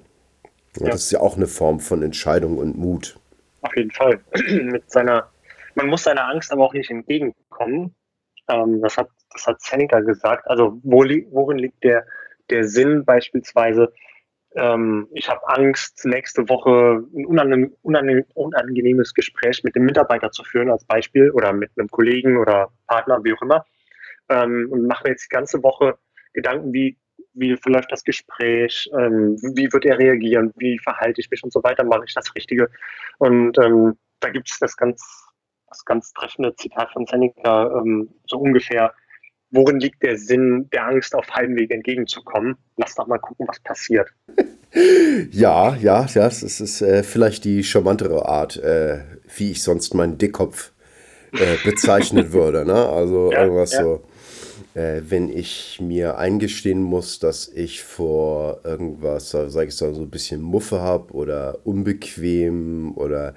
Ja, 0.76 0.86
ja. 0.86 0.92
Das 0.92 1.02
ist 1.02 1.10
ja 1.10 1.20
auch 1.20 1.36
eine 1.36 1.46
Form 1.46 1.80
von 1.80 2.02
Entscheidung 2.02 2.58
und 2.58 2.78
Mut. 2.78 3.18
Auf 3.62 3.76
jeden 3.76 3.90
Fall. 3.90 4.20
mit 4.62 4.90
seiner, 4.90 5.28
man 5.74 5.88
muss 5.88 6.04
seiner 6.04 6.28
Angst 6.28 6.52
aber 6.52 6.64
auch 6.64 6.72
nicht 6.72 6.90
entgegenkommen. 6.90 7.94
Ähm, 8.48 8.80
das, 8.80 8.96
hat, 8.96 9.08
das 9.32 9.46
hat 9.46 9.60
Seneca 9.60 10.00
gesagt. 10.00 10.48
Also 10.48 10.80
wo 10.82 11.04
worin 11.30 11.58
liegt 11.58 11.82
der, 11.84 12.06
der 12.50 12.64
Sinn 12.64 13.04
beispielsweise, 13.04 13.92
ähm, 14.56 15.08
ich 15.12 15.28
habe 15.28 15.40
Angst, 15.48 16.04
nächste 16.04 16.48
Woche 16.48 17.04
ein 17.14 17.26
unangenehm, 17.26 18.24
unangenehmes 18.34 19.14
Gespräch 19.14 19.62
mit 19.62 19.76
dem 19.76 19.84
Mitarbeiter 19.84 20.30
zu 20.30 20.42
führen, 20.42 20.70
als 20.70 20.84
Beispiel, 20.84 21.30
oder 21.30 21.52
mit 21.52 21.70
einem 21.76 21.88
Kollegen 21.88 22.36
oder 22.36 22.72
Partner, 22.86 23.20
wie 23.22 23.32
auch 23.32 23.42
immer. 23.42 23.64
Ähm, 24.28 24.68
und 24.70 24.86
mache 24.86 25.04
mir 25.04 25.10
jetzt 25.10 25.26
die 25.30 25.34
ganze 25.34 25.62
Woche 25.62 25.98
Gedanken, 26.32 26.72
wie, 26.72 26.96
wie 27.34 27.56
verläuft 27.56 27.90
das 27.92 28.04
Gespräch, 28.04 28.90
ähm, 28.98 29.36
wie 29.54 29.72
wird 29.72 29.84
er 29.84 29.98
reagieren, 29.98 30.52
wie 30.56 30.78
verhalte 30.78 31.20
ich 31.20 31.30
mich 31.30 31.42
und 31.42 31.52
so 31.52 31.62
weiter, 31.62 31.84
mache 31.84 32.04
ich 32.06 32.14
das 32.14 32.34
Richtige. 32.34 32.70
Und 33.18 33.58
ähm, 33.58 33.96
da 34.20 34.30
gibt 34.30 34.50
es 34.50 34.58
das 34.58 34.76
ganz, 34.76 35.28
das 35.68 35.84
ganz 35.84 36.12
treffende 36.12 36.54
Zitat 36.56 36.92
von 36.92 37.06
Seneca, 37.06 37.70
ähm, 37.78 38.10
so 38.26 38.38
ungefähr, 38.38 38.92
worin 39.50 39.80
liegt 39.80 40.02
der 40.02 40.16
Sinn 40.16 40.68
der 40.72 40.86
Angst, 40.86 41.14
auf 41.14 41.28
halbem 41.30 41.56
Weg 41.56 41.70
entgegenzukommen? 41.70 42.56
Lass 42.76 42.94
doch 42.94 43.06
mal 43.06 43.18
gucken, 43.18 43.46
was 43.48 43.60
passiert. 43.60 44.08
Ja, 45.32 45.74
ja, 45.74 46.06
ja, 46.06 46.22
das 46.22 46.44
ist 46.44 46.80
äh, 46.80 47.02
vielleicht 47.02 47.44
die 47.44 47.64
charmantere 47.64 48.28
Art, 48.28 48.56
äh, 48.56 49.00
wie 49.36 49.50
ich 49.50 49.64
sonst 49.64 49.94
meinen 49.94 50.16
Dickkopf 50.16 50.70
äh, 51.32 51.56
bezeichnen 51.64 52.32
würde. 52.32 52.64
Ne? 52.64 52.88
Also 52.88 53.32
ja, 53.32 53.42
irgendwas 53.42 53.72
ja. 53.72 53.82
so 53.82 54.04
äh, 54.74 55.02
wenn 55.04 55.28
ich 55.28 55.80
mir 55.80 56.18
eingestehen 56.18 56.82
muss, 56.82 57.18
dass 57.18 57.48
ich 57.48 57.82
vor 57.82 58.60
irgendwas, 58.64 59.30
sage 59.30 59.66
ich 59.66 59.76
so, 59.76 59.92
so 59.92 60.02
ein 60.02 60.10
bisschen 60.10 60.40
Muffe 60.40 60.80
habe 60.80 61.12
oder 61.12 61.58
unbequem 61.64 62.96
oder 62.96 63.34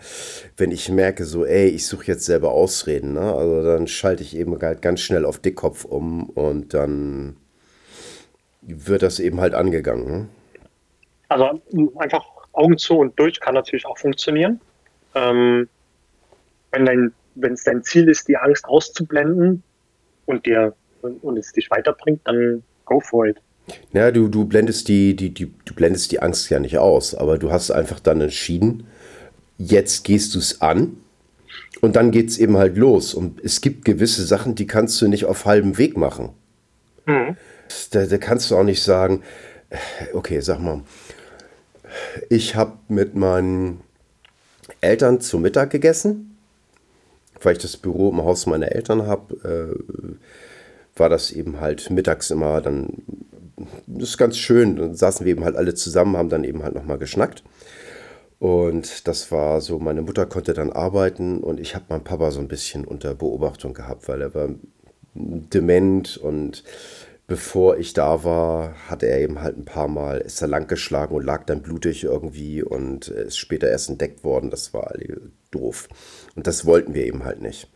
wenn 0.58 0.72
ich 0.72 0.90
merke, 0.90 1.26
so, 1.26 1.46
ey, 1.46 1.68
ich 1.68 1.88
suche 1.88 2.08
jetzt 2.08 2.26
selber 2.26 2.52
Ausreden, 2.52 3.14
ne? 3.14 3.34
also 3.34 3.64
dann 3.64 3.88
schalte 3.88 4.24
ich 4.24 4.38
eben 4.38 4.60
halt 4.62 4.82
ganz 4.82 5.02
schnell 5.02 5.26
auf 5.26 5.40
Dickkopf 5.40 5.86
um 5.86 6.30
und 6.30 6.74
dann 6.74 7.38
wird 8.62 9.02
das 9.02 9.20
eben 9.20 9.42
halt 9.42 9.54
angegangen. 9.54 10.06
Ne? 10.08 10.28
Also 11.30 11.62
einfach 11.98 12.26
Augen 12.54 12.78
zu 12.78 12.98
und 12.98 13.18
durch 13.20 13.40
kann 13.40 13.56
natürlich 13.56 13.86
auch 13.86 13.98
funktionieren. 13.98 14.62
Ähm, 15.16 15.68
wenn 16.72 16.86
dein 16.86 17.14
wenn 17.36 17.54
es 17.54 17.64
dein 17.64 17.84
Ziel 17.84 18.10
ist, 18.10 18.28
die 18.28 18.38
Angst 18.38 18.66
auszublenden 18.66 19.64
und 20.26 20.46
dir 20.46 20.76
und 21.04 21.38
es 21.38 21.52
dich 21.52 21.70
weiterbringt, 21.70 22.22
dann 22.26 22.64
go 22.86 23.00
for 23.00 23.28
it. 23.28 23.38
Ja, 23.94 24.12
du, 24.12 24.28
du 24.28 24.46
blendest 24.46 24.88
die, 24.88 25.16
die, 25.16 25.34
die, 25.34 25.54
du 25.66 25.74
blendest 25.74 26.12
die 26.12 26.22
Angst 26.22 26.50
ja 26.50 26.60
nicht 26.60 26.78
aus, 26.78 27.16
aber 27.16 27.38
du 27.38 27.52
hast 27.52 27.72
einfach 27.72 28.00
dann 28.00 28.20
entschieden, 28.20 28.88
jetzt 29.58 30.04
gehst 30.04 30.36
du 30.36 30.40
es 30.40 30.62
an 30.62 30.98
und 31.82 31.96
dann 31.96 32.12
geht 32.12 32.30
es 32.30 32.38
eben 32.38 32.58
halt 32.58 32.78
los. 32.78 33.14
Und 33.14 33.40
es 33.44 33.62
gibt 33.62 33.86
gewisse 33.86 34.26
Sachen, 34.26 34.56
die 34.56 34.68
kannst 34.68 35.02
du 35.02 35.08
nicht 35.08 35.26
auf 35.26 35.46
halbem 35.46 35.78
Weg 35.78 35.96
machen. 35.96 36.30
Mhm. 37.06 37.38
Da, 37.92 38.06
da 38.06 38.18
kannst 38.18 38.52
du 38.52 38.58
auch 38.58 38.64
nicht 38.64 38.84
sagen, 38.84 39.24
okay, 40.14 40.40
sag 40.42 40.60
mal, 40.60 40.82
ich 42.30 42.56
habe 42.56 42.78
mit 42.88 43.16
meinen 43.16 43.82
Eltern 44.82 45.22
zu 45.22 45.38
Mittag 45.38 45.70
gegessen, 45.70 46.38
weil 47.42 47.54
ich 47.54 47.62
das 47.62 47.78
Büro 47.78 48.10
im 48.10 48.24
Haus 48.24 48.46
meiner 48.46 48.72
Eltern 48.72 49.06
habe. 49.08 49.74
Äh, 49.74 50.16
war 50.96 51.10
das 51.10 51.32
eben 51.32 51.60
halt 51.60 51.90
mittags 51.90 52.32
immer 52.32 52.62
dann, 52.62 52.90
das 53.88 54.10
ist 54.10 54.18
ganz 54.18 54.38
schön, 54.38 54.76
dann 54.76 54.96
saßen 54.96 55.26
wir 55.26 55.32
eben 55.32 55.44
halt 55.44 55.56
alle 55.56 55.74
zusammen, 55.74 56.18
haben 56.18 56.30
dann 56.30 56.44
eben 56.44 56.64
halt 56.64 56.76
nochmal 56.76 56.98
geschnackt. 56.98 57.44
Und 58.40 59.08
das 59.08 59.32
war 59.32 59.62
so, 59.62 59.80
meine 59.80 60.02
Mutter 60.02 60.26
konnte 60.26 60.54
dann 60.54 60.72
arbeiten 60.72 61.40
und 61.40 61.60
ich 61.60 61.76
habe 61.76 61.86
meinen 61.90 62.04
Papa 62.04 62.32
so 62.32 62.42
ein 62.42 62.50
bisschen 62.50 62.84
unter 62.84 63.16
Beobachtung 63.16 63.74
gehabt, 63.74 64.08
weil 64.10 64.22
er 64.22 64.36
war 64.36 64.50
dement 65.16 66.18
und 66.18 66.64
bevor 67.28 67.78
ich 67.78 67.94
da 67.94 68.24
war, 68.24 68.74
hatte 68.90 69.08
er 69.08 69.22
eben 69.22 69.42
halt 69.42 69.58
ein 69.58 69.66
paar 69.66 69.88
Mal, 69.88 70.18
ist 70.18 70.42
er 70.42 70.48
langgeschlagen 70.48 71.16
und 71.16 71.24
lag 71.24 71.46
dann 71.46 71.62
blutig 71.62 72.04
irgendwie 72.04 72.62
und 72.62 73.08
ist 73.08 73.38
später 73.38 73.70
erst 73.70 73.90
entdeckt 73.90 74.24
worden. 74.24 74.50
Das 74.50 74.74
war 74.74 74.94
doof. 75.52 75.88
Und 76.36 76.46
das 76.46 76.66
wollten 76.66 76.94
wir 76.94 77.06
eben 77.06 77.24
halt 77.24 77.42
nicht. 77.42 77.70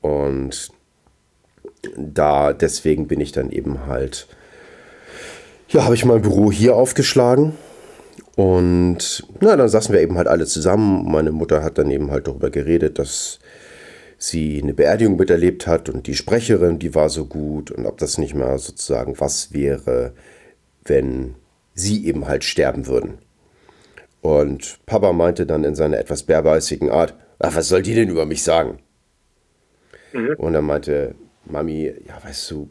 Und 0.00 0.70
da, 1.96 2.52
deswegen 2.52 3.06
bin 3.06 3.20
ich 3.20 3.32
dann 3.32 3.50
eben 3.50 3.86
halt, 3.86 4.26
ja, 5.68 5.84
habe 5.84 5.94
ich 5.94 6.04
mein 6.04 6.22
Büro 6.22 6.50
hier 6.50 6.76
aufgeschlagen. 6.76 7.52
Und 8.36 9.26
na, 9.40 9.56
dann 9.56 9.68
saßen 9.68 9.94
wir 9.94 10.00
eben 10.00 10.16
halt 10.16 10.28
alle 10.28 10.46
zusammen. 10.46 11.10
Meine 11.10 11.32
Mutter 11.32 11.62
hat 11.62 11.78
dann 11.78 11.90
eben 11.90 12.10
halt 12.10 12.28
darüber 12.28 12.50
geredet, 12.50 12.98
dass 12.98 13.38
sie 14.18 14.60
eine 14.62 14.74
Beerdigung 14.74 15.16
miterlebt 15.16 15.66
hat 15.66 15.88
und 15.88 16.06
die 16.06 16.14
Sprecherin, 16.14 16.78
die 16.78 16.94
war 16.94 17.08
so 17.08 17.26
gut 17.26 17.70
und 17.70 17.86
ob 17.86 17.98
das 17.98 18.18
nicht 18.18 18.34
mehr 18.34 18.58
sozusagen 18.58 19.18
was 19.20 19.52
wäre, 19.52 20.12
wenn 20.84 21.34
sie 21.74 22.06
eben 22.06 22.26
halt 22.26 22.44
sterben 22.44 22.86
würden. 22.86 23.18
Und 24.22 24.78
Papa 24.86 25.12
meinte 25.12 25.46
dann 25.46 25.64
in 25.64 25.74
seiner 25.74 25.98
etwas 25.98 26.22
bärbeißigen 26.22 26.90
Art, 26.90 27.14
ach, 27.38 27.54
was 27.54 27.68
soll 27.68 27.82
die 27.82 27.94
denn 27.94 28.08
über 28.08 28.26
mich 28.26 28.42
sagen? 28.42 28.78
Mhm. 30.12 30.34
Und 30.38 30.52
dann 30.54 30.64
meinte 30.64 31.14
Mami, 31.46 31.92
ja, 32.06 32.22
weißt 32.22 32.50
du, 32.50 32.68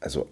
also 0.00 0.26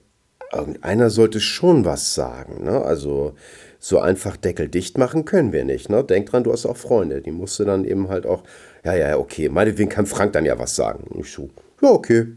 irgendeiner 0.52 1.10
sollte 1.10 1.40
schon 1.40 1.84
was 1.84 2.14
sagen, 2.14 2.64
ne? 2.64 2.82
Also 2.82 3.34
so 3.78 3.98
einfach 3.98 4.36
Deckel 4.36 4.68
dicht 4.68 4.98
machen 4.98 5.24
können 5.24 5.52
wir 5.52 5.64
nicht, 5.64 5.88
ne? 5.90 6.02
Denk 6.02 6.30
dran, 6.30 6.44
du 6.44 6.52
hast 6.52 6.66
auch 6.66 6.76
Freunde, 6.76 7.20
die 7.20 7.30
musste 7.30 7.64
dann 7.64 7.84
eben 7.84 8.08
halt 8.08 8.26
auch 8.26 8.42
ja, 8.86 8.94
ja, 8.94 9.18
okay, 9.18 9.48
meinetwegen 9.48 9.90
kann 9.90 10.06
Frank 10.06 10.32
dann 10.32 10.44
ja 10.44 10.58
was 10.60 10.76
sagen. 10.76 11.04
Und 11.08 11.20
ich 11.20 11.32
so, 11.32 11.50
ja, 11.82 11.90
okay. 11.90 12.28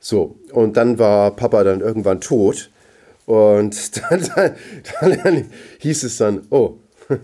So, 0.00 0.36
und 0.50 0.78
dann 0.78 0.98
war 0.98 1.36
Papa 1.36 1.62
dann 1.62 1.80
irgendwann 1.80 2.22
tot. 2.22 2.70
Und 3.26 4.00
dann, 4.10 4.56
dann, 5.00 5.20
dann 5.22 5.50
hieß 5.78 6.04
es 6.04 6.16
dann, 6.16 6.46
oh, 6.48 6.78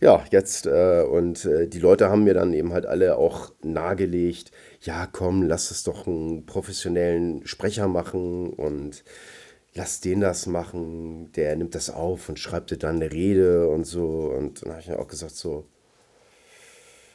ja, 0.00 0.22
jetzt, 0.30 0.66
äh, 0.66 1.02
und 1.10 1.46
äh, 1.46 1.66
die 1.68 1.80
Leute 1.80 2.10
haben 2.10 2.24
mir 2.24 2.34
dann 2.34 2.52
eben 2.52 2.74
halt 2.74 2.84
alle 2.84 3.16
auch 3.16 3.50
nahegelegt, 3.62 4.52
ja, 4.82 5.06
komm, 5.10 5.42
lass 5.42 5.70
es 5.70 5.82
doch 5.82 6.06
einen 6.06 6.46
professionellen 6.46 7.46
Sprecher 7.46 7.88
machen 7.88 8.50
und 8.50 9.04
lass 9.74 10.00
den 10.00 10.20
das 10.20 10.46
machen, 10.46 11.30
der 11.32 11.56
nimmt 11.56 11.74
das 11.74 11.90
auf 11.90 12.28
und 12.28 12.38
schreibt 12.38 12.70
dir 12.70 12.78
dann 12.78 12.96
eine 12.96 13.12
Rede 13.12 13.68
und 13.68 13.84
so. 13.84 14.32
Und 14.36 14.62
dann 14.62 14.72
habe 14.72 14.80
ich 14.82 14.88
mir 14.88 14.98
auch 14.98 15.08
gesagt, 15.08 15.36
so, 15.36 15.64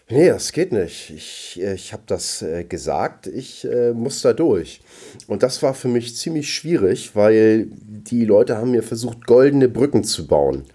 Nee, 0.10 0.28
das 0.28 0.52
geht 0.52 0.74
nicht. 0.74 1.12
Ich, 1.16 1.60
äh, 1.62 1.76
ich 1.76 1.94
habe 1.94 2.04
das 2.06 2.42
äh, 2.42 2.66
gesagt, 2.66 3.26
ich 3.28 3.66
äh, 3.66 3.94
muss 3.94 4.22
da 4.22 4.34
durch. 4.34 4.82
Und 5.28 5.44
das 5.44 5.64
war 5.64 5.74
für 5.74 5.88
mich 5.88 6.16
ziemlich 6.18 6.54
schwierig, 6.54 7.16
weil 7.16 7.68
die 7.72 8.26
Leute 8.26 8.58
haben 8.58 8.72
mir 8.72 8.84
versucht, 8.84 9.26
goldene 9.26 9.70
Brücken 9.70 10.04
zu 10.04 10.28
bauen. 10.28 10.66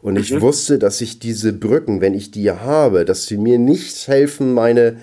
Und 0.00 0.16
ich 0.16 0.32
mhm. 0.32 0.40
wusste, 0.40 0.78
dass 0.78 1.00
ich 1.02 1.18
diese 1.18 1.52
Brücken, 1.52 2.00
wenn 2.00 2.14
ich 2.14 2.30
die 2.30 2.50
habe, 2.50 3.04
dass 3.04 3.26
sie 3.26 3.36
mir 3.36 3.58
nicht 3.58 4.08
helfen, 4.08 4.54
meine 4.54 4.96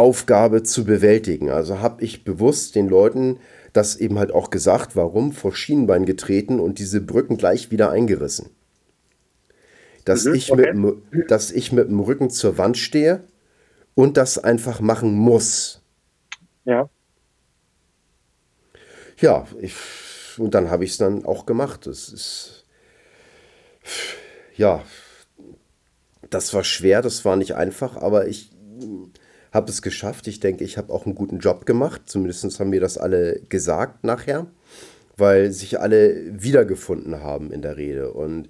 Aufgabe 0.00 0.62
zu 0.62 0.84
bewältigen. 0.84 1.50
Also 1.50 1.80
habe 1.80 2.02
ich 2.02 2.24
bewusst 2.24 2.74
den 2.74 2.88
Leuten 2.88 3.38
das 3.72 3.96
eben 3.96 4.18
halt 4.18 4.32
auch 4.32 4.50
gesagt, 4.50 4.96
warum, 4.96 5.32
vor 5.32 5.54
Schienenbein 5.54 6.04
getreten 6.04 6.60
und 6.60 6.78
diese 6.78 7.00
Brücken 7.00 7.36
gleich 7.36 7.70
wieder 7.70 7.90
eingerissen. 7.90 8.50
Dass, 10.04 10.24
mhm, 10.24 10.34
ich, 10.34 10.50
okay. 10.50 10.72
mit, 10.72 11.30
dass 11.30 11.50
ich 11.50 11.72
mit 11.72 11.88
dem 11.88 12.00
Rücken 12.00 12.30
zur 12.30 12.58
Wand 12.58 12.78
stehe 12.78 13.24
und 13.94 14.16
das 14.16 14.38
einfach 14.38 14.80
machen 14.80 15.14
muss. 15.14 15.82
Ja. 16.64 16.88
Ja, 19.18 19.46
ich, 19.60 19.74
und 20.38 20.54
dann 20.54 20.70
habe 20.70 20.84
ich 20.84 20.92
es 20.92 20.96
dann 20.96 21.26
auch 21.26 21.44
gemacht. 21.44 21.86
Das 21.86 22.08
ist, 22.08 22.64
ja, 24.56 24.82
das 26.30 26.54
war 26.54 26.64
schwer, 26.64 27.02
das 27.02 27.24
war 27.24 27.36
nicht 27.36 27.54
einfach, 27.54 27.96
aber 27.96 28.28
ich 28.28 28.50
habe 29.52 29.70
es 29.70 29.82
geschafft. 29.82 30.26
Ich 30.26 30.40
denke, 30.40 30.64
ich 30.64 30.78
habe 30.78 30.92
auch 30.92 31.06
einen 31.06 31.14
guten 31.14 31.38
Job 31.38 31.66
gemacht. 31.66 32.02
Zumindest 32.06 32.60
haben 32.60 32.70
mir 32.70 32.80
das 32.80 32.98
alle 32.98 33.40
gesagt 33.48 34.04
nachher, 34.04 34.46
weil 35.16 35.50
sich 35.52 35.80
alle 35.80 36.42
wiedergefunden 36.42 37.20
haben 37.20 37.52
in 37.52 37.62
der 37.62 37.76
Rede. 37.76 38.12
Und 38.12 38.48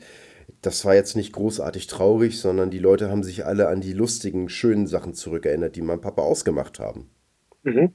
das 0.62 0.84
war 0.84 0.94
jetzt 0.94 1.16
nicht 1.16 1.32
großartig 1.32 1.86
traurig, 1.86 2.38
sondern 2.38 2.70
die 2.70 2.78
Leute 2.78 3.10
haben 3.10 3.22
sich 3.22 3.46
alle 3.46 3.68
an 3.68 3.80
die 3.80 3.92
lustigen, 3.92 4.48
schönen 4.48 4.86
Sachen 4.86 5.14
zurückerinnert, 5.14 5.76
die 5.76 5.82
mein 5.82 6.00
Papa 6.00 6.22
ausgemacht 6.22 6.78
haben. 6.78 7.08
Mhm. 7.62 7.94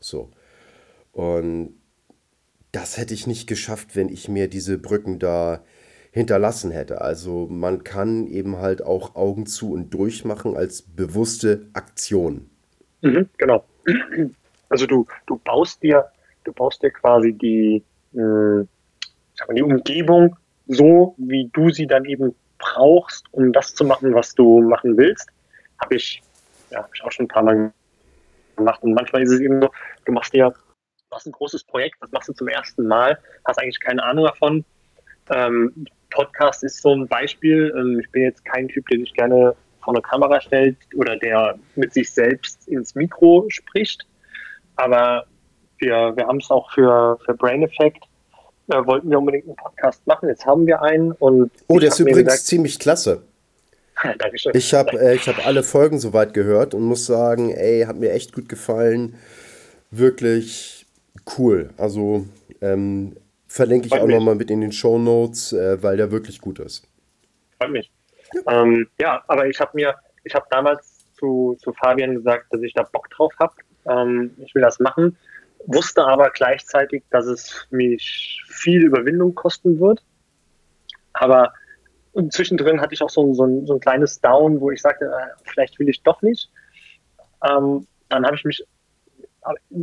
So. 0.00 0.30
Und 1.12 1.74
das 2.72 2.96
hätte 2.96 3.14
ich 3.14 3.26
nicht 3.26 3.46
geschafft, 3.46 3.96
wenn 3.96 4.08
ich 4.08 4.28
mir 4.28 4.48
diese 4.48 4.78
Brücken 4.78 5.18
da 5.18 5.64
hinterlassen 6.10 6.70
hätte. 6.70 7.00
Also 7.00 7.46
man 7.50 7.84
kann 7.84 8.26
eben 8.26 8.58
halt 8.58 8.82
auch 8.82 9.14
Augen 9.14 9.46
zu 9.46 9.72
und 9.72 9.92
durchmachen 9.94 10.56
als 10.56 10.82
bewusste 10.82 11.66
Aktion. 11.72 12.50
Mhm, 13.02 13.28
genau. 13.36 13.64
Also 14.70 14.86
du, 14.86 15.06
du 15.26 15.38
baust 15.44 15.82
dir, 15.82 16.06
du 16.44 16.52
baust 16.52 16.82
dir 16.82 16.90
quasi 16.90 17.32
die, 17.32 17.82
äh, 18.14 18.64
die 19.54 19.62
Umgebung 19.62 20.36
so, 20.66 21.14
wie 21.16 21.48
du 21.52 21.70
sie 21.70 21.86
dann 21.86 22.04
eben 22.04 22.34
brauchst, 22.58 23.24
um 23.32 23.52
das 23.52 23.74
zu 23.74 23.84
machen, 23.84 24.14
was 24.14 24.34
du 24.34 24.60
machen 24.60 24.96
willst, 24.96 25.30
habe 25.80 25.94
ich, 25.94 26.22
ja, 26.70 26.82
hab 26.82 26.90
ich 26.94 27.02
auch 27.02 27.12
schon 27.12 27.24
ein 27.24 27.28
paar 27.28 27.42
Mal 27.42 27.72
gemacht. 28.56 28.82
Und 28.82 28.92
manchmal 28.92 29.22
ist 29.22 29.30
es 29.30 29.40
eben 29.40 29.62
so, 29.62 29.70
du 30.04 30.12
machst 30.12 30.34
dir, 30.34 30.50
du 30.50 31.16
hast 31.16 31.26
ein 31.26 31.32
großes 31.32 31.64
Projekt, 31.64 31.96
das 32.00 32.12
machst 32.12 32.28
du 32.28 32.32
zum 32.34 32.48
ersten 32.48 32.86
Mal, 32.86 33.18
hast 33.46 33.58
eigentlich 33.58 33.80
keine 33.80 34.02
Ahnung 34.02 34.24
davon. 34.26 34.64
Ähm, 35.30 35.86
Podcast 36.10 36.64
ist 36.64 36.82
so 36.82 36.94
ein 36.94 37.06
Beispiel. 37.06 37.72
Ähm, 37.76 38.00
ich 38.00 38.10
bin 38.10 38.22
jetzt 38.22 38.44
kein 38.44 38.68
Typ, 38.68 38.86
der 38.88 39.00
sich 39.00 39.14
gerne 39.14 39.54
vor 39.82 39.94
eine 39.94 40.02
Kamera 40.02 40.40
stellt 40.40 40.76
oder 40.96 41.16
der 41.16 41.58
mit 41.76 41.92
sich 41.92 42.10
selbst 42.12 42.66
ins 42.68 42.94
Mikro 42.94 43.46
spricht. 43.48 44.06
Aber 44.76 45.24
wir, 45.78 46.16
wir 46.16 46.26
haben 46.26 46.38
es 46.38 46.50
auch 46.50 46.70
für, 46.72 47.18
für 47.24 47.34
Brain 47.34 47.62
Effect 47.62 48.04
äh, 48.68 48.86
wollten 48.86 49.10
wir 49.10 49.18
unbedingt 49.18 49.46
einen 49.46 49.56
Podcast 49.56 50.06
machen. 50.06 50.28
Jetzt 50.28 50.44
haben 50.46 50.66
wir 50.66 50.82
einen. 50.82 51.12
Und 51.12 51.50
oh, 51.68 51.78
der 51.78 51.88
ist 51.88 52.00
übrigens 52.00 52.24
gesagt, 52.24 52.42
ziemlich 52.42 52.78
klasse. 52.78 53.22
Dankeschön. 54.18 54.52
Ich 54.54 54.74
habe 54.74 54.98
äh, 54.98 55.18
hab 55.18 55.46
alle 55.46 55.62
Folgen 55.62 55.98
soweit 55.98 56.34
gehört 56.34 56.74
und 56.74 56.82
muss 56.82 57.06
sagen, 57.06 57.50
ey, 57.50 57.84
hat 57.86 57.96
mir 57.96 58.12
echt 58.12 58.32
gut 58.32 58.48
gefallen. 58.48 59.16
Wirklich 59.90 60.86
cool. 61.38 61.70
Also 61.78 62.26
ähm, 62.60 63.16
verlinke 63.48 63.86
ich 63.86 63.92
Freut 63.92 64.02
auch 64.02 64.06
nochmal 64.06 64.34
mit 64.34 64.50
in 64.50 64.60
den 64.60 64.72
Show 64.72 64.98
Notes, 64.98 65.52
äh, 65.52 65.82
weil 65.82 65.96
der 65.96 66.10
wirklich 66.10 66.40
gut 66.40 66.58
ist. 66.58 66.86
Freut 67.58 67.70
mich. 67.70 67.90
Ja, 68.32 68.62
ähm, 68.62 68.88
ja 69.00 69.24
aber 69.26 69.48
ich 69.48 69.58
habe 69.60 69.72
mir, 69.74 69.94
ich 70.24 70.34
habe 70.34 70.46
damals 70.50 71.06
zu, 71.14 71.56
zu 71.60 71.72
Fabian 71.72 72.14
gesagt, 72.14 72.46
dass 72.50 72.62
ich 72.62 72.74
da 72.74 72.82
Bock 72.82 73.08
drauf 73.10 73.32
habe. 73.40 73.54
Ähm, 73.86 74.30
ich 74.44 74.54
will 74.54 74.62
das 74.62 74.78
machen 74.78 75.16
wusste 75.66 76.04
aber 76.04 76.30
gleichzeitig, 76.30 77.04
dass 77.10 77.26
es 77.26 77.66
mich 77.70 78.42
viel 78.48 78.84
Überwindung 78.84 79.34
kosten 79.34 79.78
wird. 79.80 80.02
Aber 81.12 81.52
zwischendrin 82.30 82.80
hatte 82.80 82.94
ich 82.94 83.02
auch 83.02 83.10
so, 83.10 83.34
so, 83.34 83.44
ein, 83.44 83.66
so 83.66 83.74
ein 83.74 83.80
kleines 83.80 84.20
Down, 84.20 84.60
wo 84.60 84.70
ich 84.70 84.80
sagte, 84.80 85.06
äh, 85.06 85.42
vielleicht 85.44 85.78
will 85.78 85.88
ich 85.88 86.02
doch 86.02 86.22
nicht. 86.22 86.50
Ähm, 87.44 87.86
dann 88.08 88.24
habe 88.24 88.36
ich 88.36 88.44
mich, 88.44 88.64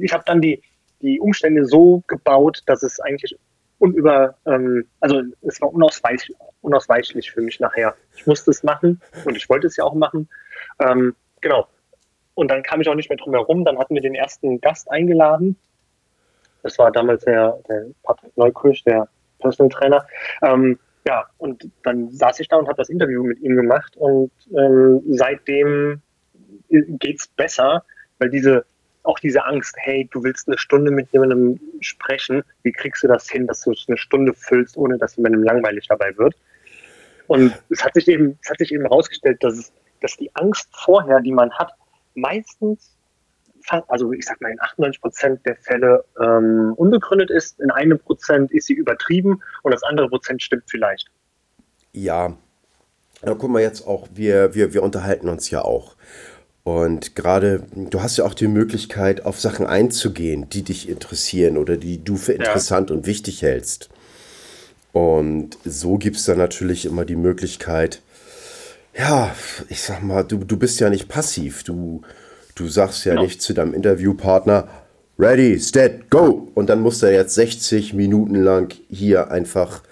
ich 0.02 0.14
habe 0.14 0.24
dann 0.26 0.42
die, 0.42 0.62
die 1.02 1.20
Umstände 1.20 1.66
so 1.66 2.04
gebaut, 2.08 2.64
dass 2.66 2.84
es 2.84 3.00
eigentlich 3.00 3.38
unüber, 3.80 4.36
ähm, 4.46 4.88
also 5.00 5.22
es 5.42 5.62
war 5.62 5.74
unausweich, 5.74 6.32
unausweichlich 6.62 7.32
für 7.32 7.42
mich 7.42 7.60
nachher. 7.60 7.96
Ich 8.16 8.26
musste 8.26 8.52
es 8.52 8.64
machen 8.64 9.02
und 9.26 9.36
ich 9.36 9.50
wollte 9.50 9.68
es 9.68 9.76
ja 9.78 9.84
auch 9.84 9.96
machen. 9.96 10.30
Ähm, 10.80 11.16
genau. 11.42 11.68
Und 12.34 12.52
dann 12.52 12.64
kam 12.64 12.82
ich 12.82 12.90
auch 12.90 12.96
nicht 12.96 13.10
mehr 13.10 13.18
drum 13.18 13.34
herum. 13.34 13.64
Dann 13.66 13.78
hatten 13.78 13.96
wir 13.96 14.02
den 14.02 14.16
ersten 14.16 14.60
Gast 14.60 14.90
eingeladen 14.92 15.58
das 16.66 16.80
war 16.80 16.92
damals 16.92 17.24
der, 17.24 17.60
der 17.70 17.86
Patrick 18.02 18.36
Neukirch, 18.36 18.84
der 18.84 19.08
Personal 19.40 19.70
Trainer. 19.70 20.08
Ähm, 20.42 20.80
ja, 21.08 21.28
und 21.38 21.70
dann 21.84 22.10
saß 22.10 22.40
ich 22.40 22.48
da 22.48 22.58
und 22.58 22.68
habe 22.68 22.78
das 22.78 22.90
Interview 22.90 23.24
mit 23.24 23.40
ihm 23.40 23.56
gemacht 23.56 23.96
und 23.98 24.32
ähm, 24.58 25.04
seitdem 25.10 26.02
geht's 26.68 27.28
besser, 27.28 27.86
weil 28.18 28.32
diese, 28.32 28.66
auch 29.06 29.20
diese 29.20 29.46
Angst, 29.46 29.76
hey, 29.78 30.08
du 30.12 30.24
willst 30.24 30.48
eine 30.48 30.58
Stunde 30.58 30.92
mit 30.92 31.12
jemandem 31.12 31.60
sprechen, 31.80 32.44
wie 32.64 32.72
kriegst 32.72 33.04
du 33.04 33.08
das 33.08 33.30
hin, 33.30 33.48
dass 33.48 33.62
du 33.62 33.72
es 33.72 33.86
eine 33.88 33.98
Stunde 33.98 34.34
füllst, 34.34 34.78
ohne 34.78 34.98
dass 34.98 35.16
jemandem 35.16 35.44
langweilig 35.44 35.88
dabei 35.88 36.18
wird? 36.18 36.36
Und 37.28 37.54
es 37.70 37.84
hat 37.84 37.94
sich 37.96 38.08
eben, 38.08 38.38
es 38.42 38.50
hat 38.50 38.60
sich 38.60 38.72
eben 38.72 38.84
herausgestellt, 38.84 39.44
dass, 39.44 39.72
dass 40.02 40.18
die 40.18 40.30
Angst 40.36 40.70
vorher, 40.74 41.22
die 41.22 41.32
man 41.32 41.52
hat, 41.54 41.72
meistens, 42.14 42.96
also 43.88 44.12
ich 44.12 44.26
sag 44.26 44.40
mal 44.42 44.52
in 44.52 44.62
98 44.62 45.02
Prozent 45.02 45.46
der 45.46 45.56
Fälle 45.56 46.06
ähm, 46.22 46.74
unbegründet 46.76 47.32
ist, 47.32 47.60
in 47.60 47.72
einem 47.72 47.98
Prozent 48.00 48.52
ist 48.52 48.68
sie 48.68 48.74
übertrieben 48.74 49.42
und 49.64 49.74
das 49.74 49.84
andere 49.84 50.08
Prozent 50.08 50.44
stimmt 50.44 50.66
vielleicht. 50.68 51.10
Ja, 51.94 52.38
ja, 53.26 53.34
guck 53.34 53.50
mal 53.50 53.62
jetzt 53.62 53.88
auch, 53.88 54.08
wir, 54.14 54.54
wir, 54.54 54.74
wir 54.74 54.84
unterhalten 54.84 55.30
uns 55.30 55.50
ja 55.50 55.62
auch. 55.64 55.96
Und 56.66 57.16
gerade, 57.16 57.62
du 57.76 58.02
hast 58.02 58.18
ja 58.18 58.26
auch 58.26 58.34
die 58.34 58.48
Möglichkeit, 58.48 59.24
auf 59.24 59.40
Sachen 59.40 59.68
einzugehen, 59.68 60.50
die 60.50 60.64
dich 60.64 60.90
interessieren 60.90 61.58
oder 61.58 61.78
die 61.78 62.04
du 62.04 62.18
für 62.18 62.34
interessant 62.34 62.90
ja. 62.90 62.96
und 62.96 63.06
wichtig 63.06 63.44
hältst. 63.44 63.90
Und 64.92 65.60
so 65.64 66.00
gibt 66.00 66.18
es 66.18 66.26
dann 66.26 66.40
natürlich 66.40 66.88
immer 66.88 67.06
die 67.06 67.16
Möglichkeit, 67.16 68.02
ja, 68.98 69.36
ich 69.70 69.84
sag 69.84 70.02
mal, 70.02 70.24
du, 70.24 70.40
du 70.40 70.58
bist 70.58 70.80
ja 70.80 70.90
nicht 70.90 71.08
passiv. 71.08 71.64
Du, 71.64 72.02
du 72.56 72.68
sagst 72.68 73.06
ja 73.06 73.12
genau. 73.12 73.26
nicht 73.26 73.44
zu 73.44 73.54
deinem 73.54 73.76
Interviewpartner, 73.76 74.68
ready, 75.20 75.60
stead, 75.60 76.10
go. 76.10 76.50
Und 76.56 76.70
dann 76.72 76.82
muss 76.82 77.04
er 77.04 77.12
jetzt 77.12 77.36
60 77.36 77.94
Minuten 77.94 78.42
lang 78.42 78.74
hier 78.90 79.30
einfach 79.30 79.84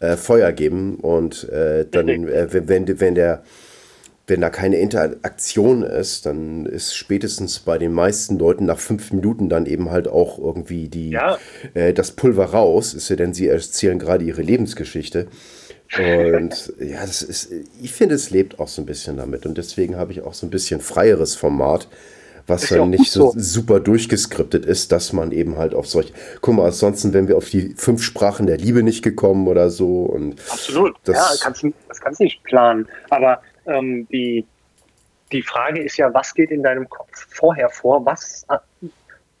äh, 0.00 0.16
Feuer 0.16 0.52
geben. 0.52 0.96
Und 0.96 1.46
äh, 1.50 1.84
dann, 1.90 2.08
äh, 2.08 2.48
wenn, 2.50 3.00
wenn 3.00 3.14
der 3.14 3.42
wenn 4.26 4.40
da 4.40 4.50
keine 4.50 4.76
Interaktion 4.76 5.82
ist, 5.82 6.26
dann 6.26 6.64
ist 6.66 6.94
spätestens 6.94 7.58
bei 7.58 7.76
den 7.76 7.92
meisten 7.92 8.38
Leuten 8.38 8.66
nach 8.66 8.78
fünf 8.78 9.12
Minuten 9.12 9.48
dann 9.48 9.66
eben 9.66 9.90
halt 9.90 10.06
auch 10.06 10.38
irgendwie 10.38 10.88
die, 10.88 11.10
ja. 11.10 11.38
äh, 11.74 11.92
das 11.92 12.12
Pulver 12.12 12.46
raus, 12.46 12.94
ist 12.94 13.08
ja 13.08 13.16
denn 13.16 13.34
sie 13.34 13.48
erzählen 13.48 13.98
gerade 13.98 14.24
ihre 14.24 14.42
Lebensgeschichte. 14.42 15.26
Und 15.98 16.72
ja, 16.80 17.00
das 17.00 17.22
ist, 17.22 17.52
ich 17.80 17.92
finde, 17.92 18.14
es 18.14 18.30
lebt 18.30 18.60
auch 18.60 18.68
so 18.68 18.80
ein 18.80 18.86
bisschen 18.86 19.16
damit. 19.16 19.44
Und 19.44 19.58
deswegen 19.58 19.96
habe 19.96 20.12
ich 20.12 20.22
auch 20.22 20.34
so 20.34 20.46
ein 20.46 20.50
bisschen 20.50 20.80
freieres 20.80 21.34
Format, 21.34 21.88
was 22.46 22.68
dann 22.68 22.90
nicht 22.90 23.10
so, 23.10 23.32
so, 23.32 23.38
super 23.38 23.80
durchgeskriptet 23.80 24.66
ist, 24.66 24.90
dass 24.92 25.12
man 25.12 25.32
eben 25.32 25.58
halt 25.58 25.74
auf 25.74 25.86
solche. 25.86 26.12
Guck 26.40 26.54
mal, 26.56 26.66
ansonsten 26.66 27.12
wären 27.12 27.28
wir 27.28 27.36
auf 27.36 27.50
die 27.50 27.74
fünf 27.76 28.02
Sprachen 28.02 28.46
der 28.46 28.58
Liebe 28.58 28.82
nicht 28.82 29.02
gekommen 29.02 29.46
oder 29.48 29.70
so. 29.70 30.02
Und 30.02 30.40
Absolut. 30.50 30.96
Das, 31.04 31.16
ja, 31.16 31.44
kannst, 31.44 31.64
das 31.88 32.00
kannst 32.00 32.20
du 32.20 32.24
nicht 32.24 32.42
planen. 32.44 32.88
Aber 33.10 33.42
ähm, 33.66 34.06
die, 34.08 34.46
die 35.30 35.42
Frage 35.42 35.82
ist 35.82 35.96
ja, 35.96 36.12
was 36.12 36.34
geht 36.34 36.50
in 36.50 36.62
deinem 36.62 36.88
Kopf 36.88 37.26
vorher 37.30 37.70
vor? 37.70 38.04
Was, 38.04 38.46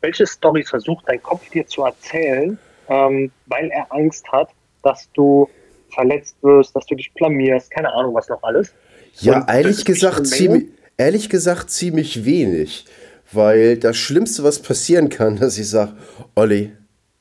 welche 0.00 0.26
Story 0.26 0.64
versucht 0.64 1.04
dein 1.08 1.22
Kopf 1.22 1.48
dir 1.50 1.66
zu 1.66 1.84
erzählen, 1.84 2.58
ähm, 2.88 3.30
weil 3.46 3.70
er 3.70 3.92
Angst 3.92 4.30
hat, 4.30 4.48
dass 4.82 5.08
du 5.12 5.48
verletzt 5.90 6.36
wirst, 6.42 6.74
dass 6.74 6.86
du 6.86 6.94
dich 6.94 7.12
blamierst, 7.14 7.70
keine 7.70 7.92
Ahnung, 7.92 8.14
was 8.14 8.28
noch 8.28 8.42
alles. 8.42 8.72
Ja, 9.20 9.46
ehrlich 9.48 9.84
gesagt, 9.84 10.26
ziemlich, 10.26 10.64
ehrlich 10.96 11.28
gesagt 11.28 11.70
ziemlich 11.70 12.24
wenig. 12.24 12.86
Weil 13.30 13.78
das 13.78 13.96
Schlimmste, 13.96 14.44
was 14.44 14.60
passieren 14.60 15.08
kann, 15.08 15.36
dass 15.40 15.58
ich 15.58 15.68
sage, 15.68 15.92
Olli, 16.34 16.72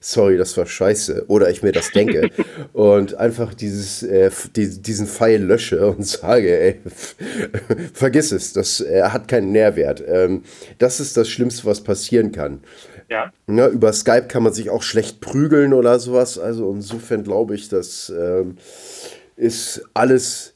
sorry, 0.01 0.35
das 0.35 0.57
war 0.57 0.65
scheiße, 0.65 1.25
oder 1.27 1.49
ich 1.49 1.61
mir 1.63 1.71
das 1.71 1.91
denke 1.91 2.31
und 2.73 3.13
einfach 3.15 3.53
dieses, 3.53 4.03
äh, 4.03 4.31
die, 4.55 4.81
diesen 4.81 5.07
Pfeil 5.07 5.41
lösche 5.41 5.87
und 5.87 6.05
sage, 6.05 6.59
ey, 6.59 6.79
vergiss 7.93 8.31
es, 8.31 8.51
das 8.51 8.81
äh, 8.81 9.03
hat 9.03 9.27
keinen 9.27 9.51
Nährwert. 9.51 10.03
Ähm, 10.05 10.43
das 10.79 10.99
ist 10.99 11.15
das 11.15 11.29
Schlimmste, 11.29 11.65
was 11.65 11.81
passieren 11.81 12.31
kann. 12.31 12.61
Ja. 13.09 13.31
ja. 13.47 13.67
Über 13.67 13.93
Skype 13.93 14.27
kann 14.27 14.43
man 14.43 14.53
sich 14.53 14.69
auch 14.69 14.83
schlecht 14.83 15.21
prügeln 15.21 15.73
oder 15.73 15.99
sowas. 15.99 16.39
Also 16.39 16.71
insofern 16.71 17.23
glaube 17.23 17.55
ich, 17.55 17.69
das 17.69 18.11
ähm, 18.17 18.57
ist 19.35 19.83
alles 19.93 20.55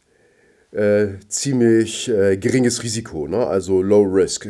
äh, 0.72 1.20
ziemlich 1.28 2.10
äh, 2.10 2.38
geringes 2.38 2.82
Risiko, 2.82 3.28
ne? 3.28 3.46
also 3.46 3.82
low 3.82 4.04
risk. 4.04 4.50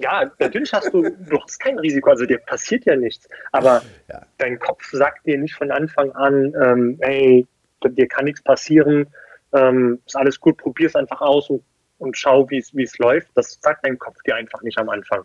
Ja, 0.00 0.30
natürlich 0.38 0.72
hast 0.72 0.92
du, 0.94 1.02
du 1.02 1.40
hast 1.40 1.58
kein 1.60 1.78
Risiko, 1.78 2.10
also 2.10 2.24
dir 2.24 2.38
passiert 2.38 2.86
ja 2.86 2.96
nichts. 2.96 3.28
Aber 3.52 3.82
ja. 4.08 4.22
dein 4.38 4.58
Kopf 4.58 4.90
sagt 4.90 5.26
dir 5.26 5.38
nicht 5.38 5.54
von 5.54 5.70
Anfang 5.70 6.10
an, 6.12 6.54
ähm, 6.60 6.98
hey, 7.02 7.46
dir 7.84 8.08
kann 8.08 8.24
nichts 8.24 8.42
passieren, 8.42 9.06
ähm, 9.52 10.00
ist 10.06 10.16
alles 10.16 10.40
gut, 10.40 10.56
probier 10.56 10.86
es 10.86 10.96
einfach 10.96 11.20
aus 11.20 11.50
und, 11.50 11.62
und 11.98 12.16
schau, 12.16 12.48
wie 12.50 12.58
es 12.58 12.98
läuft. 12.98 13.28
Das 13.34 13.58
sagt 13.60 13.84
dein 13.84 13.98
Kopf 13.98 14.22
dir 14.22 14.36
einfach 14.36 14.62
nicht 14.62 14.78
am 14.78 14.88
Anfang. 14.88 15.24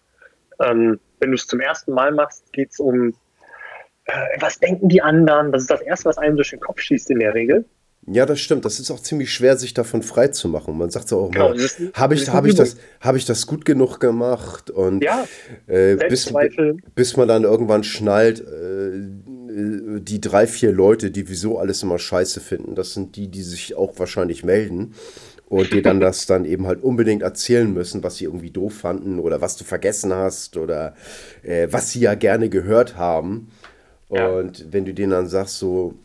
Ähm, 0.59 0.99
wenn 1.19 1.32
du 1.32 1.36
es 1.36 1.47
zum 1.47 1.61
ersten 1.61 1.93
Mal 1.93 2.11
machst, 2.11 2.51
geht 2.51 2.71
es 2.71 2.80
um, 2.80 3.13
äh, 4.05 4.28
was 4.39 4.59
denken 4.59 4.89
die 4.89 5.01
anderen? 5.01 5.51
Das 5.51 5.61
ist 5.61 5.71
das 5.71 5.82
Erste, 5.82 6.09
was 6.09 6.17
einem 6.17 6.36
durch 6.36 6.49
den 6.49 6.59
Kopf 6.59 6.82
schießt 6.82 7.09
in 7.11 7.19
der 7.19 7.34
Regel. 7.34 7.65
Ja, 8.08 8.28
das 8.28 8.39
stimmt. 8.39 8.66
Das 8.66 8.80
ist 8.80 8.91
auch 8.91 8.99
ziemlich 8.99 9.34
schwer, 9.34 9.58
sich 9.58 9.74
davon 9.74 10.03
frei 10.03 10.28
zu 10.28 10.47
machen. 10.47 10.78
Man 10.78 10.91
sagt 10.91 11.08
so 11.08 11.22
auch 11.22 11.32
genau, 11.32 11.49
mal, 11.49 11.70
habe 11.93 12.14
ich, 12.14 12.30
hab 12.30 12.45
ich, 12.45 12.53
das, 12.53 12.78
hab 13.01 13.16
ich 13.16 13.26
das 13.26 13.47
gut 13.47 13.66
genug 13.66 13.99
gemacht? 13.99 14.70
Und 14.70 15.03
ja, 15.03 15.26
äh, 15.66 15.95
bis, 15.95 16.32
bis 16.93 17.18
man 17.18 17.28
dann 17.28 17.43
irgendwann 17.43 17.84
schnallt, 17.84 18.41
äh, 18.41 18.91
die 19.99 20.22
drei, 20.22 20.45
vier 20.45 20.72
Leute, 20.72 21.10
die 21.10 21.30
wieso 21.30 21.58
alles 21.58 21.82
immer 21.82 21.97
scheiße 21.97 22.41
finden, 22.41 22.76
das 22.76 22.93
sind 22.93 23.16
die, 23.16 23.28
die 23.28 23.41
sich 23.41 23.76
auch 23.76 23.97
wahrscheinlich 23.97 24.43
melden 24.43 24.93
und 25.47 25.74
die 25.74 25.82
dann 25.82 25.99
das 26.01 26.26
dann 26.28 26.45
eben 26.45 26.68
halt 26.68 26.84
unbedingt 26.84 27.24
erzählen 27.24 27.72
müssen, 27.74 28.03
was 28.03 28.18
sie 28.18 28.26
irgendwie 28.26 28.51
doof 28.51 28.74
fanden 28.74 29.20
oder 29.20 29.41
was 29.41 29.56
du 29.58 29.64
vergessen 29.64 30.14
hast 30.14 30.58
oder 30.58 30.95
äh, 31.41 31.70
was 31.72 31.91
sie 31.91 32.01
ja 32.01 32.16
gerne 32.16 32.49
gehört 32.49 32.97
haben. 32.97 33.47
Ja. 34.10 34.28
Und 34.28 34.72
wenn 34.72 34.86
du 34.86 34.93
denen 34.93 35.12
dann 35.12 35.28
sagst, 35.28 35.58
so, 35.58 35.95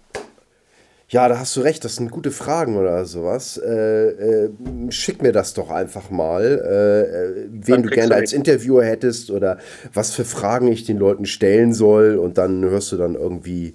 ja, 1.11 1.29
da 1.29 1.41
hast 1.41 1.57
du 1.57 1.61
recht, 1.61 1.85
das 1.85 1.97
sind 1.97 2.13
gute 2.13 2.31
Fragen 2.31 2.77
oder 2.77 3.05
sowas. 3.05 3.59
Äh, 3.59 4.11
äh, 4.11 4.51
schick 4.91 5.23
mir 5.23 5.33
das 5.33 5.55
doch 5.55 5.71
einfach 5.71 6.09
mal, 6.11 6.45
äh, 6.45 7.01
äh 7.01 7.49
wen 7.51 7.83
du 7.83 7.91
gerne 7.91 8.15
als 8.15 8.33
Interviewer 8.33 8.85
hättest 8.85 9.33
oder 9.33 9.59
was 9.93 10.15
für 10.15 10.25
Fragen 10.25 10.69
ich 10.69 10.85
den 10.85 10.99
Leuten 10.99 11.27
stellen 11.27 11.75
soll. 11.75 12.17
Und 12.17 12.39
dann 12.39 12.63
hörst 12.63 12.93
du 12.93 12.97
dann 12.97 13.17
irgendwie 13.17 13.75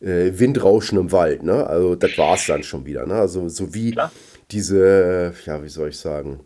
äh, 0.00 0.32
Windrauschen 0.34 0.98
im 0.98 1.12
Wald. 1.12 1.44
Ne? 1.44 1.64
Also 1.64 1.94
das 1.94 2.18
war 2.18 2.34
es 2.34 2.46
dann 2.46 2.64
schon 2.64 2.84
wieder. 2.84 3.06
Ne? 3.06 3.14
Also 3.14 3.48
so 3.48 3.72
wie 3.72 3.92
Klar. 3.92 4.10
diese, 4.50 5.34
ja, 5.46 5.62
wie 5.62 5.68
soll 5.68 5.90
ich 5.90 5.98
sagen, 5.98 6.40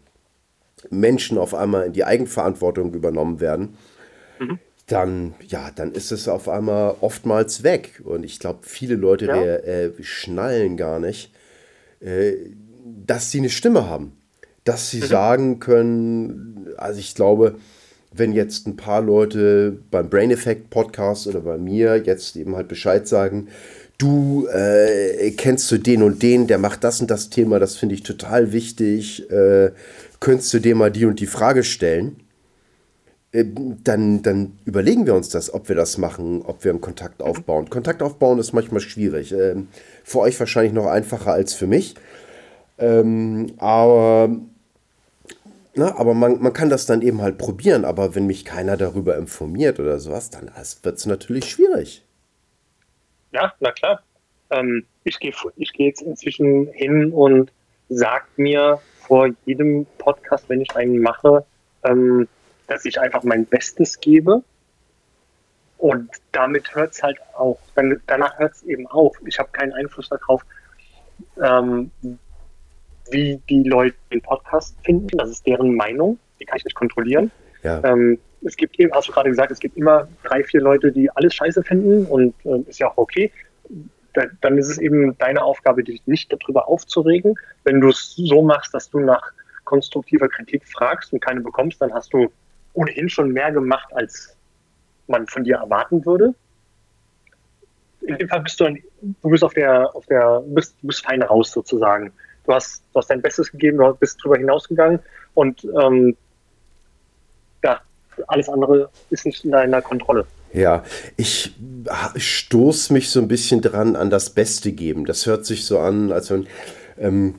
Menschen 0.90 1.38
auf 1.38 1.54
einmal 1.54 1.86
in 1.86 1.94
die 1.94 2.04
Eigenverantwortung 2.04 2.92
übernommen 2.92 3.40
werden. 3.40 3.78
Mhm 4.38 4.58
dann, 4.86 5.34
ja, 5.46 5.70
dann 5.74 5.92
ist 5.92 6.12
es 6.12 6.28
auf 6.28 6.48
einmal 6.48 6.94
oftmals 7.00 7.62
weg. 7.62 8.00
Und 8.04 8.24
ich 8.24 8.38
glaube, 8.38 8.60
viele 8.62 8.94
Leute 8.94 9.26
ja. 9.26 9.36
äh, 9.36 9.90
schnallen 10.00 10.76
gar 10.76 11.00
nicht, 11.00 11.32
äh, 12.00 12.34
dass 13.04 13.30
sie 13.30 13.38
eine 13.38 13.50
Stimme 13.50 13.88
haben. 13.88 14.12
Dass 14.64 14.90
sie 14.90 15.00
mhm. 15.00 15.06
sagen 15.06 15.58
können, 15.58 16.68
also 16.76 17.00
ich 17.00 17.14
glaube, 17.14 17.56
wenn 18.12 18.32
jetzt 18.32 18.66
ein 18.66 18.76
paar 18.76 19.02
Leute 19.02 19.78
beim 19.90 20.08
Brain 20.08 20.30
Effect 20.30 20.70
Podcast 20.70 21.26
oder 21.26 21.40
bei 21.40 21.58
mir 21.58 21.96
jetzt 22.04 22.36
eben 22.36 22.54
halt 22.56 22.68
Bescheid 22.68 23.06
sagen, 23.06 23.48
du 23.98 24.46
äh, 24.46 25.32
kennst 25.32 25.70
du 25.72 25.78
den 25.78 26.02
und 26.02 26.22
den, 26.22 26.46
der 26.46 26.58
macht 26.58 26.84
das 26.84 27.00
und 27.00 27.10
das 27.10 27.30
Thema, 27.30 27.58
das 27.58 27.76
finde 27.76 27.94
ich 27.94 28.02
total 28.02 28.52
wichtig, 28.52 29.30
äh, 29.30 29.72
könntest 30.20 30.54
du 30.54 30.60
dir 30.60 30.74
mal 30.76 30.90
die 30.90 31.06
und 31.06 31.20
die 31.20 31.26
Frage 31.26 31.64
stellen? 31.64 32.16
Äh, 33.36 33.44
dann, 33.84 34.22
dann 34.22 34.58
überlegen 34.64 35.06
wir 35.06 35.14
uns 35.14 35.28
das, 35.28 35.52
ob 35.52 35.68
wir 35.68 35.76
das 35.76 35.98
machen, 35.98 36.42
ob 36.42 36.64
wir 36.64 36.70
einen 36.70 36.80
Kontakt 36.80 37.22
aufbauen. 37.22 37.68
Kontakt 37.68 38.02
aufbauen 38.02 38.38
ist 38.38 38.54
manchmal 38.54 38.80
schwierig. 38.80 39.32
Ähm, 39.32 39.68
für 40.04 40.20
euch 40.20 40.40
wahrscheinlich 40.40 40.72
noch 40.72 40.86
einfacher 40.86 41.32
als 41.32 41.52
für 41.52 41.66
mich. 41.66 41.94
Ähm, 42.78 43.52
aber 43.58 44.30
na, 45.74 45.94
aber 45.98 46.14
man, 46.14 46.40
man 46.40 46.54
kann 46.54 46.70
das 46.70 46.86
dann 46.86 47.02
eben 47.02 47.20
halt 47.20 47.36
probieren. 47.36 47.84
Aber 47.84 48.14
wenn 48.14 48.26
mich 48.26 48.46
keiner 48.46 48.78
darüber 48.78 49.16
informiert 49.18 49.78
oder 49.78 49.98
sowas, 49.98 50.30
dann 50.30 50.50
wird 50.82 50.96
es 50.96 51.04
natürlich 51.04 51.50
schwierig. 51.50 52.02
Ja, 53.32 53.52
na 53.60 53.72
klar. 53.72 54.02
Ähm, 54.48 54.86
ich 55.04 55.18
gehe 55.18 55.32
ich 55.56 55.72
geh 55.74 55.88
jetzt 55.88 56.00
inzwischen 56.00 56.68
hin 56.68 57.12
und 57.12 57.52
sage 57.90 58.24
mir 58.36 58.80
vor 59.06 59.28
jedem 59.44 59.86
Podcast, 59.98 60.48
wenn 60.48 60.62
ich 60.62 60.74
einen 60.74 61.00
mache, 61.00 61.44
ähm, 61.84 62.26
dass 62.66 62.84
ich 62.84 63.00
einfach 63.00 63.22
mein 63.22 63.46
Bestes 63.46 64.00
gebe. 64.00 64.42
Und 65.78 66.10
damit 66.32 66.74
hört 66.74 66.92
es 66.92 67.02
halt 67.02 67.18
auch, 67.36 67.58
dann, 67.74 68.00
danach 68.06 68.38
hört 68.38 68.54
es 68.54 68.62
eben 68.62 68.86
auf. 68.86 69.16
Ich 69.26 69.38
habe 69.38 69.50
keinen 69.52 69.72
Einfluss 69.72 70.08
darauf, 70.08 70.42
ähm, 71.42 71.90
wie 73.10 73.40
die 73.48 73.62
Leute 73.62 73.96
den 74.10 74.22
Podcast 74.22 74.76
finden. 74.84 75.16
Das 75.18 75.30
ist 75.30 75.46
deren 75.46 75.74
Meinung. 75.74 76.18
Die 76.40 76.44
kann 76.44 76.58
ich 76.58 76.64
nicht 76.64 76.74
kontrollieren. 76.74 77.30
Ja. 77.62 77.82
Ähm, 77.84 78.18
es 78.42 78.56
gibt 78.56 78.78
eben, 78.78 78.92
hast 78.92 79.08
du 79.08 79.12
gerade 79.12 79.30
gesagt, 79.30 79.50
es 79.50 79.58
gibt 79.58 79.76
immer 79.76 80.08
drei, 80.22 80.42
vier 80.44 80.60
Leute, 80.60 80.92
die 80.92 81.10
alles 81.10 81.34
scheiße 81.34 81.62
finden 81.62 82.06
und 82.06 82.34
äh, 82.44 82.60
ist 82.68 82.78
ja 82.78 82.88
auch 82.88 82.96
okay. 82.96 83.30
Da, 84.14 84.26
dann 84.40 84.56
ist 84.56 84.68
es 84.68 84.78
eben 84.78 85.16
deine 85.18 85.42
Aufgabe, 85.42 85.84
dich 85.84 86.06
nicht 86.06 86.32
darüber 86.32 86.68
aufzuregen. 86.68 87.34
Wenn 87.64 87.80
du 87.80 87.88
es 87.88 88.14
so 88.16 88.42
machst, 88.42 88.72
dass 88.72 88.88
du 88.90 89.00
nach 89.00 89.32
konstruktiver 89.64 90.28
Kritik 90.28 90.66
fragst 90.66 91.12
und 91.12 91.20
keine 91.20 91.40
bekommst, 91.40 91.80
dann 91.82 91.92
hast 91.92 92.12
du 92.12 92.30
ohnehin 92.76 93.08
schon 93.08 93.32
mehr 93.32 93.50
gemacht, 93.50 93.88
als 93.94 94.36
man 95.08 95.26
von 95.26 95.44
dir 95.44 95.56
erwarten 95.56 96.04
würde. 96.04 96.34
In 98.02 98.18
dem 98.18 98.28
Fall 98.28 98.42
bist 98.42 98.60
du, 98.60 98.64
ein, 98.64 98.82
du 99.00 99.30
bist 99.30 99.42
auf 99.42 99.54
der, 99.54 99.94
auf 99.94 100.06
der, 100.06 100.42
bist, 100.46 100.76
du 100.80 100.88
bist 100.88 101.04
fein 101.04 101.22
raus 101.22 101.50
sozusagen. 101.50 102.12
Du 102.44 102.52
hast, 102.52 102.82
du 102.92 103.00
hast 103.00 103.10
dein 103.10 103.22
Bestes 103.22 103.50
gegeben, 103.50 103.78
du 103.78 103.92
bist 103.94 104.22
drüber 104.22 104.36
hinausgegangen 104.36 105.00
und 105.34 105.66
ähm, 105.82 106.16
ja, 107.64 107.80
alles 108.28 108.48
andere 108.48 108.90
ist 109.10 109.26
nicht 109.26 109.44
in 109.44 109.50
deiner 109.50 109.82
Kontrolle. 109.82 110.26
Ja, 110.52 110.84
ich 111.16 111.54
stoße 112.14 112.92
mich 112.92 113.10
so 113.10 113.20
ein 113.20 113.28
bisschen 113.28 113.60
dran 113.60 113.96
an 113.96 114.10
das 114.10 114.30
Beste 114.30 114.72
geben. 114.72 115.04
Das 115.04 115.26
hört 115.26 115.44
sich 115.44 115.66
so 115.66 115.80
an, 115.80 116.12
als 116.12 116.30
wenn 116.30 116.46
ähm, 116.98 117.34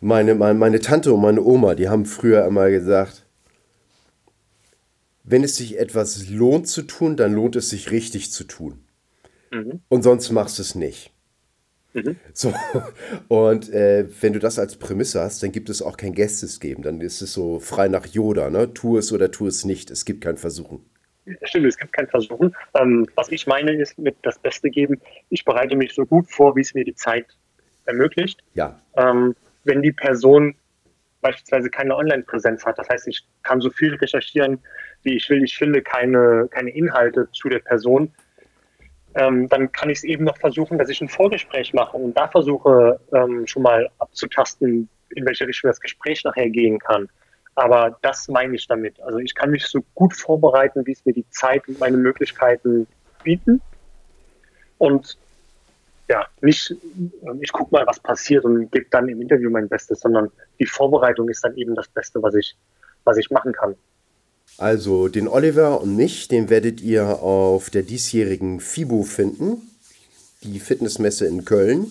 meine, 0.00 0.34
meine, 0.34 0.58
meine 0.58 0.80
Tante 0.80 1.12
und 1.12 1.22
meine 1.22 1.42
Oma, 1.42 1.74
die 1.74 1.88
haben 1.88 2.04
früher 2.04 2.44
immer 2.44 2.68
gesagt, 2.70 3.24
wenn 5.30 5.44
es 5.44 5.56
sich 5.56 5.78
etwas 5.78 6.28
lohnt 6.28 6.68
zu 6.68 6.82
tun, 6.82 7.16
dann 7.16 7.34
lohnt 7.34 7.56
es 7.56 7.70
sich 7.70 7.90
richtig 7.90 8.32
zu 8.32 8.44
tun. 8.44 8.80
Mhm. 9.50 9.80
Und 9.88 10.02
sonst 10.02 10.30
machst 10.30 10.58
du 10.58 10.62
es 10.62 10.74
nicht. 10.74 11.12
Mhm. 11.92 12.16
So, 12.32 12.52
und 13.28 13.70
äh, 13.72 14.06
wenn 14.20 14.32
du 14.32 14.38
das 14.38 14.58
als 14.58 14.76
Prämisse 14.76 15.20
hast, 15.20 15.42
dann 15.42 15.52
gibt 15.52 15.68
es 15.68 15.82
auch 15.82 15.96
kein 15.96 16.14
Gästes 16.14 16.60
geben. 16.60 16.82
Dann 16.82 17.00
ist 17.00 17.20
es 17.20 17.32
so 17.32 17.58
frei 17.58 17.88
nach 17.88 18.06
Yoda, 18.06 18.50
ne? 18.50 18.72
Tu 18.72 18.98
es 18.98 19.12
oder 19.12 19.30
tu 19.30 19.46
es 19.46 19.64
nicht. 19.64 19.90
Es 19.90 20.04
gibt 20.04 20.22
kein 20.22 20.36
Versuchen. 20.36 20.84
Stimmt, 21.42 21.66
es 21.66 21.76
gibt 21.76 21.92
kein 21.92 22.08
Versuchen. 22.08 22.54
Ähm, 22.74 23.06
was 23.14 23.30
ich 23.30 23.46
meine, 23.46 23.72
ist 23.72 23.98
mit 23.98 24.16
das 24.22 24.38
Beste 24.38 24.70
geben. 24.70 25.00
Ich 25.28 25.44
bereite 25.44 25.76
mich 25.76 25.92
so 25.94 26.06
gut 26.06 26.30
vor, 26.30 26.56
wie 26.56 26.62
es 26.62 26.72
mir 26.74 26.84
die 26.84 26.94
Zeit 26.94 27.26
ermöglicht. 27.84 28.40
Ja. 28.54 28.80
Ähm, 28.96 29.34
wenn 29.64 29.82
die 29.82 29.92
Person 29.92 30.54
beispielsweise 31.30 31.70
keine 31.70 31.96
Online-Präsenz 31.96 32.64
hat, 32.64 32.78
das 32.78 32.88
heißt, 32.88 33.08
ich 33.08 33.26
kann 33.42 33.60
so 33.60 33.70
viel 33.70 33.94
recherchieren, 33.94 34.60
wie 35.02 35.16
ich 35.16 35.28
will. 35.30 35.42
Ich 35.44 35.56
finde 35.56 35.82
keine, 35.82 36.48
keine 36.50 36.70
Inhalte 36.70 37.28
zu 37.32 37.48
der 37.48 37.60
Person 37.60 38.12
ähm, 39.14 39.48
dann 39.48 39.72
kann 39.72 39.90
ich 39.90 39.98
es 39.98 40.04
eben 40.04 40.24
noch 40.24 40.36
versuchen, 40.38 40.78
dass 40.78 40.88
ich 40.88 41.00
ein 41.00 41.08
Vorgespräch 41.08 41.72
mache 41.72 41.96
und 41.96 42.16
da 42.16 42.28
versuche 42.28 43.00
ähm, 43.12 43.46
schon 43.46 43.62
mal 43.62 43.88
abzutasten, 43.98 44.88
in 45.10 45.26
welche 45.26 45.46
Richtung 45.46 45.68
das 45.68 45.80
Gespräch 45.80 46.22
nachher 46.24 46.50
gehen 46.50 46.78
kann. 46.78 47.08
Aber 47.54 47.98
das 48.02 48.28
meine 48.28 48.54
ich 48.54 48.68
damit. 48.68 49.00
Also 49.00 49.18
ich 49.18 49.34
kann 49.34 49.50
mich 49.50 49.66
so 49.66 49.80
gut 49.94 50.14
vorbereiten, 50.14 50.86
wie 50.86 50.92
es 50.92 51.04
mir 51.04 51.12
die 51.12 51.28
Zeit 51.30 51.66
und 51.66 51.80
meine 51.80 51.96
Möglichkeiten 51.96 52.86
bieten. 53.24 53.60
Und 54.76 55.18
ja, 56.08 56.26
nicht, 56.40 56.74
ich 57.40 57.52
gucke 57.52 57.72
mal, 57.72 57.86
was 57.86 58.00
passiert 58.00 58.44
und 58.44 58.70
gebe 58.72 58.86
dann 58.90 59.08
im 59.08 59.20
Interview 59.20 59.50
mein 59.50 59.68
Bestes, 59.68 60.00
sondern 60.00 60.30
die 60.58 60.66
Vorbereitung 60.66 61.28
ist 61.28 61.44
dann 61.44 61.56
eben 61.56 61.74
das 61.74 61.88
Beste, 61.88 62.22
was 62.22 62.34
ich, 62.34 62.56
was 63.04 63.18
ich 63.18 63.30
machen 63.30 63.52
kann. 63.52 63.74
Also 64.56 65.08
den 65.08 65.28
Oliver 65.28 65.80
und 65.80 65.96
mich, 65.96 66.28
den 66.28 66.50
werdet 66.50 66.80
ihr 66.80 67.22
auf 67.22 67.70
der 67.70 67.82
diesjährigen 67.82 68.60
FIBO 68.60 69.02
finden, 69.02 69.62
die 70.42 70.58
Fitnessmesse 70.58 71.26
in 71.26 71.44
Köln. 71.44 71.86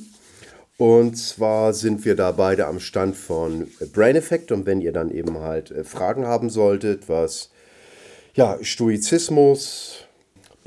Und 0.78 1.16
zwar 1.16 1.74
sind 1.74 2.04
wir 2.06 2.16
da 2.16 2.32
beide 2.32 2.68
am 2.68 2.80
Stand 2.80 3.16
von 3.16 3.68
Brain 3.94 4.16
Effect 4.16 4.52
und 4.52 4.66
wenn 4.66 4.82
ihr 4.82 4.92
dann 4.92 5.12
eben 5.12 5.40
halt 5.40 5.72
äh, 5.72 5.84
Fragen 5.84 6.28
haben 6.28 6.50
solltet, 6.50 7.10
was 7.10 7.52
ja, 8.36 8.58
Stoizismus, 8.62 10.07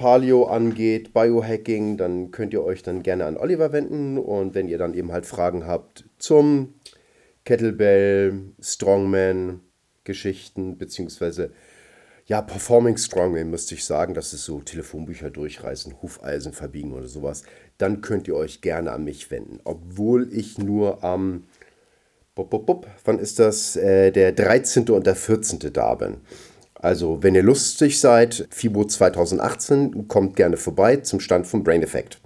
Paleo 0.01 0.45
angeht, 0.45 1.13
Biohacking, 1.13 1.99
dann 1.99 2.31
könnt 2.31 2.55
ihr 2.55 2.65
euch 2.65 2.83
dann 2.83 3.03
gerne 3.03 3.27
an 3.27 3.37
Oliver 3.37 3.71
wenden 3.71 4.17
und 4.17 4.55
wenn 4.55 4.67
ihr 4.67 4.79
dann 4.79 4.95
eben 4.95 5.13
halt 5.13 5.27
Fragen 5.27 5.67
habt 5.67 6.07
zum 6.17 6.73
Kettlebell, 7.45 8.41
Strongman, 8.63 9.61
Geschichten 10.05 10.79
beziehungsweise 10.79 11.53
ja, 12.25 12.41
Performing 12.41 12.97
Strongly 12.97 13.45
müsste 13.45 13.75
ich 13.75 13.85
sagen, 13.85 14.15
das 14.15 14.33
ist 14.33 14.45
so 14.45 14.61
Telefonbücher 14.61 15.29
durchreißen, 15.31 16.01
Hufeisen 16.01 16.55
verbiegen 16.55 16.93
oder 16.93 17.09
sowas. 17.09 17.43
Dann 17.77 18.01
könnt 18.01 18.27
ihr 18.27 18.37
euch 18.37 18.63
gerne 18.63 18.93
an 18.93 19.05
mich 19.05 19.31
wenden. 19.31 19.59
Obwohl 19.65 20.33
ich 20.33 20.57
nur 20.57 21.05
am, 21.05 21.45
bop, 22.35 22.87
wann 23.05 23.19
ist 23.19 23.39
das, 23.39 23.77
äh, 23.77 24.13
der 24.13 24.33
13. 24.33 24.89
und 24.91 25.07
der 25.07 25.17
14. 25.17 25.59
da 25.73 25.95
bin. 25.97 26.19
Also, 26.83 27.23
wenn 27.23 27.35
ihr 27.35 27.43
lustig 27.43 28.01
seid, 28.01 28.49
FIBO 28.51 28.85
2018, 28.85 30.09
kommt 30.09 30.35
gerne 30.37 30.57
vorbei 30.57 30.97
zum 30.97 31.21
Stand 31.21 31.47
vom 31.47 31.63
Brain 31.63 31.83
Effect. 31.83 32.19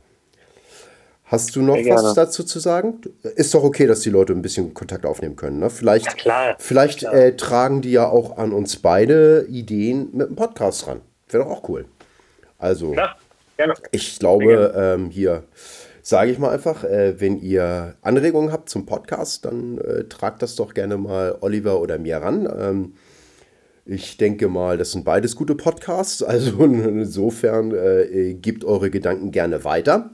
Hast 1.25 1.57
du 1.57 1.63
noch 1.63 1.77
was 1.77 2.15
dazu 2.15 2.45
zu 2.45 2.61
sagen? 2.61 3.01
Ist 3.35 3.53
doch 3.55 3.65
okay, 3.65 3.89
dass 3.89 4.01
die 4.01 4.11
Leute 4.11 4.33
ein 4.33 4.43
bisschen 4.43 4.73
Kontakt 4.73 5.05
aufnehmen 5.07 5.35
können. 5.35 5.59
Ne? 5.59 5.71
Vielleicht, 5.71 6.07
ja, 6.07 6.13
klar, 6.13 6.57
vielleicht 6.61 7.01
klar. 7.01 7.15
Äh, 7.15 7.37
tragen 7.37 7.83
die 7.83 7.91
ja 7.91 8.07
auch 8.09 8.37
an 8.37 8.53
uns 8.53 8.77
beide 8.77 9.47
Ideen 9.49 10.11
mit 10.13 10.29
dem 10.29 10.37
Podcast 10.37 10.87
ran. 10.87 11.01
Wäre 11.29 11.45
doch 11.45 11.51
auch 11.51 11.69
cool. 11.69 11.87
Also, 12.59 12.93
klar, 12.93 13.17
ich 13.91 14.19
glaube, 14.21 14.73
ähm, 14.77 15.11
hier 15.11 15.43
sage 16.03 16.31
ich 16.31 16.39
mal 16.39 16.51
einfach, 16.51 16.85
äh, 16.85 17.19
wenn 17.19 17.41
ihr 17.41 17.95
Anregungen 18.03 18.53
habt 18.53 18.69
zum 18.69 18.87
Podcast, 18.87 19.47
dann 19.47 19.79
äh, 19.79 20.05
tragt 20.05 20.43
das 20.43 20.55
doch 20.55 20.75
gerne 20.75 20.99
mal 20.99 21.39
Oliver 21.41 21.81
oder 21.81 21.99
mir 21.99 22.19
ran. 22.19 22.49
Ähm, 22.57 22.93
ich 23.87 24.17
denke 24.17 24.49
mal, 24.49 24.79
das 24.79 24.93
sind 24.93 25.05
beides 25.05 25.37
gute 25.37 25.55
Podcasts. 25.55 26.23
Also 26.35 26.65
insofern 26.65 27.73
äh, 27.73 28.35
gebt 28.35 28.65
eure 28.65 28.91
Gedanken 28.91 29.31
gerne 29.31 29.65
weiter. 29.65 30.11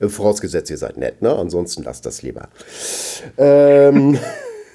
Äh, 0.00 0.08
vorausgesetzt, 0.08 0.70
ihr 0.70 0.78
seid 0.78 0.96
nett, 0.96 1.22
ne? 1.22 1.34
Ansonsten 1.34 1.82
lasst 1.82 2.06
das 2.06 2.22
lieber. 2.22 2.48
Ähm, 3.36 4.18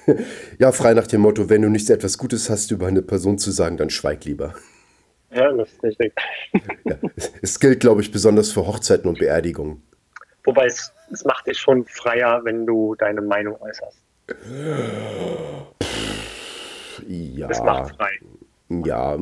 ja, 0.58 0.72
frei 0.72 0.94
nach 0.94 1.06
dem 1.06 1.22
Motto, 1.22 1.48
wenn 1.48 1.62
du 1.62 1.68
nichts 1.68 1.90
etwas 1.90 2.18
Gutes 2.18 2.50
hast 2.50 2.70
über 2.70 2.86
eine 2.86 3.02
Person 3.02 3.38
zu 3.38 3.50
sagen, 3.50 3.76
dann 3.76 3.90
schweig 3.90 4.24
lieber. 4.24 4.54
Ja, 5.32 5.52
das 5.52 5.68
ist 5.72 5.82
richtig. 5.82 6.12
ja, 6.84 6.96
es 7.40 7.60
gilt, 7.60 7.80
glaube 7.80 8.02
ich, 8.02 8.10
besonders 8.10 8.52
für 8.52 8.66
Hochzeiten 8.66 9.08
und 9.08 9.18
Beerdigungen. 9.18 9.82
Wobei 10.44 10.66
es, 10.66 10.92
es 11.12 11.24
macht 11.24 11.46
dich 11.46 11.58
schon 11.58 11.84
freier, 11.86 12.40
wenn 12.44 12.66
du 12.66 12.94
deine 12.96 13.20
Meinung 13.20 13.56
äußerst. 13.60 13.98
Ja. 17.08 17.48
Es 17.50 17.60
macht 17.60 17.96
frei. 17.96 18.10
Ja. 18.68 19.18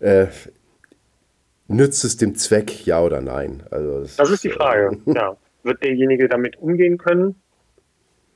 Äh, 0.00 0.26
Nützt 1.66 2.04
es 2.04 2.16
dem 2.16 2.34
Zweck, 2.34 2.86
ja 2.86 3.00
oder 3.00 3.20
nein? 3.20 3.62
Also 3.70 4.00
das, 4.00 4.16
das 4.16 4.30
ist 4.30 4.44
die 4.44 4.50
Frage. 4.50 4.98
Ja. 5.06 5.36
Wird 5.62 5.82
derjenige 5.82 6.28
damit 6.28 6.58
umgehen 6.58 6.98
können? 6.98 7.36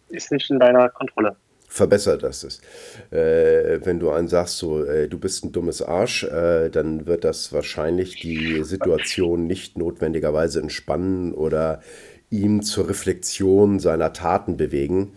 Ist 0.08 0.32
nicht 0.32 0.50
in 0.50 0.58
deiner 0.58 0.88
Kontrolle. 0.88 1.36
Verbessert 1.68 2.22
das 2.22 2.42
es. 2.42 2.62
Äh, 3.10 3.80
wenn 3.84 4.00
du 4.00 4.10
einen 4.10 4.28
sagst, 4.28 4.56
so, 4.56 4.82
äh, 4.82 5.08
du 5.08 5.18
bist 5.18 5.44
ein 5.44 5.52
dummes 5.52 5.82
Arsch, 5.82 6.24
äh, 6.24 6.70
dann 6.70 7.06
wird 7.06 7.24
das 7.24 7.52
wahrscheinlich 7.52 8.18
die 8.18 8.64
Situation 8.64 9.46
nicht 9.46 9.76
notwendigerweise 9.76 10.60
entspannen 10.60 11.34
oder 11.34 11.82
ihm 12.30 12.62
zur 12.62 12.88
Reflexion 12.88 13.78
seiner 13.78 14.14
Taten 14.14 14.56
bewegen. 14.56 15.12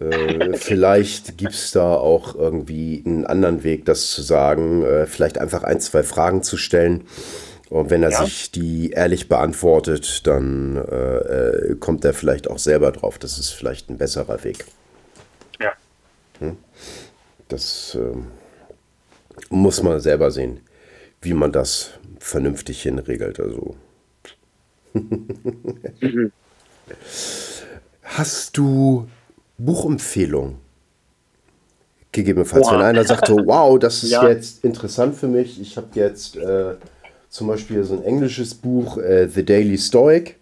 Äh, 0.00 0.56
vielleicht 0.56 1.38
gibt 1.38 1.54
es 1.54 1.72
da 1.72 1.94
auch 1.94 2.34
irgendwie 2.34 3.02
einen 3.04 3.26
anderen 3.26 3.64
Weg, 3.64 3.84
das 3.84 4.10
zu 4.10 4.22
sagen. 4.22 4.84
Äh, 4.84 5.06
vielleicht 5.06 5.38
einfach 5.38 5.64
ein, 5.64 5.80
zwei 5.80 6.02
Fragen 6.02 6.42
zu 6.42 6.56
stellen. 6.56 7.04
Und 7.68 7.90
wenn 7.90 8.02
er 8.02 8.10
ja. 8.10 8.24
sich 8.24 8.50
die 8.50 8.90
ehrlich 8.90 9.28
beantwortet, 9.28 10.26
dann 10.26 10.76
äh, 10.76 11.16
äh, 11.72 11.76
kommt 11.76 12.04
er 12.04 12.14
vielleicht 12.14 12.48
auch 12.48 12.58
selber 12.58 12.92
drauf. 12.92 13.18
Das 13.18 13.38
ist 13.38 13.50
vielleicht 13.50 13.90
ein 13.90 13.98
besserer 13.98 14.42
Weg. 14.44 14.64
Ja. 15.60 15.72
Hm? 16.38 16.56
Das 17.48 17.96
ähm, 18.00 18.28
muss 19.50 19.82
man 19.82 20.00
selber 20.00 20.30
sehen, 20.30 20.60
wie 21.20 21.34
man 21.34 21.52
das 21.52 21.90
vernünftig 22.18 22.82
hinregelt. 22.82 23.40
Also. 23.40 23.76
mhm. 24.94 26.32
Hast 28.02 28.56
du 28.56 29.06
Buchempfehlung. 29.58 30.56
Gegebenenfalls, 32.12 32.66
wow. 32.66 32.74
wenn 32.74 32.82
einer 32.82 33.04
sagt, 33.04 33.26
so, 33.26 33.36
wow, 33.44 33.78
das 33.78 34.02
ist 34.02 34.12
ja. 34.12 34.28
jetzt 34.28 34.64
interessant 34.64 35.14
für 35.14 35.28
mich. 35.28 35.60
Ich 35.60 35.76
habe 35.76 35.88
jetzt 35.94 36.36
äh, 36.36 36.74
zum 37.28 37.48
Beispiel 37.48 37.84
so 37.84 37.94
ein 37.94 38.04
englisches 38.04 38.54
Buch, 38.54 38.96
äh, 38.96 39.28
The 39.28 39.44
Daily 39.44 39.76
Stoic, 39.76 40.36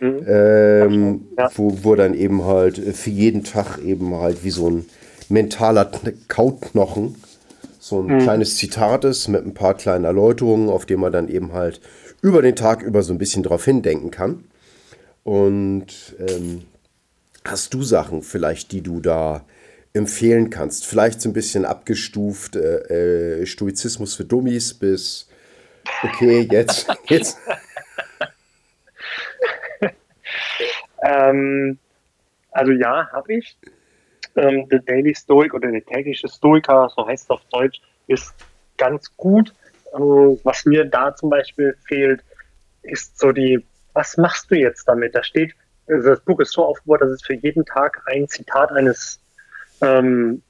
mhm. 0.00 0.24
ähm, 0.26 1.20
ja. 1.36 1.50
wo, 1.56 1.76
wo 1.82 1.94
dann 1.96 2.14
eben 2.14 2.44
halt 2.44 2.78
für 2.78 3.10
jeden 3.10 3.42
Tag 3.42 3.78
eben 3.78 4.14
halt 4.14 4.44
wie 4.44 4.50
so 4.50 4.70
ein 4.70 4.86
mentaler 5.28 5.90
Kautknochen 6.28 7.16
so 7.84 8.00
ein 8.00 8.06
mhm. 8.06 8.20
kleines 8.20 8.56
Zitat 8.56 9.04
ist 9.04 9.28
mit 9.28 9.44
ein 9.44 9.52
paar 9.52 9.74
kleinen 9.74 10.06
Erläuterungen, 10.06 10.70
auf 10.70 10.86
dem 10.86 11.00
man 11.00 11.12
dann 11.12 11.28
eben 11.28 11.52
halt 11.52 11.82
über 12.22 12.40
den 12.40 12.56
Tag 12.56 12.80
über 12.82 13.02
so 13.02 13.12
ein 13.12 13.18
bisschen 13.18 13.42
drauf 13.42 13.66
hindenken 13.66 14.10
kann. 14.10 14.44
Und 15.22 16.16
ähm, 16.18 16.62
Hast 17.46 17.74
du 17.74 17.82
Sachen 17.82 18.22
vielleicht, 18.22 18.72
die 18.72 18.80
du 18.80 19.00
da 19.00 19.44
empfehlen 19.92 20.48
kannst? 20.48 20.86
Vielleicht 20.86 21.20
so 21.20 21.28
ein 21.28 21.34
bisschen 21.34 21.66
abgestuft, 21.66 22.56
äh, 22.56 23.42
äh, 23.42 23.46
Stoizismus 23.46 24.14
für 24.14 24.24
Dummies 24.24 24.72
bis, 24.72 25.28
okay, 26.02 26.48
jetzt, 26.50 26.88
jetzt. 27.08 27.38
ähm, 31.02 31.78
also 32.50 32.72
ja, 32.72 33.10
habe 33.12 33.34
ich. 33.34 33.58
Ähm, 34.36 34.66
The 34.70 34.78
Daily 34.78 35.14
Stoic 35.14 35.52
oder 35.52 35.70
der 35.70 35.84
tägliche 35.84 36.28
Stoiker, 36.28 36.90
so 36.96 37.06
heißt 37.06 37.24
es 37.24 37.30
auf 37.30 37.42
Deutsch, 37.52 37.80
ist 38.06 38.34
ganz 38.78 39.14
gut. 39.18 39.52
Ähm, 39.94 40.40
was 40.44 40.64
mir 40.64 40.86
da 40.86 41.14
zum 41.14 41.28
Beispiel 41.28 41.76
fehlt, 41.86 42.24
ist 42.82 43.18
so 43.18 43.32
die, 43.32 43.62
was 43.92 44.16
machst 44.16 44.50
du 44.50 44.56
jetzt 44.56 44.88
damit? 44.88 45.14
Da 45.14 45.22
steht, 45.22 45.54
also 45.88 46.10
das 46.10 46.20
Buch 46.20 46.40
ist 46.40 46.52
so 46.52 46.64
aufgebaut, 46.64 47.02
dass 47.02 47.10
es 47.10 47.22
für 47.22 47.34
jeden 47.34 47.64
Tag 47.64 48.02
ein 48.06 48.28
Zitat 48.28 48.72
eines 48.72 49.20
ähm, 49.82 50.42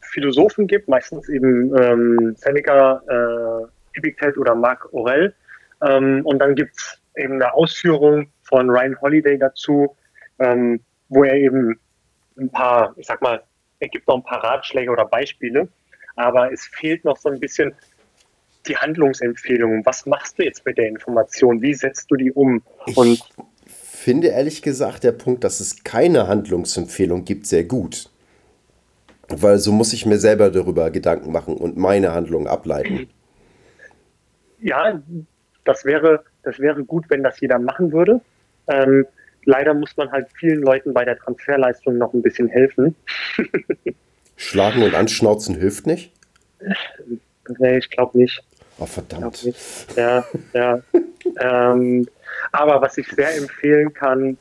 Philosophen 0.00 0.66
gibt, 0.66 0.88
meistens 0.88 1.28
eben 1.28 1.76
ähm, 1.76 2.34
Seneca, 2.36 3.02
äh, 3.08 3.98
Epictet 3.98 4.36
oder 4.38 4.54
Marc 4.54 4.92
Aurel. 4.92 5.34
Ähm, 5.82 6.24
und 6.24 6.38
dann 6.38 6.54
gibt 6.54 6.76
es 6.76 6.98
eben 7.16 7.34
eine 7.34 7.52
Ausführung 7.52 8.30
von 8.42 8.70
Ryan 8.70 9.00
Holiday 9.00 9.38
dazu, 9.38 9.96
ähm, 10.38 10.80
wo 11.08 11.24
er 11.24 11.34
eben 11.34 11.78
ein 12.38 12.50
paar, 12.50 12.94
ich 12.96 13.06
sag 13.06 13.20
mal, 13.20 13.42
er 13.80 13.88
gibt 13.88 14.08
noch 14.08 14.16
ein 14.16 14.24
paar 14.24 14.42
Ratschläge 14.42 14.90
oder 14.90 15.04
Beispiele, 15.04 15.68
aber 16.16 16.52
es 16.52 16.66
fehlt 16.66 17.04
noch 17.04 17.16
so 17.16 17.28
ein 17.28 17.38
bisschen 17.38 17.74
die 18.66 18.76
Handlungsempfehlungen. 18.76 19.84
Was 19.86 20.06
machst 20.06 20.38
du 20.38 20.44
jetzt 20.44 20.64
mit 20.66 20.78
der 20.78 20.88
Information? 20.88 21.62
Wie 21.62 21.74
setzt 21.74 22.10
du 22.10 22.16
die 22.16 22.32
um? 22.32 22.62
Und 22.94 23.12
ich 23.12 23.22
finde 24.08 24.28
ehrlich 24.28 24.62
gesagt 24.62 25.04
der 25.04 25.12
Punkt, 25.12 25.44
dass 25.44 25.60
es 25.60 25.84
keine 25.84 26.28
Handlungsempfehlung 26.28 27.26
gibt, 27.26 27.46
sehr 27.46 27.64
gut. 27.64 28.08
Weil 29.28 29.58
so 29.58 29.70
muss 29.70 29.92
ich 29.92 30.06
mir 30.06 30.16
selber 30.16 30.50
darüber 30.50 30.90
Gedanken 30.90 31.30
machen 31.30 31.58
und 31.58 31.76
meine 31.76 32.14
Handlungen 32.14 32.46
ableiten. 32.46 33.10
Ja, 34.60 35.02
das 35.64 35.84
wäre, 35.84 36.24
das 36.42 36.58
wäre 36.58 36.84
gut, 36.84 37.04
wenn 37.10 37.22
das 37.22 37.38
jeder 37.38 37.58
machen 37.58 37.92
würde. 37.92 38.22
Ähm, 38.68 39.04
leider 39.44 39.74
muss 39.74 39.94
man 39.98 40.10
halt 40.10 40.28
vielen 40.38 40.62
Leuten 40.62 40.94
bei 40.94 41.04
der 41.04 41.18
Transferleistung 41.18 41.98
noch 41.98 42.14
ein 42.14 42.22
bisschen 42.22 42.48
helfen. 42.48 42.96
Schlagen 44.36 44.84
und 44.84 44.94
anschnauzen 44.94 45.54
hilft 45.54 45.86
nicht? 45.86 46.14
Nee, 47.58 47.76
ich 47.76 47.90
glaube 47.90 48.16
nicht. 48.16 48.42
Oh, 48.78 48.86
verdammt. 48.86 49.46
Ja, 49.96 50.24
ja. 50.54 50.80
ähm, 51.40 52.08
aber 52.52 52.80
was 52.80 52.98
ich 52.98 53.08
sehr 53.08 53.36
empfehlen 53.36 53.92
kann, 53.92 54.38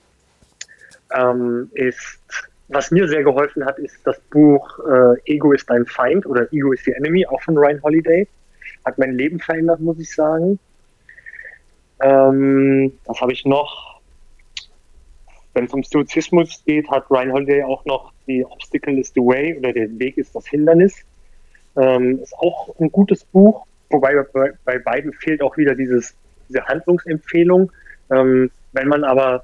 ähm, 1.15 1.69
ist, 1.73 2.19
was 2.67 2.91
mir 2.91 3.07
sehr 3.07 3.23
geholfen 3.23 3.65
hat, 3.65 3.79
ist 3.79 4.05
das 4.05 4.19
Buch 4.29 4.79
äh, 4.79 5.33
Ego 5.33 5.53
ist 5.53 5.69
dein 5.69 5.85
Feind 5.85 6.25
oder 6.25 6.51
Ego 6.51 6.73
is 6.73 6.83
the 6.83 6.91
Enemy, 6.91 7.25
auch 7.27 7.41
von 7.41 7.57
Ryan 7.57 7.81
Holiday. 7.81 8.27
Hat 8.85 8.97
mein 8.97 9.13
Leben 9.13 9.39
verändert, 9.39 9.79
muss 9.79 9.99
ich 9.99 10.13
sagen. 10.13 10.59
Ähm, 12.01 12.91
was 13.05 13.21
habe 13.21 13.33
ich 13.33 13.45
noch? 13.45 13.99
Wenn 15.53 15.65
es 15.65 15.73
um 15.73 15.83
Stoizismus 15.83 16.63
geht, 16.65 16.89
hat 16.89 17.09
Ryan 17.09 17.31
Holiday 17.31 17.63
auch 17.63 17.83
noch 17.85 18.11
die 18.27 18.45
Obstacle 18.45 18.99
is 18.99 19.11
the 19.15 19.21
Way 19.21 19.57
oder 19.57 19.73
der 19.73 19.97
Weg 19.97 20.17
ist 20.17 20.35
das 20.35 20.45
Hindernis. 20.47 20.95
Ähm, 21.75 22.19
ist 22.21 22.33
auch 22.37 22.75
ein 22.79 22.91
gutes 22.91 23.23
Buch, 23.23 23.65
wobei 23.89 24.23
bei, 24.33 24.53
bei 24.65 24.77
beiden 24.77 25.13
fehlt 25.13 25.41
auch 25.41 25.57
wieder 25.57 25.73
dieses, 25.73 26.15
diese 26.47 26.65
Handlungsempfehlung. 26.65 27.71
Ähm, 28.09 28.51
wenn 28.73 28.87
man 28.87 29.03
aber 29.03 29.43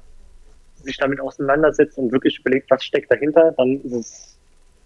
sich 0.82 0.96
damit 0.96 1.20
auseinandersetzt 1.20 1.98
und 1.98 2.12
wirklich 2.12 2.38
überlegt, 2.40 2.70
was 2.70 2.84
steckt 2.84 3.10
dahinter, 3.10 3.52
dann 3.56 3.80
ist 3.82 3.92
es, 3.92 4.38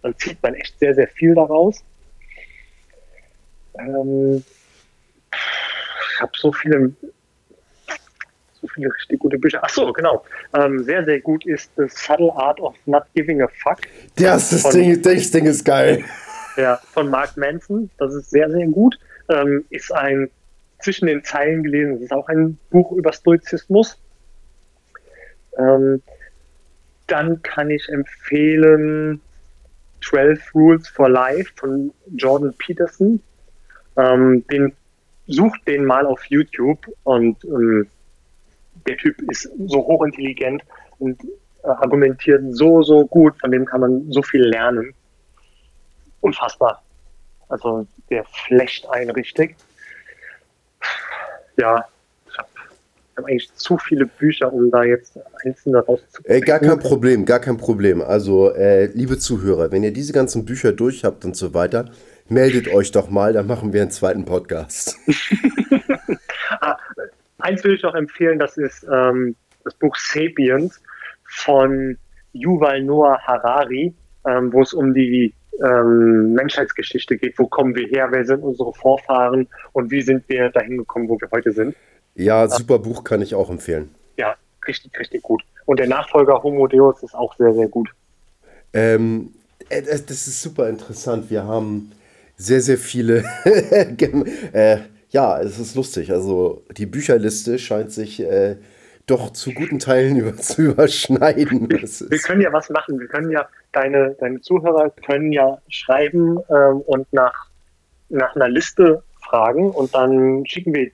dann 0.03 0.17
zieht 0.19 0.43
man 0.43 0.55
echt 0.55 0.79
sehr, 0.79 0.95
sehr 0.95 1.09
viel 1.09 1.35
daraus. 1.35 1.83
Ähm, 3.79 4.45
ich 5.33 6.21
habe 6.21 6.33
so 6.35 6.53
viele 6.53 6.93
so 8.61 8.67
viele 8.69 8.93
richtig 8.93 9.21
gute 9.21 9.39
Bücher. 9.39 9.61
Ach 9.63 9.69
so, 9.69 9.93
genau. 9.93 10.25
Ähm, 10.55 10.83
sehr, 10.83 11.05
sehr 11.05 11.21
gut 11.21 11.47
ist 11.47 11.71
The 11.77 11.85
Subtle 11.89 12.33
Art 12.35 12.61
of 12.61 12.75
Not 12.87 13.05
Giving 13.15 13.43
a 13.43 13.49
Fuck. 13.63 13.81
Das, 14.17 14.51
das, 14.51 14.63
von, 14.63 14.73
Ding, 14.73 15.01
das 15.01 15.31
Ding 15.31 15.47
ist 15.47 15.65
geil. 15.65 16.05
Ja, 16.57 16.81
von 16.93 17.09
Mark 17.09 17.37
Manson. 17.37 17.91
Das 17.99 18.15
ist 18.15 18.31
sehr, 18.31 18.51
sehr 18.51 18.67
gut. 18.67 18.99
Ähm, 19.29 19.65
ist 19.71 19.93
ein 19.93 20.29
zwischen 20.81 21.07
den 21.07 21.25
Zeilen 21.25 21.63
gelesen. 21.63 21.95
Das 21.95 22.03
ist 22.03 22.13
auch 22.13 22.29
ein 22.29 22.59
Buch 22.71 22.93
über 22.93 23.13
Stoizismus. 23.13 24.01
Ähm, 25.59 26.03
dann 27.07 27.43
kann 27.43 27.71
ich 27.71 27.89
empfehlen 27.89 29.21
12 30.05 30.55
Rules 30.55 30.89
for 30.89 31.09
Life 31.09 31.53
von 31.57 31.93
Jordan 32.15 32.55
Peterson. 32.59 33.21
Ähm, 33.97 34.47
den 34.49 34.73
sucht 35.27 35.67
den 35.67 35.85
mal 35.85 36.07
auf 36.07 36.25
YouTube 36.27 36.87
und 37.05 37.43
ähm, 37.45 37.89
der 38.87 38.97
Typ 38.97 39.21
ist 39.31 39.51
so 39.67 39.79
hochintelligent 39.79 40.63
und 40.99 41.23
äh, 41.63 41.69
argumentiert 41.69 42.43
so, 42.51 42.83
so 42.83 43.07
gut, 43.07 43.39
von 43.41 43.51
dem 43.51 43.65
kann 43.65 43.81
man 43.81 44.11
so 44.11 44.23
viel 44.23 44.43
lernen. 44.43 44.95
Unfassbar. 46.21 46.83
Also 47.49 47.87
der 48.11 48.25
flecht 48.25 48.89
einen 48.91 49.11
richtig. 49.11 49.57
Ja, 51.59 51.85
ich 52.31 52.39
habe 52.39 52.49
hab 53.17 53.25
eigentlich 53.25 53.53
zu 53.55 53.77
viele 53.79 54.07
Bücher, 54.07 54.53
um 54.53 54.71
da 54.71 54.85
jetzt 54.85 55.19
einzelne 55.45 55.79
rauszukriegen. 55.79 56.43
Äh, 56.43 56.45
gar 56.45 56.61
kein 56.61 56.79
Problem, 56.79 57.25
gar 57.25 57.41
kein 57.41 57.57
Problem. 57.57 58.01
Also, 58.01 58.55
äh, 58.55 58.87
liebe 58.87 59.19
Zuhörer, 59.19 59.73
wenn 59.73 59.83
ihr 59.83 59.93
diese 59.93 60.13
ganzen 60.13 60.45
Bücher 60.45 60.73
durch 60.73 61.05
habt 61.05 61.25
und 61.25 61.37
so 61.37 61.53
weiter, 61.53 61.91
meldet 62.29 62.69
euch 62.69 62.93
doch 62.93 63.11
mal, 63.11 63.33
dann 63.33 63.47
machen 63.47 63.73
wir 63.73 63.83
einen 63.83 63.91
zweiten 63.91 64.25
Podcast. 64.25 64.97
ah, 66.61 66.77
Eins 67.39 67.63
will 67.65 67.75
ich 67.75 67.83
noch 67.83 67.95
empfehlen, 67.95 68.39
das 68.39 68.57
ist 68.57 68.87
ähm, 68.93 69.37
das 69.65 69.75
Buch 69.75 69.97
Sapiens 69.97 70.81
von 71.25 71.97
Yuval 72.33 72.83
Noah 72.83 73.19
Harari, 73.23 73.95
ähm, 74.27 74.53
wo 74.53 74.63
es 74.63 74.73
um 74.73 74.93
die 74.93 75.33
ähm, 75.65 76.33
Menschheitsgeschichte 76.35 77.17
geht. 77.17 77.39
Wo 77.39 77.47
kommen 77.47 77.75
wir 77.75 77.87
her? 77.89 78.09
Wer 78.11 78.25
sind 78.25 78.43
unsere 78.43 78.73
Vorfahren? 78.73 79.49
Und 79.73 79.91
wie 79.91 80.03
sind 80.03 80.29
wir 80.29 80.51
dahin 80.51 80.79
gekommen, 80.79 81.09
wo 81.09 81.21
wir 81.21 81.31
heute 81.31 81.53
sind? 81.53 81.75
Ja, 82.15 82.49
super 82.49 82.79
Buch 82.79 83.05
kann 83.05 83.23
ich 83.23 83.35
auch 83.35 83.51
empfehlen. 83.51 83.95
Ja, 84.17 84.35
richtig, 84.67 84.99
richtig 84.99 85.23
gut. 85.23 85.43
Und 85.67 85.79
der 85.79 85.89
Nachfolger 85.89 86.43
Homo 86.43 86.67
Deus 86.67 87.03
ist 87.03 87.15
auch 87.15 87.37
sehr, 87.37 87.55
sehr 87.55 87.69
gut. 87.69 87.91
Ähm, 88.73 89.33
äh, 89.69 89.83
das 89.83 90.27
ist 90.27 90.43
super 90.43 90.69
interessant. 90.69 91.31
Wir 91.31 91.45
haben 91.45 91.93
sehr, 92.37 92.61
sehr 92.61 92.79
viele 92.79 93.25
äh, 94.53 94.79
ja, 95.11 95.41
es 95.41 95.59
ist 95.59 95.75
lustig. 95.75 96.11
Also 96.13 96.63
die 96.77 96.87
Bücherliste 96.87 97.59
scheint 97.59 97.93
sich 97.93 98.21
äh, 98.21 98.57
doch 99.09 99.33
zu 99.33 99.53
guten 99.53 99.79
Teilen 99.79 100.17
über, 100.19 100.37
zu 100.37 100.63
überschneiden. 100.63 101.69
Wir 101.69 102.19
können 102.19 102.41
ja 102.41 102.53
was 102.53 102.71
machen. 102.71 103.01
Wir 103.01 103.09
können 103.09 103.31
ja, 103.31 103.49
deine, 103.73 104.17
deine 104.21 104.41
Zuhörer 104.41 104.91
können 105.05 105.33
ja 105.33 105.59
schreiben 105.69 106.39
ähm, 106.51 106.81
und 106.87 107.13
nach, 107.13 107.49
nach 108.09 108.37
einer 108.37 108.49
Liste 108.49 109.03
fragen 109.29 109.71
und 109.71 109.95
dann 109.95 110.47
schicken 110.47 110.75
wir 110.75 110.91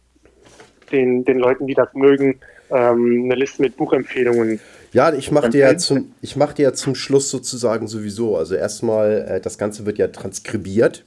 den, 0.90 1.24
den 1.24 1.38
Leuten, 1.38 1.66
die 1.66 1.74
das 1.74 1.88
mögen, 1.94 2.40
ähm, 2.70 3.24
eine 3.24 3.34
Liste 3.34 3.62
mit 3.62 3.76
Buchempfehlungen. 3.76 4.60
Ja, 4.92 5.12
ich 5.12 5.32
mache 5.32 5.50
dir, 5.50 5.60
ja 5.60 5.76
zum, 5.76 6.14
mach 6.36 6.52
dir 6.52 6.62
ja 6.62 6.72
zum 6.72 6.94
Schluss 6.94 7.28
sozusagen 7.30 7.88
sowieso. 7.88 8.36
Also 8.36 8.54
erstmal, 8.54 9.26
äh, 9.28 9.40
das 9.40 9.58
Ganze 9.58 9.86
wird 9.86 9.98
ja 9.98 10.08
transkribiert. 10.08 11.04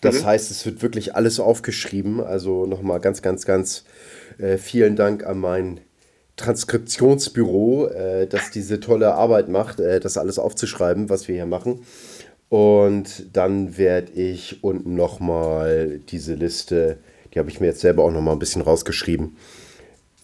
Das 0.00 0.22
mhm. 0.22 0.26
heißt, 0.26 0.50
es 0.50 0.64
wird 0.64 0.82
wirklich 0.82 1.14
alles 1.14 1.38
aufgeschrieben. 1.38 2.20
Also 2.20 2.64
nochmal 2.64 3.00
ganz, 3.00 3.20
ganz, 3.20 3.44
ganz 3.44 3.84
äh, 4.38 4.56
vielen 4.56 4.96
Dank 4.96 5.24
an 5.24 5.38
mein 5.38 5.80
Transkriptionsbüro, 6.40 7.88
äh, 7.88 8.26
das 8.26 8.50
diese 8.50 8.80
tolle 8.80 9.14
Arbeit 9.14 9.48
macht, 9.48 9.78
äh, 9.78 10.00
das 10.00 10.16
alles 10.16 10.38
aufzuschreiben, 10.38 11.10
was 11.10 11.28
wir 11.28 11.34
hier 11.34 11.46
machen. 11.46 11.82
Und 12.48 13.36
dann 13.36 13.78
werde 13.78 14.12
ich 14.12 14.64
unten 14.64 14.96
nochmal 14.96 16.00
diese 16.08 16.34
Liste, 16.34 16.96
die 17.32 17.38
habe 17.38 17.50
ich 17.50 17.60
mir 17.60 17.68
jetzt 17.68 17.80
selber 17.80 18.02
auch 18.02 18.10
nochmal 18.10 18.34
ein 18.34 18.40
bisschen 18.40 18.62
rausgeschrieben, 18.62 19.36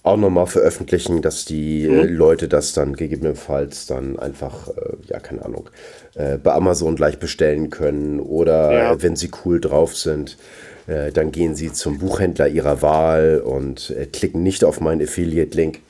auch 0.03 0.17
nochmal 0.17 0.47
veröffentlichen, 0.47 1.21
dass 1.21 1.45
die 1.45 1.87
mhm. 1.87 2.17
Leute 2.17 2.49
das 2.49 2.73
dann 2.73 2.95
gegebenenfalls 2.95 3.87
dann 3.87 4.19
einfach, 4.19 4.69
äh, 4.69 4.97
ja, 5.09 5.21
keine 5.21 5.45
Ahnung, 5.45 5.69
äh, 6.15 6.39
bei 6.39 6.53
Amazon 6.53 6.97
gleich 6.97 7.19
bestellen 7.19 7.71
können 7.71 8.21
oder 8.21 8.73
ja. 8.73 9.03
wenn 9.03 9.17
sie 9.17 9.31
cool 9.45 9.61
drauf 9.61 9.97
sind, 9.97 10.39
äh, 10.87 11.13
dann 11.13 11.33
gehen 11.33 11.55
sie 11.55 11.73
zum 11.73 11.99
Buchhändler 11.99 12.49
ihrer 12.49 12.83
Wahl 12.83 13.43
und 13.45 13.91
äh, 13.91 14.07
klicken 14.07 14.43
nicht 14.43 14.65
auf 14.65 14.81
meinen 14.81 15.03
Affiliate-Link. 15.03 15.81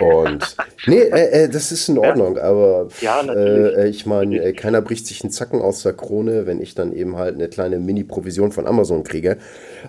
Und 0.00 0.56
nee, 0.86 1.00
äh, 1.00 1.44
äh, 1.44 1.48
das 1.48 1.72
ist 1.72 1.88
in 1.88 1.98
Ordnung, 1.98 2.36
ja. 2.36 2.42
aber 2.42 2.88
ja, 3.00 3.22
äh, 3.22 3.88
ich 3.88 4.06
meine, 4.06 4.42
äh, 4.42 4.52
keiner 4.52 4.82
bricht 4.82 5.06
sich 5.06 5.22
einen 5.22 5.30
Zacken 5.30 5.60
aus 5.60 5.82
der 5.82 5.92
Krone, 5.92 6.46
wenn 6.46 6.60
ich 6.60 6.74
dann 6.74 6.92
eben 6.92 7.16
halt 7.16 7.34
eine 7.34 7.48
kleine 7.48 7.78
Mini-Provision 7.78 8.52
von 8.52 8.66
Amazon 8.66 9.04
kriege. 9.04 9.38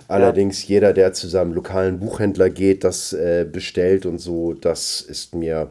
Allerdings 0.08 0.62
ja. 0.62 0.74
jeder, 0.74 0.92
der 0.92 1.12
zu 1.12 1.28
seinem 1.28 1.52
lokalen 1.52 2.00
Buchhändler 2.00 2.50
geht, 2.50 2.84
das 2.84 3.12
äh, 3.12 3.46
bestellt 3.50 4.06
und 4.06 4.18
so, 4.18 4.54
das 4.54 5.00
ist 5.00 5.34
mir 5.34 5.70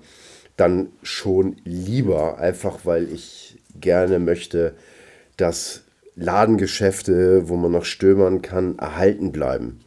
dann 0.58 0.90
schon 1.02 1.58
lieber, 1.64 2.38
einfach 2.38 2.80
weil 2.84 3.12
ich 3.12 3.58
gerne 3.80 4.20
möchte, 4.20 4.74
dass 5.38 5.82
Ladengeschäfte, 6.16 7.50
wo 7.50 7.56
man 7.56 7.72
noch 7.72 7.86
stöbern 7.86 8.42
kann, 8.42 8.78
erhalten 8.78 9.32
bleiben. 9.32 9.80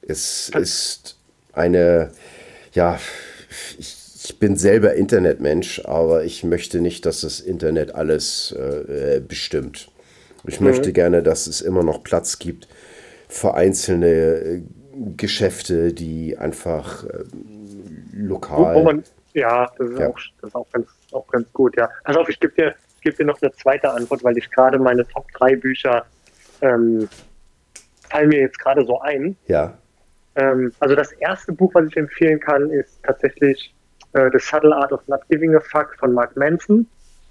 Es 0.00 0.50
ist 0.50 1.16
eine, 1.52 2.10
ja, 2.72 2.98
ich, 3.78 3.96
ich 4.24 4.38
bin 4.38 4.56
selber 4.56 4.94
Internetmensch, 4.94 5.82
aber 5.84 6.24
ich 6.24 6.44
möchte 6.44 6.80
nicht, 6.80 7.06
dass 7.06 7.20
das 7.20 7.40
Internet 7.40 7.94
alles 7.94 8.52
äh, 8.52 9.20
bestimmt. 9.20 9.90
Ich 10.46 10.60
mhm. 10.60 10.68
möchte 10.68 10.92
gerne, 10.92 11.22
dass 11.22 11.46
es 11.46 11.60
immer 11.60 11.82
noch 11.82 12.02
Platz 12.02 12.38
gibt 12.38 12.68
für 13.28 13.54
einzelne 13.54 14.06
äh, 14.06 14.62
Geschäfte, 15.16 15.92
die 15.92 16.38
einfach 16.38 17.04
äh, 17.04 17.24
lokal. 18.12 18.74
Wo, 18.74 18.80
wo 18.80 18.84
man, 18.84 19.04
ja, 19.32 19.70
das 19.78 19.90
ist, 19.90 19.98
ja. 19.98 20.08
Auch, 20.08 20.18
das 20.40 20.48
ist 20.48 20.54
auch, 20.54 20.70
ganz, 20.72 20.86
auch 21.12 21.26
ganz 21.28 21.52
gut, 21.52 21.76
ja. 21.76 21.90
Pass 22.04 22.16
auf, 22.16 22.28
ich 22.28 22.38
gebe 22.38 22.54
dir, 22.54 22.74
geb 23.02 23.16
dir 23.16 23.26
noch 23.26 23.40
eine 23.42 23.52
zweite 23.52 23.90
Antwort, 23.90 24.22
weil 24.24 24.38
ich 24.38 24.50
gerade 24.50 24.78
meine 24.78 25.06
Top 25.08 25.30
3 25.32 25.56
Bücher 25.56 26.06
ähm, 26.60 27.08
fallen 28.08 28.28
mir 28.28 28.40
jetzt 28.40 28.58
gerade 28.58 28.84
so 28.84 29.00
ein. 29.00 29.36
Ja. 29.46 29.76
Ähm, 30.36 30.72
also 30.80 30.94
das 30.94 31.12
erste 31.12 31.52
Buch, 31.52 31.74
was 31.74 31.86
ich 31.86 31.96
empfehlen 31.96 32.40
kann, 32.40 32.70
ist 32.70 33.02
tatsächlich 33.02 33.74
äh, 34.12 34.30
The 34.32 34.38
Subtle 34.38 34.74
Art 34.74 34.92
of 34.92 35.06
Not 35.08 35.20
Giving 35.28 35.54
a 35.54 35.60
Fuck 35.60 35.96
von 35.98 36.12
Mark 36.12 36.36
Manson. 36.36 36.86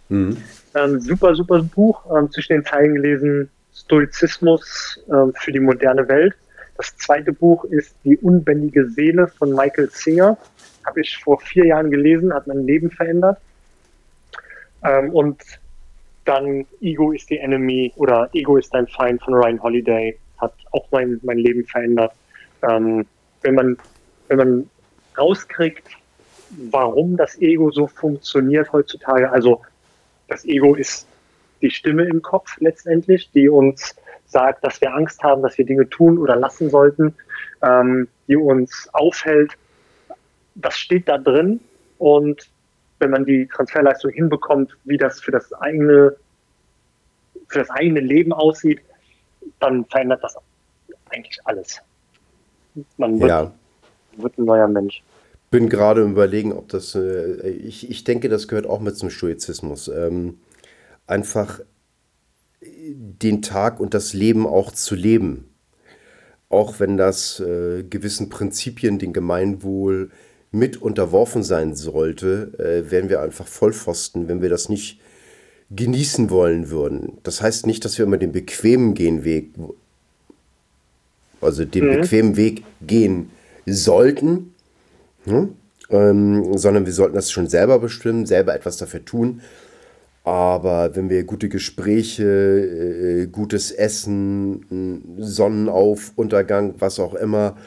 Mhm. 0.10 0.38
Ähm, 0.76 1.00
super, 1.00 1.36
super 1.36 1.62
Buch, 1.64 2.06
ähm, 2.16 2.32
zwischen 2.32 2.54
den 2.54 2.66
Zeilen 2.66 2.96
gelesen, 2.96 3.50
Stoizismus 3.74 5.00
ähm, 5.12 5.34
für 5.36 5.52
die 5.52 5.60
moderne 5.60 6.08
Welt. 6.08 6.36
Das 6.78 6.96
zweite 6.98 7.34
Buch 7.34 7.66
ist 7.66 7.96
Die 8.04 8.18
unbändige 8.18 8.90
Seele 8.90 9.28
von 9.28 9.52
Michael 9.54 9.90
Singer. 9.92 10.38
Habe 10.86 11.02
ich 11.02 11.18
vor 11.18 11.40
vier 11.40 11.66
Jahren 11.66 11.92
gelesen, 11.92 12.34
hat 12.34 12.48
mein 12.48 12.66
Leben 12.66 12.90
verändert. 12.90 13.38
Ähm, 14.84 15.10
und 15.12 15.42
dann 16.26 16.66
Ego 16.82 17.12
is 17.12 17.26
the 17.28 17.38
Enemy 17.38 17.94
oder 17.96 18.30
Ego 18.34 18.58
ist 18.58 18.74
dein 18.74 18.88
Feind 18.88 19.22
von 19.22 19.34
Ryan 19.34 19.62
Holiday 19.62 20.18
hat 20.44 20.54
auch 20.72 20.86
mein, 20.92 21.20
mein 21.24 21.38
Leben 21.38 21.66
verändert. 21.66 22.14
Ähm, 22.64 23.06
wenn 23.42 23.56
man, 23.56 23.78
wenn 24.28 24.38
man 24.38 24.70
rauskriegt, 25.18 25.88
warum 26.72 27.18
das 27.18 27.40
Ego 27.40 27.72
so 27.72 27.88
funktioniert 27.88 28.72
heutzutage, 28.72 29.30
also 29.32 29.62
das 30.28 30.46
Ego 30.46 30.76
ist 30.76 31.08
die 31.62 31.72
Stimme 31.72 32.06
im 32.06 32.22
Kopf 32.22 32.58
letztendlich, 32.60 33.32
die 33.32 33.50
uns 33.50 33.96
sagt, 34.26 34.64
dass 34.64 34.82
wir 34.82 34.94
Angst 34.94 35.24
haben, 35.24 35.42
dass 35.42 35.58
wir 35.58 35.66
Dinge 35.66 35.90
tun 35.90 36.18
oder 36.18 36.36
lassen 36.36 36.70
sollten, 36.70 37.16
ähm, 37.62 38.08
die 38.28 38.36
uns 38.36 38.90
aufhält. 38.94 39.54
Das 40.56 40.78
steht 40.78 41.08
da 41.08 41.18
drin 41.18 41.60
und 41.98 42.50
wenn 43.00 43.12
man 43.12 43.26
die 43.26 43.48
Transferleistung 43.48 44.12
hinbekommt, 44.12 44.76
wie 44.86 44.98
das 44.98 45.20
für 45.20 45.32
das 45.32 45.52
eigene, 45.54 46.16
für 47.48 47.60
das 47.60 47.70
eigene 47.70 48.00
Leben 48.00 48.34
aussieht, 48.34 48.82
dann 49.60 49.86
verändert 49.86 50.24
das 50.24 50.38
eigentlich 51.10 51.40
alles. 51.46 51.82
Man 52.98 53.20
wird, 53.20 53.30
ja. 53.30 53.54
wird 54.18 54.38
ein 54.38 54.46
neuer 54.46 54.68
Mensch. 54.68 55.04
Bin 55.52 55.70
gerade 55.70 56.02
überlegen, 56.02 56.54
ob 56.54 56.70
das, 56.70 56.96
äh, 56.96 57.50
ich, 57.50 57.90
ich 57.90 58.04
denke, 58.04 58.30
das 58.30 58.48
gehört 58.48 58.66
auch 58.66 58.80
mit 58.80 58.98
zum 58.98 59.10
Stoizismus. 59.10 59.88
Ähm, 59.88 60.40
einfach 61.06 61.60
den 62.66 63.42
Tag 63.42 63.80
und 63.80 63.94
das 63.94 64.14
Leben 64.14 64.48
auch 64.48 64.72
zu 64.72 64.96
leben. 64.96 65.50
Auch 66.50 66.80
wenn 66.80 66.98
das 66.98 67.40
äh, 67.40 67.84
gewissen 67.84 68.30
Prinzipien, 68.30 69.00
den 69.00 69.14
Gemeinwohl 69.14 70.12
mit 70.52 70.82
unterworfen 70.82 71.44
sein 71.44 71.76
sollte, 71.76 72.54
äh, 72.60 72.92
wären 72.92 73.10
wir 73.10 73.22
einfach 73.22 73.48
Vollpfosten, 73.48 74.28
wenn 74.28 74.42
wir 74.42 74.50
das 74.50 74.70
nicht 74.70 75.00
genießen 75.72 76.30
wollen 76.30 76.70
würden. 76.70 77.18
Das 77.24 77.42
heißt 77.42 77.66
nicht, 77.66 77.84
dass 77.86 77.98
wir 77.98 78.06
immer 78.06 78.18
den 78.18 78.32
bequemen 78.32 78.94
gehen 78.94 79.24
Weg, 79.24 79.54
also 81.44 81.66
den 81.66 81.88
mhm. 81.88 82.02
bequemen 82.02 82.38
Weg 82.38 82.64
gehen 82.82 83.30
sollten, 83.66 84.54
hm? 85.26 85.56
ähm, 85.90 86.58
sondern 86.58 86.86
wir 86.86 86.94
sollten 86.94 87.16
das 87.16 87.32
schon 87.32 87.48
selber 87.48 87.80
bestimmen, 87.80 88.26
selber 88.26 88.56
etwas 88.56 88.78
dafür 88.78 89.06
tun. 89.06 89.42
Aber 90.26 90.96
wenn 90.96 91.10
wir 91.10 91.24
gute 91.26 91.50
Gespräche, 91.50 92.24
äh, 92.24 93.28
gutes 93.28 93.72
Essen, 93.72 95.16
Sonnenaufuntergang, 95.18 96.76
was 96.80 97.00
auch 97.00 97.14
immer, 97.14 97.58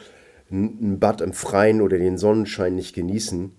ein 0.49 0.99
Bad 0.99 1.21
im 1.21 1.33
Freien 1.33 1.81
oder 1.81 1.97
den 1.97 2.17
Sonnenschein 2.17 2.73
nicht 2.75 2.95
genießen, 2.95 3.51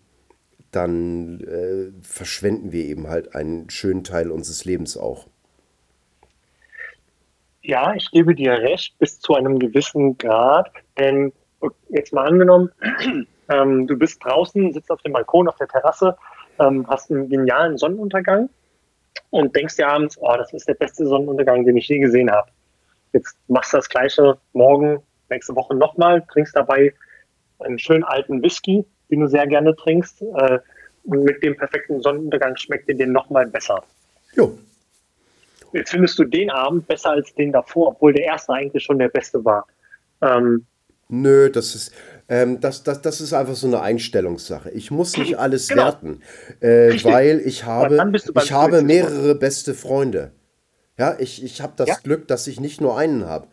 dann 0.72 1.40
äh, 1.40 1.92
verschwenden 2.02 2.72
wir 2.72 2.84
eben 2.84 3.08
halt 3.08 3.34
einen 3.34 3.70
schönen 3.70 4.04
Teil 4.04 4.30
unseres 4.30 4.64
Lebens 4.64 4.96
auch. 4.96 5.28
Ja, 7.68 7.92
ich 7.94 8.10
gebe 8.10 8.34
dir 8.34 8.52
recht, 8.52 8.98
bis 8.98 9.20
zu 9.20 9.34
einem 9.34 9.58
gewissen 9.58 10.16
Grad. 10.16 10.70
Denn 10.98 11.34
jetzt 11.90 12.14
mal 12.14 12.26
angenommen, 12.26 12.70
ähm, 13.50 13.86
du 13.86 13.94
bist 13.98 14.24
draußen, 14.24 14.72
sitzt 14.72 14.90
auf 14.90 15.02
dem 15.02 15.12
Balkon, 15.12 15.48
auf 15.48 15.56
der 15.56 15.68
Terrasse, 15.68 16.16
ähm, 16.58 16.86
hast 16.88 17.10
einen 17.10 17.28
genialen 17.28 17.76
Sonnenuntergang 17.76 18.48
und 19.28 19.54
denkst 19.54 19.76
dir 19.76 19.86
abends, 19.86 20.16
oh, 20.18 20.34
das 20.38 20.50
ist 20.54 20.66
der 20.66 20.74
beste 20.74 21.04
Sonnenuntergang, 21.04 21.66
den 21.66 21.76
ich 21.76 21.86
je 21.88 21.98
gesehen 21.98 22.30
habe. 22.30 22.50
Jetzt 23.12 23.36
machst 23.48 23.74
du 23.74 23.76
das 23.76 23.90
gleiche 23.90 24.38
morgen, 24.54 25.02
nächste 25.28 25.54
Woche 25.54 25.74
nochmal, 25.74 26.24
trinkst 26.32 26.56
dabei 26.56 26.94
einen 27.58 27.78
schönen 27.78 28.04
alten 28.04 28.42
Whisky, 28.42 28.86
den 29.10 29.20
du 29.20 29.28
sehr 29.28 29.46
gerne 29.46 29.76
trinkst. 29.76 30.22
Äh, 30.22 30.60
und 31.04 31.22
mit 31.22 31.42
dem 31.42 31.54
perfekten 31.54 32.00
Sonnenuntergang 32.00 32.56
schmeckt 32.56 32.88
dir 32.88 32.96
den 32.96 33.12
nochmal 33.12 33.46
besser. 33.46 33.84
Jo. 34.32 34.58
Jetzt 35.72 35.90
findest 35.90 36.18
du 36.18 36.24
den 36.24 36.50
Abend 36.50 36.86
besser 36.86 37.10
als 37.10 37.34
den 37.34 37.52
davor, 37.52 37.88
obwohl 37.88 38.12
der 38.12 38.24
erste 38.24 38.52
eigentlich 38.52 38.84
schon 38.84 38.98
der 38.98 39.08
beste 39.08 39.44
war. 39.44 39.66
Ähm, 40.22 40.66
Nö, 41.08 41.50
das 41.50 41.74
ist, 41.74 41.92
ähm, 42.28 42.60
das, 42.60 42.82
das, 42.82 43.00
das 43.00 43.20
ist 43.20 43.32
einfach 43.32 43.54
so 43.54 43.66
eine 43.66 43.80
Einstellungssache. 43.80 44.70
Ich 44.70 44.90
muss 44.90 45.16
nicht 45.16 45.38
alles 45.38 45.68
genau. 45.68 45.84
werten, 45.84 46.20
äh, 46.60 47.02
weil 47.02 47.40
ich 47.44 47.64
habe, 47.64 48.02
ich 48.36 48.52
habe 48.52 48.82
mehrere 48.82 49.34
beste 49.34 49.74
Freunde. 49.74 50.32
Ja, 50.98 51.16
ich, 51.18 51.42
ich 51.42 51.62
habe 51.62 51.72
das 51.76 51.88
ja? 51.88 51.96
Glück, 52.02 52.28
dass 52.28 52.46
ich 52.46 52.60
nicht 52.60 52.80
nur 52.80 52.98
einen 52.98 53.26
habe. 53.26 53.48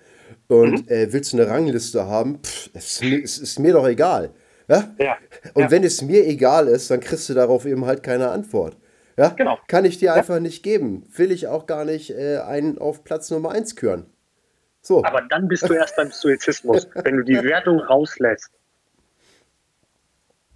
Und 0.48 0.90
mhm. 0.90 0.92
äh, 0.92 1.14
willst 1.14 1.32
du 1.32 1.38
eine 1.38 1.48
Rangliste 1.48 2.08
haben? 2.08 2.40
Pff, 2.44 2.70
es, 2.74 3.02
es 3.02 3.38
ist 3.38 3.60
mir 3.60 3.74
doch 3.74 3.88
egal. 3.88 4.32
Ja? 4.68 4.94
ja. 5.00 5.18
Und 5.54 5.64
ja. 5.64 5.72
wenn 5.72 5.84
es 5.84 6.02
mir 6.02 6.26
egal 6.26 6.68
ist, 6.68 6.90
dann 6.92 7.00
kriegst 7.00 7.30
du 7.30 7.34
darauf 7.34 7.66
eben 7.66 7.86
halt 7.86 8.04
keine 8.04 8.30
Antwort. 8.30 8.78
Ja? 9.18 9.30
Genau. 9.30 9.58
Kann 9.68 9.86
ich 9.86 9.98
dir 9.98 10.14
einfach 10.14 10.40
nicht 10.40 10.64
geben. 10.64 11.08
Will 11.16 11.32
ich 11.32 11.48
auch 11.48 11.66
gar 11.66 11.86
nicht 11.86 12.12
äh, 12.12 12.40
einen 12.40 12.78
auf 12.78 13.04
Platz 13.04 13.32
Nummer 13.32 13.52
1 13.52 13.76
küren. 13.76 14.06
So. 14.82 15.04
Aber 15.04 15.22
dann 15.22 15.48
bist 15.48 15.68
du 15.68 15.74
erst 15.74 15.96
beim 15.96 16.12
Stoizismus, 16.12 16.88
wenn 16.96 17.18
du 17.18 17.24
die 17.24 17.42
Wertung 17.42 17.80
rauslässt. 17.80 18.52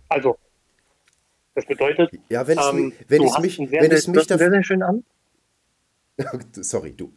Also, 0.07 0.37
das 1.55 1.65
bedeutet, 1.65 2.11
ja, 2.29 2.47
wenn 2.47 2.57
es, 2.57 2.69
ähm, 2.71 2.93
wenn 3.07 3.23
es 3.23 3.39
mich, 3.39 3.55
sehr, 3.57 3.81
wenn 3.81 3.91
es 3.91 4.07
mich 4.07 4.23
sehr, 4.23 4.37
sehr 4.37 4.63
schön 4.63 4.83
an. 4.83 5.03
Sorry, 6.51 6.93
du. 6.93 7.13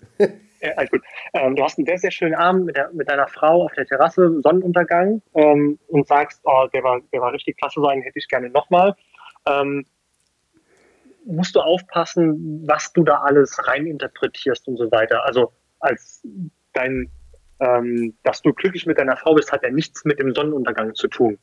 Ja, 0.63 0.73
alles 0.77 0.91
gut. 0.91 1.03
Ähm, 1.35 1.57
du 1.57 1.65
hast 1.65 1.79
einen 1.79 1.87
sehr, 1.87 1.99
sehr 1.99 2.11
schönen 2.11 2.35
Abend 2.35 2.67
mit, 2.67 2.77
der, 2.77 2.91
mit 2.93 3.09
deiner 3.09 3.27
Frau 3.29 3.65
auf 3.65 3.73
der 3.73 3.87
Terrasse, 3.87 4.41
Sonnenuntergang 4.43 5.21
ähm, 5.35 5.79
und 5.89 6.07
sagst, 6.07 6.41
oh, 6.45 6.67
der 6.73 6.83
war, 6.85 7.01
der 7.13 7.21
war 7.21 7.33
richtig 7.33 7.57
klasse 7.59 7.81
sein, 7.83 8.01
hätte 8.03 8.19
ich 8.19 8.29
gerne 8.29 8.49
nochmal. 8.49 8.95
Ähm, 9.47 9.87
musst 11.27 11.55
du 11.55 11.61
aufpassen, 11.61 12.67
was 12.67 12.93
du 12.93 13.05
da 13.05 13.21
alles 13.21 13.57
reininterpretierst 13.67 14.67
und 14.69 14.77
so 14.77 14.91
weiter. 14.91 15.25
Also 15.25 15.53
als 15.81 16.23
dein, 16.73 17.11
ähm, 17.61 18.17
dass 18.23 18.43
du 18.43 18.53
glücklich 18.53 18.87
mit 18.87 18.99
deiner 18.99 19.17
Frau 19.17 19.35
bist, 19.35 19.53
hat 19.53 19.63
ja 19.63 19.71
nichts 19.71 20.05
mit 20.05 20.19
dem 20.19 20.35
Sonnenuntergang 20.35 20.95
zu 20.95 21.09
tun. 21.09 21.39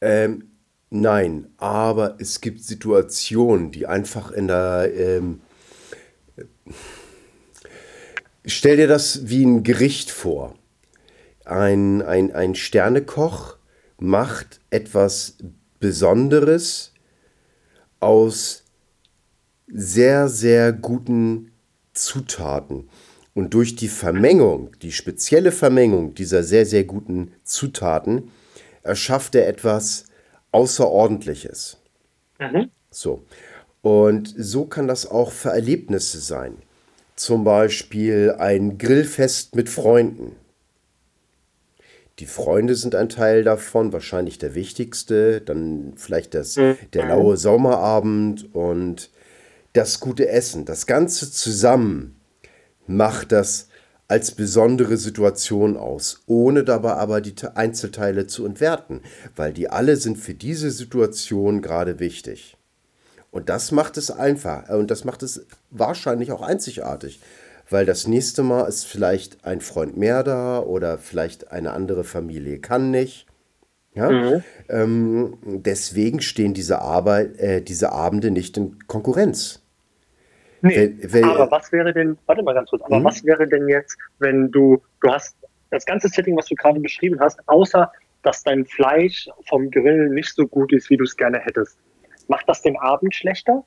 Ähm, 0.00 0.54
Nein, 0.96 1.48
aber 1.56 2.18
es 2.20 2.40
gibt 2.40 2.62
Situationen, 2.62 3.72
die 3.72 3.88
einfach 3.88 4.30
in 4.30 4.46
der... 4.46 4.92
Ähm, 4.94 5.40
stell 8.44 8.76
dir 8.76 8.86
das 8.86 9.28
wie 9.28 9.44
ein 9.44 9.64
Gericht 9.64 10.12
vor. 10.12 10.54
Ein, 11.44 12.00
ein, 12.00 12.32
ein 12.32 12.54
Sternekoch 12.54 13.56
macht 14.04 14.60
etwas 14.70 15.36
Besonderes 15.80 16.92
aus 18.00 18.64
sehr, 19.66 20.28
sehr 20.28 20.72
guten 20.72 21.52
Zutaten. 21.92 22.88
Und 23.34 23.54
durch 23.54 23.74
die 23.74 23.88
Vermengung, 23.88 24.70
die 24.82 24.92
spezielle 24.92 25.50
Vermengung 25.50 26.14
dieser 26.14 26.44
sehr, 26.44 26.66
sehr 26.66 26.84
guten 26.84 27.32
Zutaten, 27.42 28.30
erschafft 28.82 29.34
er 29.34 29.48
etwas 29.48 30.04
Außerordentliches. 30.52 31.78
Mhm. 32.38 32.70
So. 32.90 33.24
Und 33.82 34.32
so 34.36 34.66
kann 34.66 34.86
das 34.86 35.10
auch 35.10 35.32
für 35.32 35.50
Erlebnisse 35.50 36.20
sein. 36.20 36.58
Zum 37.16 37.44
Beispiel 37.44 38.34
ein 38.38 38.78
Grillfest 38.78 39.56
mit 39.56 39.68
Freunden. 39.68 40.36
Die 42.20 42.26
Freunde 42.26 42.76
sind 42.76 42.94
ein 42.94 43.08
Teil 43.08 43.42
davon, 43.42 43.92
wahrscheinlich 43.92 44.38
der 44.38 44.54
wichtigste. 44.54 45.40
Dann 45.40 45.94
vielleicht 45.96 46.34
das, 46.34 46.56
mhm. 46.56 46.76
der 46.92 47.06
laue 47.06 47.36
Sommerabend 47.36 48.54
und 48.54 49.10
das 49.72 50.00
gute 50.00 50.28
Essen. 50.28 50.64
Das 50.64 50.86
Ganze 50.86 51.30
zusammen 51.30 52.20
macht 52.86 53.32
das 53.32 53.68
als 54.06 54.30
besondere 54.32 54.96
Situation 54.96 55.76
aus, 55.76 56.22
ohne 56.26 56.62
dabei 56.62 56.92
aber 56.94 57.20
die 57.20 57.34
Einzelteile 57.54 58.26
zu 58.26 58.44
entwerten, 58.44 59.00
weil 59.34 59.52
die 59.52 59.70
alle 59.70 59.96
sind 59.96 60.18
für 60.18 60.34
diese 60.34 60.70
Situation 60.70 61.62
gerade 61.62 61.98
wichtig. 61.98 62.56
Und 63.30 63.48
das 63.48 63.72
macht 63.72 63.96
es 63.96 64.12
einfach. 64.12 64.68
Und 64.68 64.92
das 64.92 65.04
macht 65.04 65.24
es 65.24 65.44
wahrscheinlich 65.70 66.30
auch 66.30 66.42
einzigartig. 66.42 67.18
Weil 67.70 67.86
das 67.86 68.06
nächste 68.06 68.42
Mal 68.42 68.66
ist 68.66 68.84
vielleicht 68.84 69.44
ein 69.44 69.60
Freund 69.60 69.96
mehr 69.96 70.22
da 70.22 70.60
oder 70.60 70.98
vielleicht 70.98 71.50
eine 71.50 71.72
andere 71.72 72.04
Familie 72.04 72.58
kann 72.58 72.90
nicht. 72.90 73.26
Ja? 73.94 74.10
Mhm. 74.10 74.44
Ähm, 74.68 75.38
deswegen 75.44 76.20
stehen 76.20 76.54
diese, 76.54 76.80
Arbeit, 76.80 77.38
äh, 77.38 77.62
diese 77.62 77.92
Abende 77.92 78.30
nicht 78.30 78.56
in 78.56 78.86
Konkurrenz. 78.86 79.62
Nee, 80.62 80.94
wenn, 81.00 81.12
wenn, 81.12 81.24
aber 81.24 81.50
was 81.50 81.72
wäre 81.72 81.92
denn, 81.92 82.16
warte 82.26 82.42
mal 82.42 82.54
ganz 82.54 82.70
kurz, 82.70 82.82
aber 82.82 82.98
mhm. 82.98 83.04
was 83.04 83.22
wäre 83.24 83.46
denn 83.46 83.68
jetzt, 83.68 83.98
wenn 84.18 84.50
du, 84.50 84.82
du 85.00 85.12
hast 85.12 85.36
das 85.70 85.84
ganze 85.84 86.08
Setting, 86.08 86.36
was 86.36 86.46
du 86.46 86.54
gerade 86.54 86.80
beschrieben 86.80 87.20
hast, 87.20 87.38
außer 87.46 87.92
dass 88.22 88.42
dein 88.42 88.64
Fleisch 88.64 89.28
vom 89.46 89.70
Grill 89.70 90.08
nicht 90.08 90.34
so 90.34 90.46
gut 90.46 90.72
ist, 90.72 90.88
wie 90.88 90.96
du 90.96 91.04
es 91.04 91.16
gerne 91.16 91.38
hättest. 91.38 91.76
Macht 92.28 92.48
das 92.48 92.62
den 92.62 92.78
Abend 92.78 93.14
schlechter? 93.14 93.64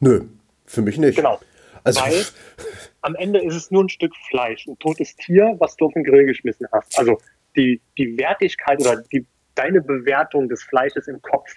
Nö, 0.00 0.24
für 0.66 0.82
mich 0.82 0.98
nicht. 0.98 1.16
Genau. 1.16 1.40
Also, 1.86 2.00
Weil 2.00 2.24
am 3.02 3.14
Ende 3.14 3.40
ist 3.40 3.54
es 3.54 3.70
nur 3.70 3.84
ein 3.84 3.88
Stück 3.88 4.12
Fleisch, 4.28 4.66
ein 4.66 4.78
totes 4.80 5.14
Tier, 5.14 5.54
was 5.58 5.76
du 5.76 5.86
auf 5.86 5.92
den 5.92 6.02
Grill 6.02 6.26
geschmissen 6.26 6.66
hast. 6.72 6.98
Also 6.98 7.18
die, 7.54 7.80
die 7.96 8.18
Wertigkeit 8.18 8.80
oder 8.80 8.96
die, 8.96 9.24
deine 9.54 9.80
Bewertung 9.80 10.48
des 10.48 10.64
Fleisches 10.64 11.06
im 11.06 11.22
Kopf 11.22 11.48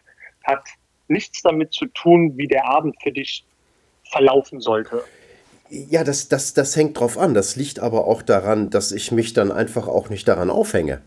hat 0.43 0.63
nichts 1.07 1.41
damit 1.41 1.73
zu 1.73 1.87
tun, 1.87 2.37
wie 2.37 2.47
der 2.47 2.65
Abend 2.65 2.95
für 3.01 3.11
dich 3.11 3.43
verlaufen 4.11 4.61
sollte. 4.61 5.03
Ja, 5.69 6.03
das, 6.03 6.29
das, 6.29 6.53
das 6.53 6.75
hängt 6.75 6.99
drauf 6.99 7.17
an. 7.17 7.33
Das 7.33 7.55
liegt 7.55 7.79
aber 7.79 8.05
auch 8.05 8.21
daran, 8.21 8.69
dass 8.69 8.91
ich 8.91 9.11
mich 9.11 9.33
dann 9.33 9.51
einfach 9.51 9.87
auch 9.87 10.09
nicht 10.09 10.27
daran 10.27 10.51
aufhänge. 10.51 11.01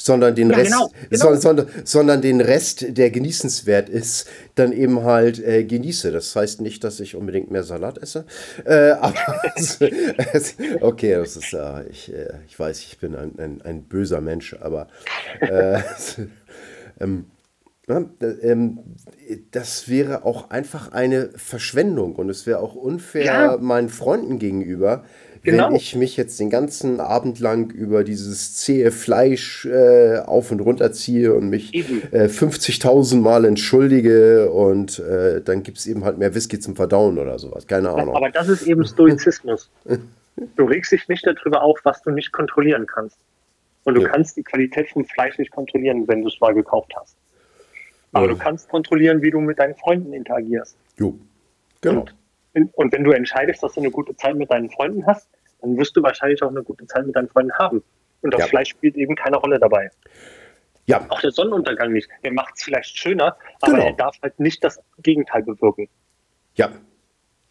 Sondern 0.00 0.34
den, 0.34 0.50
ja, 0.50 0.56
Rest, 0.56 0.70
genau, 0.70 0.90
genau. 1.10 1.34
So, 1.34 1.40
sondern, 1.40 1.66
sondern 1.84 2.22
den 2.22 2.40
Rest, 2.40 2.96
der 2.96 3.10
genießenswert 3.10 3.88
ist, 3.88 4.28
dann 4.54 4.72
eben 4.72 5.02
halt 5.02 5.44
äh, 5.44 5.64
genieße. 5.64 6.12
Das 6.12 6.34
heißt 6.34 6.60
nicht, 6.60 6.84
dass 6.84 7.00
ich 7.00 7.16
unbedingt 7.16 7.50
mehr 7.50 7.64
Salat 7.64 7.98
esse. 7.98 8.24
Äh, 8.64 8.90
aber 9.00 9.14
okay, 10.80 11.14
das 11.14 11.36
ist, 11.36 11.52
äh, 11.52 11.88
ich, 11.90 12.12
äh, 12.12 12.34
ich 12.46 12.58
weiß, 12.58 12.80
ich 12.80 12.98
bin 12.98 13.14
ein, 13.14 13.38
ein, 13.38 13.62
ein 13.62 13.82
böser 13.82 14.20
Mensch, 14.20 14.54
aber 14.60 14.88
äh, 15.40 15.80
ähm, 17.00 17.26
ja, 17.88 18.04
ähm, 18.42 18.80
das 19.50 19.88
wäre 19.88 20.24
auch 20.24 20.50
einfach 20.50 20.92
eine 20.92 21.30
Verschwendung 21.36 22.16
und 22.16 22.28
es 22.28 22.46
wäre 22.46 22.60
auch 22.60 22.74
unfair 22.74 23.24
ja. 23.24 23.56
meinen 23.58 23.88
Freunden 23.88 24.38
gegenüber, 24.38 25.04
genau. 25.42 25.68
wenn 25.68 25.76
ich 25.76 25.94
mich 25.94 26.16
jetzt 26.16 26.38
den 26.40 26.50
ganzen 26.50 27.00
Abend 27.00 27.40
lang 27.40 27.70
über 27.70 28.04
dieses 28.04 28.56
zähe 28.56 28.90
Fleisch 28.90 29.66
äh, 29.66 30.18
auf 30.18 30.50
und 30.50 30.60
runter 30.60 30.92
ziehe 30.92 31.34
und 31.34 31.48
mich 31.48 31.74
äh, 31.74 32.26
50.000 32.26 33.16
Mal 33.20 33.44
entschuldige 33.44 34.50
und 34.50 34.98
äh, 34.98 35.40
dann 35.42 35.62
gibt 35.62 35.78
es 35.78 35.86
eben 35.86 36.04
halt 36.04 36.18
mehr 36.18 36.34
Whisky 36.34 36.58
zum 36.58 36.76
Verdauen 36.76 37.18
oder 37.18 37.38
sowas. 37.38 37.66
Keine 37.66 37.90
Ahnung. 37.90 38.16
Aber 38.16 38.30
das 38.30 38.48
ist 38.48 38.62
eben 38.62 38.84
Stoizismus. 38.84 39.70
du 40.56 40.64
regst 40.64 40.92
dich 40.92 41.08
nicht 41.08 41.26
darüber 41.26 41.62
auf, 41.62 41.80
was 41.84 42.02
du 42.02 42.10
nicht 42.10 42.32
kontrollieren 42.32 42.86
kannst. 42.86 43.18
Und 43.84 43.94
du 43.94 44.02
ja. 44.02 44.08
kannst 44.08 44.36
die 44.36 44.42
Qualität 44.42 44.90
vom 44.90 45.04
Fleisch 45.04 45.38
nicht 45.38 45.50
kontrollieren, 45.50 46.06
wenn 46.08 46.22
du 46.22 46.28
es 46.28 46.38
mal 46.40 46.52
gekauft 46.52 46.92
hast. 46.94 47.16
Aber 48.12 48.26
ja. 48.26 48.32
du 48.32 48.38
kannst 48.38 48.68
kontrollieren, 48.68 49.22
wie 49.22 49.30
du 49.30 49.40
mit 49.40 49.58
deinen 49.58 49.74
Freunden 49.74 50.12
interagierst. 50.12 50.76
Jo, 50.98 51.18
genau. 51.80 52.00
Und, 52.00 52.14
und, 52.72 52.92
wenn 52.92 53.04
du 53.04 53.12
entscheidest, 53.12 53.62
dass 53.62 53.74
du 53.74 53.80
eine 53.80 53.90
gute 53.90 54.14
Zeit 54.16 54.36
mit 54.36 54.50
deinen 54.50 54.70
Freunden 54.70 55.06
hast, 55.06 55.28
dann 55.60 55.76
wirst 55.76 55.96
du 55.96 56.02
wahrscheinlich 56.02 56.42
auch 56.42 56.50
eine 56.50 56.62
gute 56.62 56.86
Zeit 56.86 57.06
mit 57.06 57.16
deinen 57.16 57.28
Freunden 57.28 57.52
haben. 57.54 57.82
Und 58.22 58.34
das 58.34 58.40
ja. 58.40 58.46
Fleisch 58.46 58.70
spielt 58.70 58.96
eben 58.96 59.14
keine 59.14 59.36
Rolle 59.36 59.58
dabei. 59.58 59.90
Ja. 60.86 61.04
Auch 61.08 61.20
der 61.20 61.30
Sonnenuntergang 61.30 61.92
nicht. 61.92 62.08
Der 62.24 62.32
macht 62.32 62.54
es 62.56 62.62
vielleicht 62.62 62.96
schöner, 62.96 63.36
aber 63.60 63.72
genau. 63.72 63.86
er 63.86 63.92
darf 63.92 64.16
halt 64.22 64.40
nicht 64.40 64.64
das 64.64 64.80
Gegenteil 65.02 65.42
bewirken. 65.42 65.88
Ja. 66.54 66.70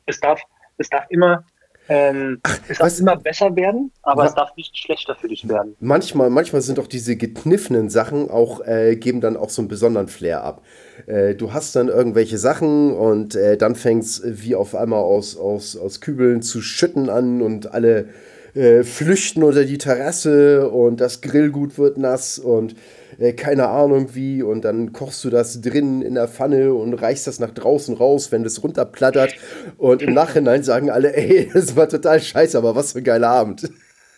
Es 0.05 0.19
darf, 0.19 0.41
es 0.77 0.89
darf 0.89 1.05
immer 1.09 1.45
ähm, 1.89 2.39
Ach, 2.43 2.59
es 2.67 2.77
darf 2.77 2.99
immer 2.99 3.15
besser 3.15 3.55
werden, 3.55 3.91
aber 4.03 4.25
es 4.25 4.33
darf 4.33 4.55
nicht 4.55 4.77
schlechter 4.77 5.15
für 5.15 5.27
dich 5.27 5.47
werden. 5.47 5.75
Manchmal, 5.79 6.29
manchmal 6.29 6.61
sind 6.61 6.79
auch 6.79 6.87
diese 6.87 7.15
gekniffenen 7.15 7.89
Sachen 7.89 8.29
auch, 8.29 8.61
äh, 8.65 8.95
geben 8.95 9.21
dann 9.21 9.37
auch 9.37 9.49
so 9.49 9.61
einen 9.61 9.69
besonderen 9.69 10.07
Flair 10.07 10.43
ab. 10.43 10.63
Äh, 11.05 11.35
du 11.35 11.53
hast 11.53 11.75
dann 11.75 11.87
irgendwelche 11.87 12.37
Sachen 12.37 12.93
und 12.93 13.35
äh, 13.35 13.57
dann 13.57 13.75
fängt 13.75 14.03
es 14.03 14.21
wie 14.25 14.55
auf 14.55 14.75
einmal 14.75 15.01
aus, 15.01 15.37
aus, 15.37 15.77
aus 15.77 16.01
Kübeln 16.01 16.41
zu 16.41 16.61
schütten 16.61 17.09
an 17.09 17.41
und 17.41 17.71
alle 17.73 18.09
äh, 18.53 18.83
flüchten 18.83 19.43
unter 19.43 19.65
die 19.65 19.77
Terrasse 19.77 20.69
und 20.69 20.99
das 20.99 21.21
Grillgut 21.21 21.77
wird 21.77 21.97
nass 21.97 22.39
und 22.39 22.75
äh, 23.19 23.33
keine 23.33 23.69
Ahnung 23.69 24.13
wie 24.15 24.43
und 24.43 24.63
dann 24.63 24.93
kochst 24.93 25.23
du 25.23 25.29
das 25.29 25.61
drin 25.61 26.01
in 26.01 26.15
der 26.15 26.27
Pfanne 26.27 26.73
und 26.73 26.93
reichst 26.93 27.27
das 27.27 27.39
nach 27.39 27.51
draußen 27.51 27.95
raus, 27.95 28.31
wenn 28.31 28.43
das 28.43 28.63
runterplattert 28.63 29.35
und 29.77 30.01
im 30.01 30.13
Nachhinein 30.13 30.63
sagen 30.63 30.89
alle, 30.89 31.15
ey, 31.15 31.49
das 31.53 31.75
war 31.75 31.89
total 31.89 32.19
scheiße, 32.19 32.57
aber 32.57 32.75
was 32.75 32.93
für 32.93 32.99
ein 32.99 33.03
geiler 33.03 33.29
Abend. 33.29 33.69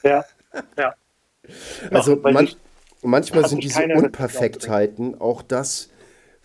Ja, 0.03 0.25
ja. 0.77 0.93
Also 1.89 2.13
ja, 2.13 2.31
man, 2.31 2.47
manchmal 3.01 3.47
sind 3.47 3.63
diese 3.63 3.83
Unperfektheiten 3.83 5.19
auch 5.19 5.41
das, 5.41 5.89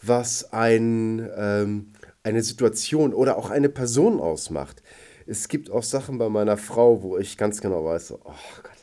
was 0.00 0.52
ein, 0.52 1.28
ähm, 1.36 1.92
eine 2.22 2.42
Situation 2.42 3.12
oder 3.12 3.36
auch 3.36 3.50
eine 3.50 3.68
Person 3.68 4.20
ausmacht. 4.20 4.82
Es 5.26 5.48
gibt 5.48 5.70
auch 5.70 5.82
Sachen 5.82 6.18
bei 6.18 6.28
meiner 6.28 6.56
Frau, 6.56 7.02
wo 7.02 7.18
ich 7.18 7.36
ganz 7.36 7.60
genau 7.60 7.84
weiß, 7.84 8.12
oh 8.12 8.18
Gott, 8.62 8.73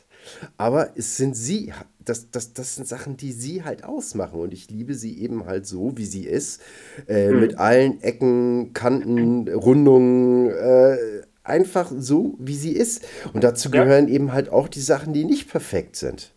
aber 0.56 0.90
es 0.96 1.16
sind 1.16 1.36
sie, 1.36 1.72
das, 1.98 2.30
das, 2.30 2.52
das 2.52 2.74
sind 2.74 2.88
Sachen, 2.88 3.16
die 3.16 3.32
sie 3.32 3.64
halt 3.64 3.84
ausmachen. 3.84 4.40
Und 4.40 4.52
ich 4.52 4.70
liebe 4.70 4.94
sie 4.94 5.20
eben 5.20 5.46
halt 5.46 5.66
so, 5.66 5.96
wie 5.96 6.06
sie 6.06 6.26
ist. 6.26 6.60
Äh, 7.06 7.28
mhm. 7.28 7.40
Mit 7.40 7.58
allen 7.58 8.02
Ecken, 8.02 8.72
Kanten, 8.72 9.48
Rundungen. 9.48 10.50
Äh, 10.50 11.22
einfach 11.44 11.90
so, 11.96 12.34
wie 12.38 12.56
sie 12.56 12.72
ist. 12.72 13.04
Und 13.32 13.44
dazu 13.44 13.70
gehören 13.70 14.08
ja. 14.08 14.14
eben 14.14 14.32
halt 14.32 14.48
auch 14.50 14.68
die 14.68 14.80
Sachen, 14.80 15.12
die 15.12 15.24
nicht 15.24 15.50
perfekt 15.50 15.96
sind. 15.96 16.32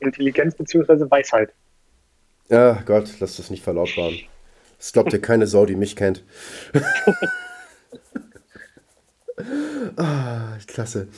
Intelligenz 0.00 0.54
bzw. 0.54 1.10
Weisheit. 1.10 1.52
Ja, 2.48 2.82
Gott, 2.84 3.14
lass 3.20 3.36
das 3.36 3.50
nicht 3.50 3.62
verlautbaren. 3.62 4.18
Das 4.78 4.92
glaubt 4.92 5.12
dir 5.12 5.20
keine 5.20 5.46
Sau, 5.46 5.64
die 5.64 5.76
mich 5.76 5.94
kennt. 5.96 6.24
ah, 9.96 10.56
klasse. 10.66 11.08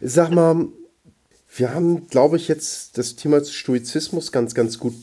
Sag 0.00 0.30
mal, 0.30 0.66
wir 1.54 1.74
haben, 1.74 2.06
glaube 2.08 2.36
ich, 2.36 2.48
jetzt 2.48 2.96
das 2.98 3.16
Thema 3.16 3.44
Stoizismus 3.44 4.32
ganz, 4.32 4.54
ganz 4.54 4.78
gut 4.78 4.94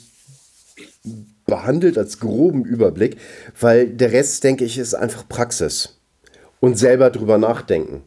behandelt 1.46 1.98
als 1.98 2.20
groben 2.20 2.66
Überblick, 2.66 3.18
weil 3.60 3.88
der 3.88 4.12
Rest, 4.12 4.44
denke 4.44 4.66
ich, 4.66 4.78
ist 4.78 4.94
einfach 4.94 5.28
Praxis 5.28 6.00
und 6.60 6.78
selber 6.78 7.10
drüber 7.10 7.38
nachdenken. 7.38 8.04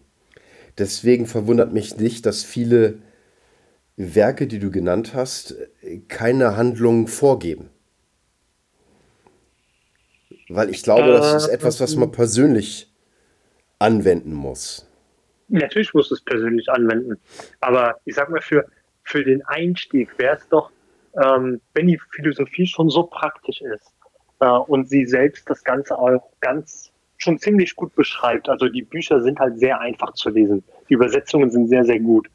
Deswegen 0.79 1.27
verwundert 1.27 1.73
mich 1.73 1.97
nicht, 1.99 2.27
dass 2.27 2.43
viele 2.43 2.99
Werke, 3.97 4.47
die 4.47 4.59
du 4.59 4.71
genannt 4.71 5.15
hast, 5.15 5.55
keine 6.09 6.57
Handlungen 6.57 7.07
vorgeben. 7.07 7.69
Weil 10.49 10.71
ich 10.71 10.83
glaube, 10.83 11.13
das 11.13 11.45
ist 11.45 11.49
äh, 11.49 11.55
etwas, 11.55 11.81
was 11.81 11.95
man 11.97 12.11
persönlich 12.11 12.93
anwenden 13.79 14.35
muss. 14.35 14.87
Natürlich 15.61 15.93
musst 15.93 16.11
du 16.11 16.15
es 16.15 16.23
persönlich 16.23 16.69
anwenden. 16.71 17.19
Aber 17.61 17.97
ich 18.05 18.15
sag 18.15 18.31
mal, 18.31 18.41
für, 18.41 18.67
für 19.05 19.23
den 19.23 19.45
Einstieg 19.47 20.19
wäre 20.19 20.37
es 20.37 20.49
doch, 20.49 20.71
ähm, 21.23 21.61
wenn 21.75 21.89
die 21.89 22.01
Philosophie 22.11 22.67
schon 22.67 22.89
so 22.89 23.05
praktisch 23.05 23.61
ist 23.61 23.93
äh, 24.41 24.47
und 24.47 24.89
sie 24.89 25.05
selbst 25.05 25.49
das 25.51 25.63
Ganze 25.63 25.99
auch 25.99 26.31
ganz 26.41 26.91
schon 27.19 27.39
ziemlich 27.39 27.77
gut 27.77 27.95
beschreibt. 27.95 28.49
Also 28.49 28.69
die 28.69 28.83
Bücher 28.83 29.21
sind 29.21 29.39
halt 29.39 29.59
sehr 29.59 29.79
einfach 29.81 30.15
zu 30.15 30.31
lesen. 30.31 30.65
Die 30.89 30.95
Übersetzungen 30.95 31.51
sind 31.51 31.69
sehr, 31.69 31.85
sehr 31.85 32.01
gut. 32.01 32.29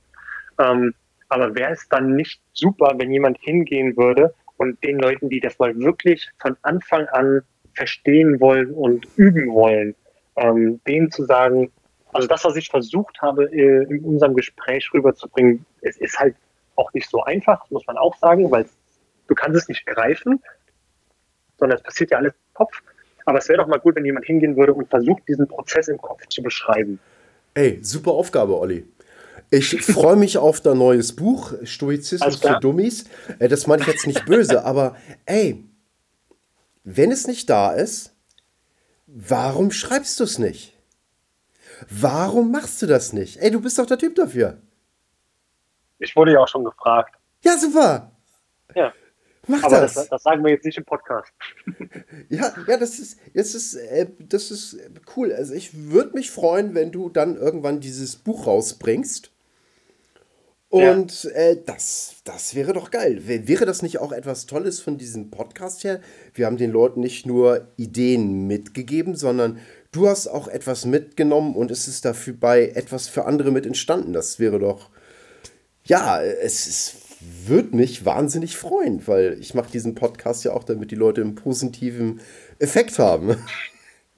Ähm, 0.59 0.93
aber 1.30 1.55
wäre 1.55 1.72
es 1.72 1.89
dann 1.89 2.15
nicht 2.15 2.39
super, 2.53 2.93
wenn 2.97 3.11
jemand 3.11 3.38
hingehen 3.39 3.97
würde 3.97 4.34
und 4.57 4.82
den 4.84 4.99
Leuten, 4.99 5.28
die 5.30 5.39
das 5.39 5.57
mal 5.59 5.76
wirklich 5.78 6.30
von 6.39 6.55
Anfang 6.61 7.07
an 7.07 7.41
verstehen 7.74 8.39
wollen 8.39 8.72
und 8.72 9.07
üben 9.18 9.51
wollen, 9.53 9.95
ähm, 10.36 10.80
denen 10.88 11.11
zu 11.11 11.26
sagen, 11.26 11.72
also 12.14 12.28
das, 12.28 12.43
was 12.45 12.55
ich 12.55 12.70
versucht 12.70 13.22
habe, 13.22 13.45
äh, 13.51 13.84
in 13.89 14.03
unserem 14.03 14.36
Gespräch 14.36 14.89
rüberzubringen, 14.93 15.66
es 15.82 15.97
ist 15.97 16.18
halt 16.20 16.36
auch 16.76 16.93
nicht 16.93 17.10
so 17.10 17.24
einfach, 17.24 17.70
muss 17.70 17.86
man 17.88 17.97
auch 17.97 18.16
sagen, 18.18 18.49
weil 18.51 18.66
du 19.28 19.36
kannst 19.36 19.58
es 19.58 19.68
nicht 19.68 19.86
greifen, 19.86 20.41
sondern 21.58 21.78
es 21.78 21.84
passiert 21.84 22.12
ja 22.12 22.18
alles 22.18 22.34
im 22.34 22.53
Kopf. 22.53 22.82
Aber 23.26 23.39
es 23.39 23.49
wäre 23.49 23.58
doch 23.58 23.68
mal 23.68 23.80
gut, 23.80 23.95
wenn 23.95 24.05
jemand 24.05 24.26
hingehen 24.26 24.55
würde 24.55 24.74
und 24.74 24.89
versucht, 24.89 25.28
diesen 25.28 25.47
Prozess 25.47 25.89
im 25.89 25.97
Kopf 25.97 26.26
zu 26.30 26.41
beschreiben. 26.41 26.99
Ey, 27.53 27.80
super 27.82 28.12
Aufgabe, 28.12 28.58
Olli. 28.58 28.88
Ich 29.49 29.82
freue 29.82 30.16
mich 30.16 30.38
auf 30.38 30.62
dein 30.62 30.78
neues 30.78 31.16
Buch, 31.16 31.53
Stoizismus 31.64 32.38
für 32.38 32.60
Dummies. 32.62 33.05
Äh, 33.39 33.49
das 33.49 33.68
meine 33.68 33.82
ich 33.82 33.88
jetzt 33.88 34.08
nicht 34.08 34.26
böse, 34.26 34.64
aber 34.64 34.95
ey, 35.26 35.64
wenn 36.84 37.12
es 37.12 37.28
nicht 37.28 37.49
da 37.49 37.74
ist, 37.74 38.16
warum 39.08 39.72
schreibst 39.72 40.20
du 40.20 40.24
es 40.24 40.39
nicht? 40.39 40.76
Warum 41.89 42.51
machst 42.51 42.82
du 42.82 42.86
das 42.88 43.13
nicht? 43.13 43.38
Ey, 43.38 43.51
du 43.51 43.61
bist 43.61 43.78
doch 43.80 43.86
der 43.86 43.97
Typ 43.97 44.15
dafür. 44.15 44.57
Ich 45.99 46.15
wurde 46.15 46.34
ja 46.34 46.39
auch 46.39 46.47
schon 46.47 46.63
gefragt. 46.63 47.15
Ja, 47.43 47.57
super. 47.57 48.11
Ja. 48.75 48.93
Mach 49.47 49.63
Aber 49.63 49.82
das. 49.82 49.93
das. 49.93 50.09
Das, 50.09 50.23
sagen 50.23 50.43
wir 50.43 50.51
jetzt 50.51 50.65
nicht 50.65 50.78
im 50.78 50.86
Podcast. 50.86 51.32
ja, 52.30 52.53
ja, 52.67 52.78
das 52.78 52.99
ist, 52.99 53.19
das 53.34 53.55
ist, 53.55 53.75
äh, 53.75 54.07
das 54.19 54.51
ist 54.51 54.78
cool. 55.15 55.34
Also 55.34 55.53
ich 55.53 55.89
würde 55.89 56.13
mich 56.13 56.32
freuen, 56.32 56.75
wenn 56.75 56.91
du 56.91 57.09
dann 57.09 57.38
irgendwann 57.38 57.80
dieses 57.80 58.17
Buch 58.17 58.45
rausbringst. 58.45 59.32
Und 60.69 61.23
ja. 61.23 61.30
äh, 61.32 61.63
das, 61.65 62.17
das 62.25 62.53
wäre 62.53 62.73
doch 62.73 62.91
geil. 62.91 63.21
Wäre 63.25 63.65
das 63.65 63.82
nicht 63.82 63.99
auch 63.99 64.11
etwas 64.11 64.47
Tolles 64.47 64.82
von 64.82 64.97
diesem 64.97 65.32
Podcast 65.32 65.86
her? 65.86 66.01
Wir 66.34 66.45
haben 66.45 66.57
den 66.57 66.71
Leuten 66.71 66.99
nicht 66.99 67.25
nur 67.25 67.69
Ideen 67.78 68.47
mitgegeben, 68.47 69.15
sondern 69.15 69.59
du 69.91 70.07
hast 70.07 70.27
auch 70.27 70.47
etwas 70.47 70.85
mitgenommen 70.85 71.55
und 71.55 71.71
es 71.71 71.88
ist 71.88 72.05
dafür 72.05 72.33
bei 72.39 72.69
etwas 72.69 73.07
für 73.07 73.25
andere 73.25 73.51
mit 73.51 73.65
entstanden. 73.65 74.13
Das 74.13 74.39
wäre 74.39 74.59
doch, 74.59 74.89
ja, 75.83 76.21
es 76.21 76.67
ist, 76.67 77.47
würde 77.47 77.75
mich 77.75 78.05
wahnsinnig 78.05 78.57
freuen, 78.57 79.07
weil 79.07 79.38
ich 79.39 79.53
mache 79.53 79.71
diesen 79.71 79.95
Podcast 79.95 80.43
ja 80.43 80.53
auch, 80.53 80.63
damit 80.63 80.91
die 80.91 80.95
Leute 80.95 81.21
einen 81.21 81.35
positiven 81.35 82.21
Effekt 82.59 82.99
haben. 82.99 83.38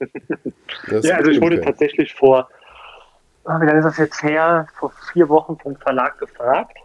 ja, 1.02 1.16
also 1.16 1.30
ich 1.30 1.40
wurde 1.40 1.56
können. 1.56 1.66
tatsächlich 1.66 2.14
vor 2.14 2.48
wie 3.44 3.66
lange 3.66 3.78
ist 3.78 3.84
das 3.84 3.98
jetzt 3.98 4.22
her? 4.22 4.66
Vor 4.78 4.92
vier 5.12 5.28
Wochen 5.28 5.58
vom 5.58 5.76
Verlag 5.76 6.18
gefragt. 6.18 6.76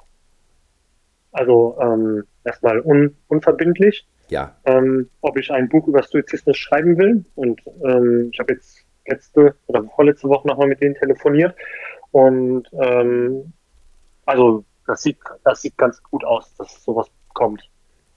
Also 1.32 1.78
ähm, 1.82 2.24
erstmal 2.44 2.80
un, 2.80 3.16
unverbindlich. 3.28 4.08
Ja. 4.30 4.56
Ähm, 4.66 5.10
ob 5.22 5.38
ich 5.38 5.52
ein 5.52 5.70
Buch 5.70 5.88
über 5.88 6.02
Stoizismus 6.04 6.58
schreiben 6.58 6.98
will. 6.98 7.26
Und 7.36 7.62
ähm, 7.84 8.30
ich 8.32 8.40
habe 8.40 8.54
jetzt 8.54 8.86
letzte 9.08 9.56
oder 9.68 9.84
vorletzte 9.96 10.28
Woche 10.30 10.48
nochmal 10.48 10.68
mit 10.68 10.82
denen 10.82 10.96
telefoniert. 10.96 11.56
Und 12.12 12.68
ähm, 12.82 13.54
also 14.26 14.64
das 14.88 15.02
sieht, 15.02 15.18
das 15.44 15.62
sieht 15.62 15.78
ganz 15.78 16.02
gut 16.02 16.24
aus, 16.24 16.54
dass 16.56 16.84
sowas 16.84 17.08
kommt. 17.34 17.62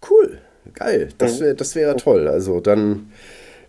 Cool, 0.09 0.39
geil. 0.75 1.09
Das 1.19 1.41
wäre 1.41 1.55
das 1.55 1.75
wär 1.75 1.97
toll. 1.97 2.29
Also 2.29 2.61
dann 2.61 3.13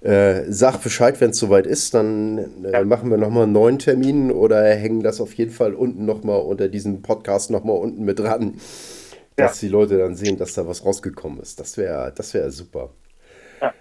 äh, 0.02 0.44
sag 0.48 0.82
Bescheid, 0.82 1.20
wenn 1.20 1.32
es 1.32 1.40
soweit 1.40 1.68
ist, 1.68 1.94
dann 1.94 2.64
äh, 2.64 2.72
ja. 2.72 2.84
machen 2.86 3.10
wir 3.10 3.18
nochmal 3.18 3.44
einen 3.44 3.52
neuen 3.52 3.80
Termin 3.80 4.32
oder 4.32 4.64
hängen 4.64 5.02
das 5.02 5.20
auf 5.20 5.34
jeden 5.34 5.52
Fall 5.52 5.74
unten 5.74 6.06
nochmal 6.06 6.42
unter 6.42 6.70
diesem 6.70 7.02
Podcast 7.02 7.52
nochmal 7.52 7.78
unten 7.78 8.06
mit 8.06 8.20
dran, 8.20 8.56
ja. 9.40 9.48
dass 9.48 9.60
die 9.60 9.68
Leute 9.68 9.98
dann 9.98 10.16
sehen, 10.16 10.38
dass 10.38 10.54
da 10.54 10.68
was 10.68 10.86
rausgekommen 10.86 11.40
ist. 11.40 11.60
Das 11.60 11.78
wäre 11.78 12.12
das 12.16 12.34
wär 12.34 12.52
super. 12.52 12.92
Ja. 13.62 13.74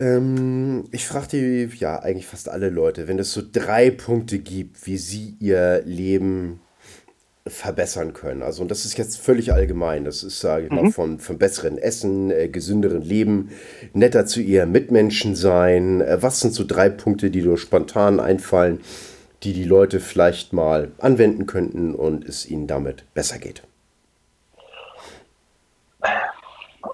Ähm, 0.00 0.84
ich 0.92 1.06
frage 1.06 1.28
die, 1.28 1.76
ja, 1.78 1.98
eigentlich 1.98 2.26
fast 2.26 2.48
alle 2.48 2.70
Leute, 2.70 3.08
wenn 3.08 3.18
es 3.18 3.32
so 3.32 3.42
drei 3.50 3.90
Punkte 3.90 4.38
gibt, 4.38 4.86
wie 4.86 4.96
sie 4.96 5.36
ihr 5.40 5.82
Leben 5.84 6.60
verbessern 7.50 8.12
können. 8.12 8.42
Also, 8.42 8.62
und 8.62 8.70
das 8.70 8.84
ist 8.84 8.96
jetzt 8.98 9.18
völlig 9.18 9.52
allgemein. 9.52 10.04
Das 10.04 10.22
ist, 10.22 10.40
sage 10.40 10.66
ich 10.66 10.70
mhm. 10.70 10.76
mal, 10.76 10.90
von, 10.90 11.18
von 11.18 11.38
besseren 11.38 11.78
Essen, 11.78 12.30
äh, 12.30 12.48
gesünderen 12.48 13.02
Leben, 13.02 13.50
netter 13.92 14.26
zu 14.26 14.40
ihren 14.40 14.72
Mitmenschen 14.72 15.34
sein. 15.34 16.00
Äh, 16.00 16.22
was 16.22 16.40
sind 16.40 16.54
so 16.54 16.64
drei 16.64 16.88
Punkte, 16.88 17.30
die 17.30 17.42
dir 17.42 17.56
spontan 17.56 18.20
einfallen, 18.20 18.80
die 19.42 19.52
die 19.52 19.64
Leute 19.64 20.00
vielleicht 20.00 20.52
mal 20.52 20.92
anwenden 20.98 21.46
könnten 21.46 21.94
und 21.94 22.28
es 22.28 22.48
ihnen 22.48 22.66
damit 22.66 23.04
besser 23.14 23.38
geht? 23.38 23.62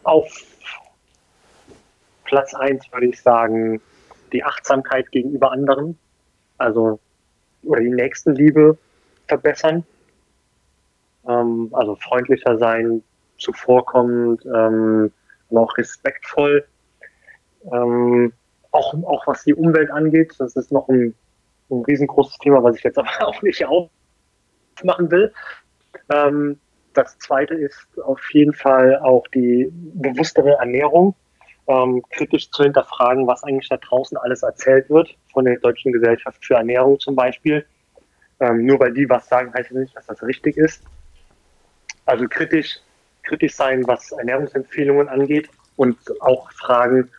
Auf 0.03 0.29
Platz 2.25 2.55
1 2.55 2.93
würde 2.93 3.07
ich 3.07 3.21
sagen, 3.21 3.81
die 4.33 4.43
Achtsamkeit 4.43 5.11
gegenüber 5.13 5.53
anderen, 5.53 5.99
also 6.59 6.99
oder 7.63 7.81
die 7.81 7.91
Nächstenliebe 7.91 8.77
verbessern 9.29 9.85
ähm, 11.29 11.69
also 11.73 11.97
freundlicher 11.97 12.59
sein, 12.59 13.03
zuvorkommend, 13.39 14.45
ähm, 14.47 15.13
aber 15.51 15.61
auch 15.61 15.77
respektvoll. 15.77 16.67
Ähm, 17.73 18.33
auch, 18.71 18.95
auch 19.05 19.27
was 19.27 19.45
die 19.45 19.55
Umwelt 19.55 19.91
angeht, 19.91 20.35
das 20.39 20.57
ist 20.57 20.73
noch 20.73 20.89
ein, 20.89 21.15
ein 21.71 21.83
riesengroßes 21.85 22.39
Thema, 22.39 22.63
was 22.63 22.77
ich 22.77 22.83
jetzt 22.83 22.99
aber 22.99 23.09
auch 23.21 23.41
nicht 23.43 23.65
aufmachen 23.65 25.11
will. 25.11 25.33
Ähm, 26.11 26.59
das 26.95 27.19
zweite 27.19 27.55
ist 27.55 27.87
auf 28.03 28.21
jeden 28.33 28.53
Fall 28.53 28.99
auch 28.99 29.27
die 29.29 29.71
bewusstere 29.73 30.53
Ernährung, 30.53 31.15
ähm, 31.67 32.03
kritisch 32.11 32.51
zu 32.51 32.63
hinterfragen, 32.63 33.27
was 33.27 33.43
eigentlich 33.45 33.69
da 33.69 33.77
draußen 33.77 34.17
alles 34.19 34.43
erzählt 34.43 34.89
wird, 34.91 35.15
von 35.33 35.45
der 35.45 35.59
Deutschen 35.59 35.93
Gesellschaft 35.93 36.45
für 36.45 36.55
Ernährung 36.55 36.99
zum 37.01 37.15
Beispiel. 37.17 37.65
Ähm, 38.41 38.67
nur 38.67 38.81
weil 38.81 38.93
die 38.93 39.09
was 39.09 39.29
sagen, 39.29 39.53
heißt 39.55 39.71
das 39.71 39.79
nicht, 39.79 39.97
dass 39.97 40.07
das 40.07 40.23
richtig 40.23 40.57
ist. 40.57 40.83
Also 42.07 42.27
kritisch, 42.29 42.79
kritisch 43.23 43.55
sein, 43.55 43.87
was 43.87 44.13
Ernährungsempfehlungen 44.13 45.09
angeht 45.09 45.49
und 45.77 45.97
auch 46.21 46.51
fragen, 46.53 47.11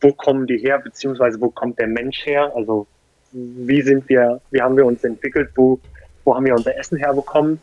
wo 0.00 0.12
kommen 0.12 0.46
die 0.46 0.58
her, 0.58 0.78
beziehungsweise 0.78 1.40
wo 1.40 1.50
kommt 1.50 1.78
der 1.78 1.88
Mensch 1.88 2.24
her? 2.24 2.52
Also 2.54 2.86
wie 3.32 3.82
sind 3.82 4.08
wir, 4.08 4.40
wie 4.50 4.62
haben 4.62 4.76
wir 4.76 4.86
uns 4.86 5.02
entwickelt, 5.02 5.50
wo, 5.56 5.80
wo 6.24 6.34
haben 6.34 6.46
wir 6.46 6.54
unser 6.54 6.76
Essen 6.76 6.98
herbekommen? 6.98 7.60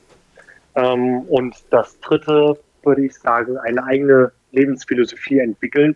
Ähm, 0.76 1.22
und 1.22 1.56
das 1.70 2.00
dritte 2.00 2.60
würde 2.84 3.06
ich 3.06 3.16
sagen, 3.16 3.58
eine 3.58 3.84
eigene 3.84 4.32
Lebensphilosophie 4.52 5.40
entwickeln 5.40 5.96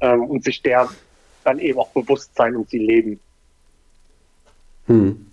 ähm, 0.00 0.24
und 0.24 0.44
sich 0.44 0.62
der 0.62 0.88
dann 1.44 1.58
eben 1.58 1.78
auch 1.78 1.90
bewusst 1.90 2.34
sein 2.36 2.56
und 2.56 2.68
sie 2.70 2.78
leben. 2.78 3.20
Hm. 4.86 5.26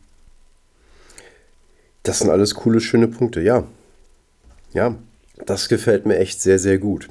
Das 2.03 2.19
sind 2.19 2.29
alles 2.29 2.55
coole, 2.55 2.79
schöne 2.79 3.07
Punkte, 3.07 3.41
ja. 3.41 3.63
Ja, 4.73 4.95
das 5.45 5.69
gefällt 5.69 6.05
mir 6.05 6.17
echt 6.17 6.41
sehr, 6.41 6.59
sehr 6.59 6.77
gut. 6.77 7.09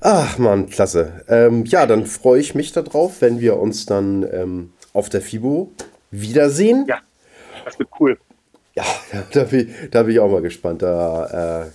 Ach 0.00 0.38
man, 0.38 0.68
klasse. 0.68 1.24
Ähm, 1.28 1.64
ja, 1.64 1.86
dann 1.86 2.06
freue 2.06 2.40
ich 2.40 2.54
mich 2.54 2.72
darauf, 2.72 3.20
wenn 3.20 3.40
wir 3.40 3.58
uns 3.58 3.86
dann 3.86 4.26
ähm, 4.30 4.72
auf 4.92 5.08
der 5.08 5.22
FIBO 5.22 5.72
wiedersehen. 6.10 6.84
Ja, 6.88 7.00
das 7.64 7.78
wird 7.78 7.88
cool. 7.98 8.18
Ja, 8.76 8.84
da 9.32 9.44
bin, 9.44 9.74
da 9.90 10.02
bin 10.02 10.12
ich 10.12 10.20
auch 10.20 10.30
mal 10.30 10.42
gespannt. 10.42 10.82
Da 10.82 11.64
äh, 11.64 11.70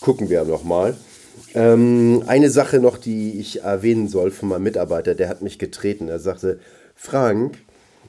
gucken 0.00 0.28
wir 0.28 0.44
nochmal. 0.44 0.94
Ähm, 1.54 2.22
eine 2.26 2.50
Sache 2.50 2.78
noch, 2.78 2.98
die 2.98 3.38
ich 3.40 3.62
erwähnen 3.62 4.08
soll 4.08 4.30
von 4.30 4.48
meinem 4.48 4.62
Mitarbeiter, 4.62 5.14
der 5.14 5.28
hat 5.28 5.42
mich 5.42 5.58
getreten. 5.58 6.08
Er 6.08 6.18
sagte, 6.18 6.60
Frank, 6.94 7.58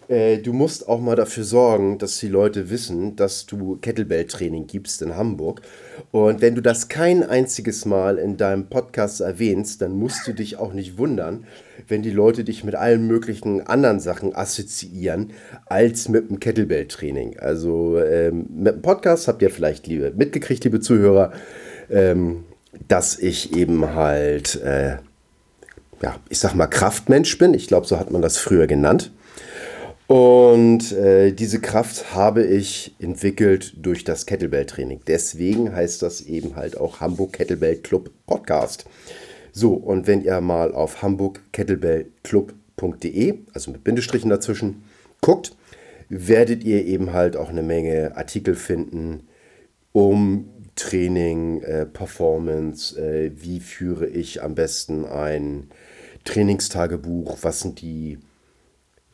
äh, 0.10 0.38
du 0.38 0.54
musst 0.54 0.88
auch 0.88 1.02
mal 1.02 1.16
dafür 1.16 1.44
sorgen, 1.44 1.98
dass 1.98 2.18
die 2.20 2.30
Leute 2.30 2.70
wissen, 2.70 3.16
dass 3.16 3.46
du 3.46 3.78
Kettlebell-Training 3.82 4.68
gibst 4.68 5.02
in 5.02 5.16
Hamburg. 5.16 5.62
Und 6.12 6.42
wenn 6.42 6.56
du 6.56 6.62
das 6.62 6.88
kein 6.88 7.24
einziges 7.24 7.86
Mal 7.86 8.18
in 8.18 8.38
deinem 8.38 8.68
Podcast 8.68 9.20
erwähnst, 9.20 9.82
dann 9.82 9.92
musst 9.92 10.26
du 10.26 10.34
dich 10.34 10.58
auch 10.58 10.74
nicht 10.74 10.98
wundern, 10.98 11.46
wenn 11.88 12.04
die 12.04 12.12
Leute 12.12 12.44
dich 12.44 12.64
mit 12.64 12.76
allen 12.76 13.06
möglichen 13.08 13.68
anderen 13.68 14.00
Sachen 14.00 14.34
assoziieren, 14.34 15.32
als 15.66 16.08
mit 16.08 16.30
dem 16.30 16.40
Kettlebell-Training. 16.40 17.40
Also 17.40 18.00
ähm, 18.00 18.46
mit 18.50 18.76
dem 18.76 18.82
Podcast 18.82 19.28
habt 19.28 19.42
ihr 19.42 19.50
vielleicht 19.50 19.88
liebe, 19.88 20.14
mitgekriegt, 20.16 20.64
liebe 20.64 20.80
Zuhörer, 20.80 21.34
ähm, 21.90 22.46
dass 22.88 23.20
ich 23.20 23.56
eben 23.56 23.94
halt, 23.94 24.62
äh, 24.62 24.98
ja, 26.02 26.16
ich 26.30 26.40
sag 26.40 26.54
mal, 26.54 26.68
Kraftmensch 26.68 27.38
bin. 27.38 27.54
Ich 27.54 27.68
glaube, 27.68 27.88
so 27.88 28.00
hat 28.00 28.12
man 28.12 28.22
das 28.22 28.38
früher 28.38 28.68
genannt. 28.68 29.12
Und 30.08 30.92
äh, 30.94 31.34
diese 31.34 31.60
Kraft 31.60 32.16
habe 32.16 32.44
ich 32.44 32.96
entwickelt 33.00 33.74
durch 33.78 34.04
das 34.06 34.26
Kettlebell-Training. 34.26 35.02
Deswegen 35.06 35.76
heißt 35.76 36.02
das 36.02 36.22
eben 36.22 36.56
halt 36.56 36.78
auch 36.78 37.02
Hamburg 37.02 37.34
Kettlebell 37.34 37.76
Club 37.76 38.10
Podcast. 38.26 38.86
So, 39.52 39.74
und 39.74 40.08
wenn 40.08 40.22
ihr 40.22 40.40
mal 40.40 40.74
auf 40.74 41.02
hamburgkettlebellclub.de, 41.02 43.40
also 43.54 43.72
mit 43.72 43.84
Bindestrichen 43.84 44.30
dazwischen, 44.30 44.84
guckt, 45.20 45.58
werdet 46.10 46.64
ihr 46.64 46.86
eben 46.86 47.12
halt 47.12 47.36
auch 47.36 47.50
eine 47.50 47.64
Menge 47.64 48.16
Artikel 48.16 48.56
finden 48.56 49.28
um 49.92 50.48
Training, 50.76 51.62
äh, 51.64 51.86
Performance, 51.88 53.02
äh, 53.02 53.32
wie 53.36 53.60
führe 53.60 54.06
ich 54.06 54.44
am 54.44 54.54
besten 54.54 55.06
ein 55.06 55.72
Trainingstagebuch, 56.24 57.40
was 57.42 57.62
sind 57.62 57.82
die 57.82 58.20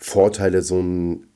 Vorteile, 0.03 0.61
so 0.61 0.79
ein 0.79 1.27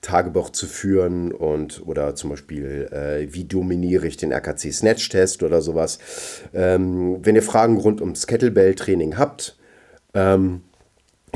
Tagebuch 0.00 0.50
zu 0.50 0.66
führen 0.66 1.32
und 1.32 1.86
oder 1.86 2.14
zum 2.14 2.30
Beispiel, 2.30 2.88
äh, 2.90 3.32
wie 3.32 3.44
dominiere 3.44 4.06
ich 4.06 4.16
den 4.16 4.32
RKC 4.32 4.72
Snatch 4.72 5.06
Test 5.10 5.42
oder 5.42 5.60
sowas. 5.60 5.98
Ähm, 6.54 7.18
wenn 7.22 7.36
ihr 7.36 7.42
Fragen 7.42 7.76
rund 7.76 8.00
ums 8.00 8.26
Kettlebell-Training 8.26 9.18
habt, 9.18 9.58
ähm, 10.14 10.62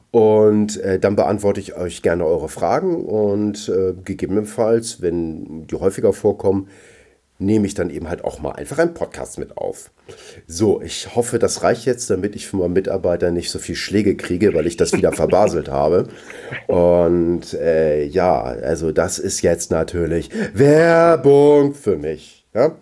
Und 0.10 0.78
äh, 0.78 0.98
dann 0.98 1.16
beantworte 1.16 1.60
ich 1.60 1.76
euch 1.76 2.02
gerne 2.02 2.26
eure 2.26 2.50
Fragen 2.50 3.06
und 3.06 3.70
äh, 3.70 3.94
gegebenenfalls, 4.04 5.04
wenn 5.04 5.68
die 5.68 5.76
häufiger 5.76 6.12
vorkommen, 6.12 6.70
nehme 7.38 7.68
ich 7.68 7.74
dann 7.74 7.90
eben 7.90 8.10
halt 8.10 8.24
auch 8.24 8.40
mal 8.40 8.52
einfach 8.52 8.80
einen 8.80 8.94
Podcast 8.94 9.38
mit 9.38 9.58
auf. 9.58 9.92
So, 10.48 10.82
ich 10.82 11.16
hoffe, 11.16 11.40
das 11.40 11.64
reicht 11.64 11.86
jetzt, 11.86 12.10
damit 12.10 12.36
ich 12.36 12.48
für 12.48 12.58
meinen 12.58 12.74
Mitarbeiter 12.74 13.32
nicht 13.32 13.50
so 13.52 13.60
viel 13.60 13.76
Schläge 13.76 14.16
kriege, 14.16 14.54
weil 14.54 14.68
ich 14.68 14.78
das 14.78 14.94
wieder 14.94 15.12
verbaselt 15.14 15.70
habe. 15.70 16.08
Und 16.68 17.54
äh, 17.54 18.06
ja, 18.06 18.42
also 18.42 18.92
das 18.92 19.20
ist 19.20 19.42
jetzt 19.42 19.72
natürlich 19.72 20.30
Werbung 20.54 21.74
für 21.74 21.98
mich. 21.98 22.46
Ja? 22.54 22.78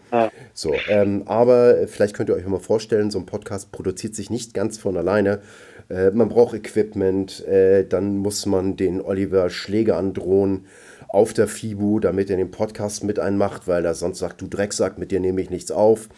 So, 0.53 0.75
ähm, 0.87 1.23
aber 1.25 1.87
vielleicht 1.87 2.15
könnt 2.15 2.29
ihr 2.29 2.35
euch 2.35 2.45
mal 2.45 2.59
vorstellen, 2.59 3.09
so 3.09 3.17
ein 3.17 3.25
Podcast 3.25 3.71
produziert 3.71 4.13
sich 4.13 4.29
nicht 4.29 4.53
ganz 4.53 4.77
von 4.77 4.95
alleine. 4.95 5.41
Äh, 5.89 6.11
man 6.11 6.29
braucht 6.29 6.55
Equipment, 6.55 7.45
äh, 7.47 7.85
dann 7.85 8.17
muss 8.17 8.45
man 8.45 8.75
den 8.75 9.01
Oliver 9.01 9.49
Schläge 9.49 9.95
androhen 9.95 10.67
auf 11.13 11.31
der 11.31 11.47
FIBU, 11.47 11.99
damit 11.99 12.29
er 12.29 12.37
den 12.37 12.51
Podcast 12.51 13.03
mit 13.03 13.19
einmacht, 13.19 13.67
weil 13.67 13.85
er 13.85 13.93
sonst 13.93 14.19
sagt, 14.19 14.41
du 14.41 14.47
Drecksack, 14.47 14.97
mit 14.97 15.11
dir 15.11 15.19
nehme 15.19 15.41
ich 15.41 15.49
nichts 15.49 15.71
auf. 15.71 16.09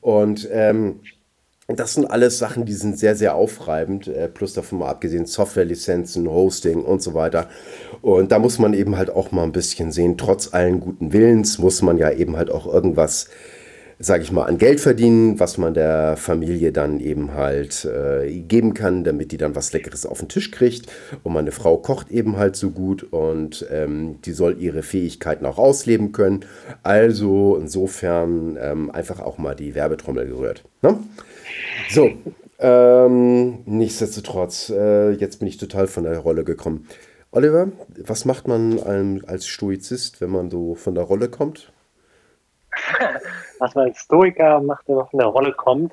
Und 0.00 0.48
ähm, 0.52 1.00
das 1.66 1.94
sind 1.94 2.10
alles 2.10 2.38
Sachen, 2.38 2.64
die 2.64 2.72
sind 2.72 2.98
sehr, 2.98 3.16
sehr 3.16 3.34
aufreibend, 3.34 4.06
äh, 4.06 4.28
plus 4.28 4.54
davon 4.54 4.78
mal 4.78 4.88
abgesehen 4.88 5.26
Softwarelizenzen, 5.26 6.30
Hosting 6.30 6.82
und 6.82 7.02
so 7.02 7.14
weiter. 7.14 7.48
Und 8.00 8.30
da 8.30 8.38
muss 8.38 8.58
man 8.58 8.74
eben 8.74 8.96
halt 8.96 9.10
auch 9.10 9.32
mal 9.32 9.42
ein 9.42 9.52
bisschen 9.52 9.92
sehen, 9.92 10.16
trotz 10.16 10.54
allen 10.54 10.80
guten 10.80 11.12
Willens 11.12 11.58
muss 11.58 11.82
man 11.82 11.98
ja 11.98 12.10
eben 12.10 12.36
halt 12.36 12.50
auch 12.50 12.72
irgendwas 12.72 13.28
sage 14.00 14.22
ich 14.22 14.30
mal, 14.30 14.44
an 14.44 14.58
Geld 14.58 14.80
verdienen, 14.80 15.40
was 15.40 15.58
man 15.58 15.74
der 15.74 16.16
Familie 16.16 16.70
dann 16.70 17.00
eben 17.00 17.34
halt 17.34 17.84
äh, 17.84 18.30
geben 18.30 18.72
kann, 18.74 19.02
damit 19.02 19.32
die 19.32 19.38
dann 19.38 19.56
was 19.56 19.72
Leckeres 19.72 20.06
auf 20.06 20.20
den 20.20 20.28
Tisch 20.28 20.52
kriegt. 20.52 20.86
Und 21.24 21.32
meine 21.32 21.50
Frau 21.50 21.78
kocht 21.78 22.10
eben 22.10 22.36
halt 22.36 22.54
so 22.54 22.70
gut 22.70 23.02
und 23.02 23.66
ähm, 23.70 24.20
die 24.24 24.32
soll 24.32 24.56
ihre 24.60 24.82
Fähigkeiten 24.84 25.46
auch 25.46 25.58
ausleben 25.58 26.12
können. 26.12 26.44
Also 26.84 27.58
insofern 27.60 28.56
ähm, 28.60 28.90
einfach 28.90 29.18
auch 29.18 29.38
mal 29.38 29.56
die 29.56 29.74
Werbetrommel 29.74 30.26
gerührt. 30.26 30.62
Ne? 30.82 30.98
So, 31.90 32.12
ähm, 32.60 33.58
nichtsdestotrotz, 33.66 34.70
äh, 34.70 35.10
jetzt 35.10 35.40
bin 35.40 35.48
ich 35.48 35.56
total 35.56 35.88
von 35.88 36.04
der 36.04 36.18
Rolle 36.18 36.44
gekommen. 36.44 36.86
Oliver, 37.32 37.68
was 38.04 38.24
macht 38.24 38.48
man 38.48 38.78
als 39.26 39.46
Stoizist, 39.46 40.20
wenn 40.20 40.30
man 40.30 40.50
so 40.50 40.74
von 40.74 40.94
der 40.94 41.04
Rolle 41.04 41.28
kommt? 41.28 41.72
was 43.58 43.74
man 43.74 43.88
als 43.88 43.98
Stoiker 43.98 44.60
macht, 44.60 44.88
wenn 44.88 44.96
man 44.96 45.08
von 45.08 45.18
der 45.18 45.28
Rolle 45.28 45.52
kommt? 45.52 45.92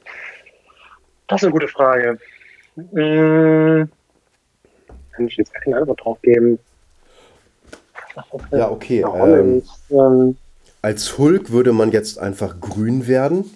Das 1.28 1.42
ist 1.42 1.46
eine 1.46 1.54
gute 1.54 1.68
Frage. 1.68 2.20
Hm, 2.76 3.90
kann 5.12 5.28
ich 5.28 5.38
jetzt 5.38 5.54
keine 5.54 5.78
Antwort 5.78 6.04
drauf 6.04 6.22
geben. 6.22 6.60
Ja, 8.52 8.70
okay. 8.70 9.04
Ähm, 9.04 9.62
ähm, 9.90 10.38
als 10.82 11.18
Hulk 11.18 11.52
würde 11.52 11.74
man 11.74 11.92
jetzt 11.92 12.20
einfach 12.20 12.60
grün 12.60 13.08
werden 13.08 13.50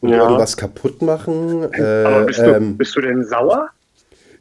und 0.00 0.10
ja. 0.10 0.22
irgendwas 0.22 0.56
kaputt 0.56 1.02
machen. 1.02 1.72
Äh, 1.72 2.04
Aber 2.04 2.26
bist, 2.26 2.40
du, 2.40 2.54
ähm, 2.54 2.76
bist 2.76 2.96
du 2.96 3.00
denn 3.00 3.24
sauer? 3.24 3.70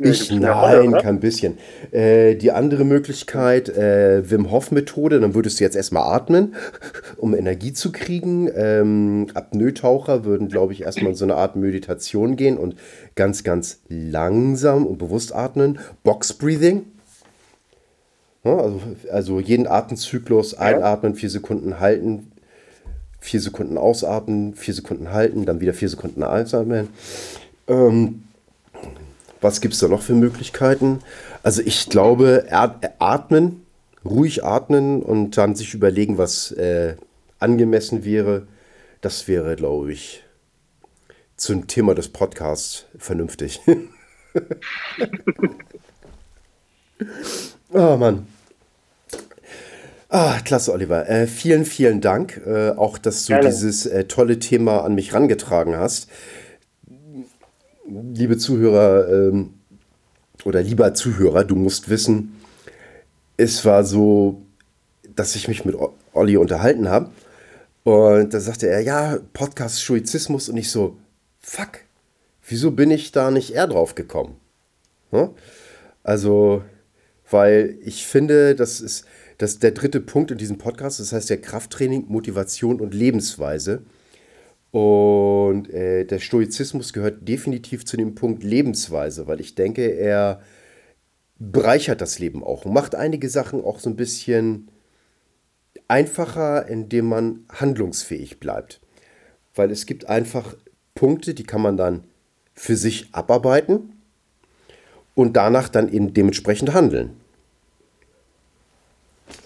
Ich 0.04 0.32
nein, 0.32 0.52
Rolle, 0.52 1.02
kein 1.02 1.20
bisschen. 1.20 1.58
Äh, 1.92 2.36
die 2.36 2.52
andere 2.52 2.84
Möglichkeit, 2.84 3.70
äh, 3.70 4.30
Wim 4.30 4.52
Hof 4.52 4.72
Methode, 4.72 5.20
dann 5.20 5.34
würdest 5.34 5.60
du 5.60 5.64
jetzt 5.64 5.76
erstmal 5.76 6.04
atmen, 6.14 6.56
um 7.18 7.36
Energie 7.36 7.74
zu 7.74 7.92
kriegen. 7.92 8.50
Ähm, 8.56 9.28
Apnoe-Taucher 9.34 10.26
würden, 10.26 10.50
glaube 10.50 10.74
ich, 10.74 10.84
erstmal 10.84 11.12
in 11.12 11.16
so 11.16 11.26
eine 11.26 11.36
Art 11.36 11.56
Meditation 11.56 12.36
gehen 12.36 12.58
und 12.58 12.76
ganz, 13.16 13.44
ganz 13.44 13.80
langsam 13.88 14.86
und 14.86 14.98
bewusst 14.98 15.34
atmen. 15.34 15.80
Box 16.04 16.34
Breathing. 16.34 16.86
Ja, 18.44 18.58
also, 18.58 18.82
also 19.12 19.40
jeden 19.40 19.68
Atemzyklus 19.68 20.54
einatmen, 20.54 21.16
vier 21.16 21.30
Sekunden 21.30 21.80
halten, 21.80 22.32
vier 23.20 23.40
Sekunden 23.40 23.78
ausatmen, 23.78 24.54
vier 24.54 24.74
Sekunden 24.74 25.12
halten, 25.12 25.46
dann 25.46 25.62
wieder 25.62 25.74
vier 25.74 25.88
Sekunden 25.88 26.24
ausatmen. 26.24 26.90
Ähm, 27.68 28.24
was 29.44 29.62
gibt 29.62 29.74
es 29.74 29.80
da 29.82 29.88
noch 29.88 30.02
für 30.02 30.14
Möglichkeiten? 30.14 31.00
Also 31.44 31.62
ich 31.64 31.90
glaube, 31.90 32.46
atmen, 32.50 33.66
ruhig 34.06 34.44
atmen 34.44 35.02
und 35.02 35.38
dann 35.38 35.56
sich 35.56 35.74
überlegen, 35.74 36.18
was 36.18 36.52
äh, 36.52 36.96
angemessen 37.40 38.06
wäre, 38.06 38.48
das 39.02 39.28
wäre, 39.28 39.56
glaube 39.56 39.92
ich, 39.92 40.24
zum 41.36 41.68
Thema 41.68 41.94
des 41.94 42.08
Podcasts 42.08 42.86
vernünftig. 42.98 43.60
oh 47.74 47.98
Mann. 47.98 48.28
Ah, 50.08 50.40
klasse, 50.46 50.72
Oliver. 50.72 51.10
Äh, 51.10 51.26
vielen, 51.26 51.66
vielen 51.66 52.00
Dank, 52.00 52.40
äh, 52.46 52.70
auch 52.70 53.00
dass 53.00 53.26
du 53.26 53.34
Gerne. 53.34 53.50
dieses 53.50 53.88
äh, 53.88 54.06
tolle 54.06 54.38
Thema 54.38 54.84
an 54.84 54.94
mich 54.96 55.14
rangetragen 55.14 55.76
hast 55.76 56.08
liebe 57.88 58.38
Zuhörer 58.38 59.10
ähm, 59.10 59.54
oder 60.46 60.62
lieber 60.62 60.94
Zuhörer, 60.94 61.44
du 61.44 61.56
musst 61.56 61.90
wissen, 61.90 62.36
es 63.38 63.66
war 63.66 63.84
so, 63.84 64.42
dass 65.16 65.36
ich 65.36 65.48
mich 65.48 65.66
mit 65.66 65.76
Olli 66.14 66.38
unterhalten 66.38 66.90
habe. 66.90 67.12
Und 67.84 68.34
da 68.34 68.40
sagte 68.40 68.68
er, 68.68 68.82
ja, 68.82 69.18
Podcast 69.34 69.82
Stoizismus. 69.82 70.50
Und 70.50 70.58
ich 70.58 70.72
so, 70.72 70.98
fuck, 71.40 71.80
wieso 72.48 72.72
bin 72.72 72.92
ich 72.92 73.12
da 73.12 73.32
nicht 73.32 73.54
eher 73.54 73.68
drauf 73.68 73.96
gekommen? 73.96 74.38
Hm? 75.12 75.30
Also, 76.04 76.64
weil 77.30 77.78
ich 77.84 78.06
finde, 78.06 78.56
das 78.56 78.80
ist, 78.80 79.06
das 79.38 79.60
der 79.60 79.72
dritte 79.72 80.00
Punkt 80.00 80.32
in 80.32 80.38
diesem 80.38 80.58
Podcast. 80.58 81.00
Das 81.00 81.12
heißt 81.12 81.30
ja 81.30 81.38
Krafttraining, 81.38 82.06
Motivation 82.08 82.80
und 82.80 82.94
Lebensweise. 82.94 83.82
Und 84.74 85.70
äh, 85.70 86.04
der 86.04 86.18
Stoizismus 86.18 86.94
gehört 86.94 87.28
definitiv 87.28 87.86
zu 87.86 87.96
dem 87.96 88.16
Punkt 88.16 88.42
Lebensweise, 88.42 89.28
weil 89.28 89.40
ich 89.40 89.54
denke, 89.54 89.84
er 89.84 90.42
bereichert 91.38 92.02
das 92.02 92.18
Leben 92.18 92.44
auch 92.44 92.66
und 92.66 92.74
macht 92.74 92.96
einige 92.96 93.30
Sachen 93.30 93.64
auch 93.64 93.80
so 93.80 93.92
ein 93.92 93.96
bisschen 93.96 94.70
einfacher, 95.88 96.68
indem 96.68 97.06
man 97.06 97.46
handlungsfähig 97.50 98.40
bleibt. 98.40 98.82
Weil 99.54 99.70
es 99.70 99.86
gibt 99.86 100.10
einfach 100.10 100.56
Punkte, 100.96 101.36
die 101.36 101.44
kann 101.44 101.62
man 101.62 101.78
dann 101.78 102.06
für 102.56 102.76
sich 102.76 103.10
abarbeiten 103.12 103.94
und 105.14 105.38
danach 105.38 105.70
dann 105.70 105.94
eben 105.94 106.16
dementsprechend 106.16 106.74
handeln. 106.74 107.12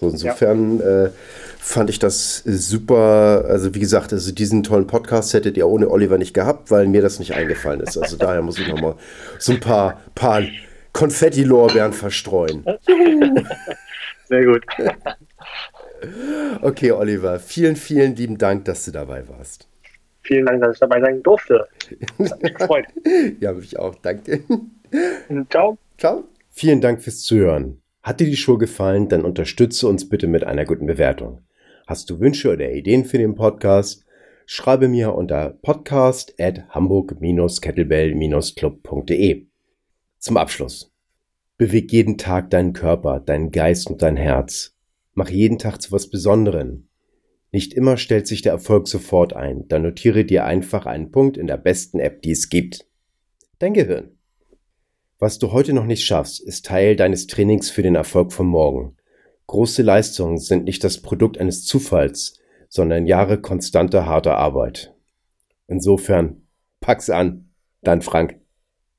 So, 0.00 0.08
insofern 0.08 0.78
ja. 0.78 1.04
äh, 1.04 1.10
fand 1.58 1.90
ich 1.90 1.98
das 1.98 2.42
super. 2.44 3.44
Also 3.48 3.74
wie 3.74 3.80
gesagt, 3.80 4.12
also 4.12 4.32
diesen 4.32 4.62
tollen 4.62 4.86
Podcast 4.86 5.34
hättet 5.34 5.56
ihr 5.56 5.68
ohne 5.68 5.90
Oliver 5.90 6.18
nicht 6.18 6.34
gehabt, 6.34 6.70
weil 6.70 6.86
mir 6.86 7.02
das 7.02 7.18
nicht 7.18 7.34
eingefallen 7.34 7.80
ist. 7.80 7.96
Also 7.96 8.16
daher 8.16 8.42
muss 8.42 8.58
ich 8.58 8.68
nochmal 8.68 8.94
so 9.38 9.52
ein 9.52 9.60
paar, 9.60 10.00
paar 10.14 10.42
Konfetti-Lorbeeren 10.92 11.92
verstreuen. 11.92 12.64
Sehr 14.28 14.44
gut. 14.44 14.64
Okay, 16.62 16.92
Oliver, 16.92 17.38
vielen, 17.40 17.76
vielen 17.76 18.14
lieben 18.14 18.38
Dank, 18.38 18.64
dass 18.64 18.84
du 18.84 18.92
dabei 18.92 19.28
warst. 19.28 19.68
Vielen 20.22 20.46
Dank, 20.46 20.62
dass 20.62 20.74
ich 20.74 20.80
dabei 20.80 21.00
sein 21.00 21.22
durfte. 21.22 21.66
Hat 22.18 22.42
mich 22.42 22.54
gefreut. 22.54 22.84
ja, 23.40 23.52
mich 23.52 23.78
auch. 23.78 23.94
Danke. 23.96 24.42
Ciao. 25.50 25.78
Ciao. 25.96 26.24
Vielen 26.50 26.80
Dank 26.80 27.02
fürs 27.02 27.22
Zuhören. 27.22 27.80
Hat 28.08 28.20
dir 28.20 28.30
die 28.30 28.36
Show 28.38 28.56
gefallen, 28.56 29.10
dann 29.10 29.26
unterstütze 29.26 29.86
uns 29.86 30.08
bitte 30.08 30.28
mit 30.28 30.42
einer 30.42 30.64
guten 30.64 30.86
Bewertung. 30.86 31.42
Hast 31.86 32.08
du 32.08 32.20
Wünsche 32.20 32.50
oder 32.50 32.72
Ideen 32.72 33.04
für 33.04 33.18
den 33.18 33.34
Podcast? 33.34 34.06
Schreibe 34.46 34.88
mir 34.88 35.14
unter 35.14 35.58
podcast 35.60 36.34
at 36.40 36.66
hamburg-kettlebell-club.de. 36.70 39.46
Zum 40.18 40.38
Abschluss. 40.38 40.90
Beweg 41.58 41.92
jeden 41.92 42.16
Tag 42.16 42.48
deinen 42.48 42.72
Körper, 42.72 43.20
deinen 43.20 43.50
Geist 43.50 43.90
und 43.90 44.00
dein 44.00 44.16
Herz. 44.16 44.74
Mach 45.12 45.28
jeden 45.28 45.58
Tag 45.58 45.82
zu 45.82 45.92
was 45.92 46.08
Besonderem. 46.08 46.88
Nicht 47.52 47.74
immer 47.74 47.98
stellt 47.98 48.26
sich 48.26 48.40
der 48.40 48.52
Erfolg 48.52 48.88
sofort 48.88 49.36
ein, 49.36 49.68
dann 49.68 49.82
notiere 49.82 50.24
dir 50.24 50.46
einfach 50.46 50.86
einen 50.86 51.10
Punkt 51.10 51.36
in 51.36 51.46
der 51.46 51.58
besten 51.58 52.00
App, 52.00 52.22
die 52.22 52.30
es 52.30 52.48
gibt. 52.48 52.86
Dein 53.58 53.74
Gehirn. 53.74 54.17
Was 55.20 55.40
du 55.40 55.50
heute 55.50 55.72
noch 55.72 55.84
nicht 55.84 56.04
schaffst, 56.04 56.40
ist 56.40 56.64
Teil 56.64 56.94
deines 56.94 57.26
Trainings 57.26 57.70
für 57.70 57.82
den 57.82 57.96
Erfolg 57.96 58.32
von 58.32 58.46
morgen. 58.46 58.96
Große 59.48 59.82
Leistungen 59.82 60.38
sind 60.38 60.62
nicht 60.64 60.84
das 60.84 61.02
Produkt 61.02 61.38
eines 61.38 61.64
Zufalls, 61.64 62.38
sondern 62.68 63.04
Jahre 63.04 63.40
konstanter 63.40 64.06
harter 64.06 64.36
Arbeit. 64.36 64.94
Insofern, 65.66 66.46
pack's 66.80 67.10
an, 67.10 67.50
dein 67.82 68.00
Frank. 68.00 68.37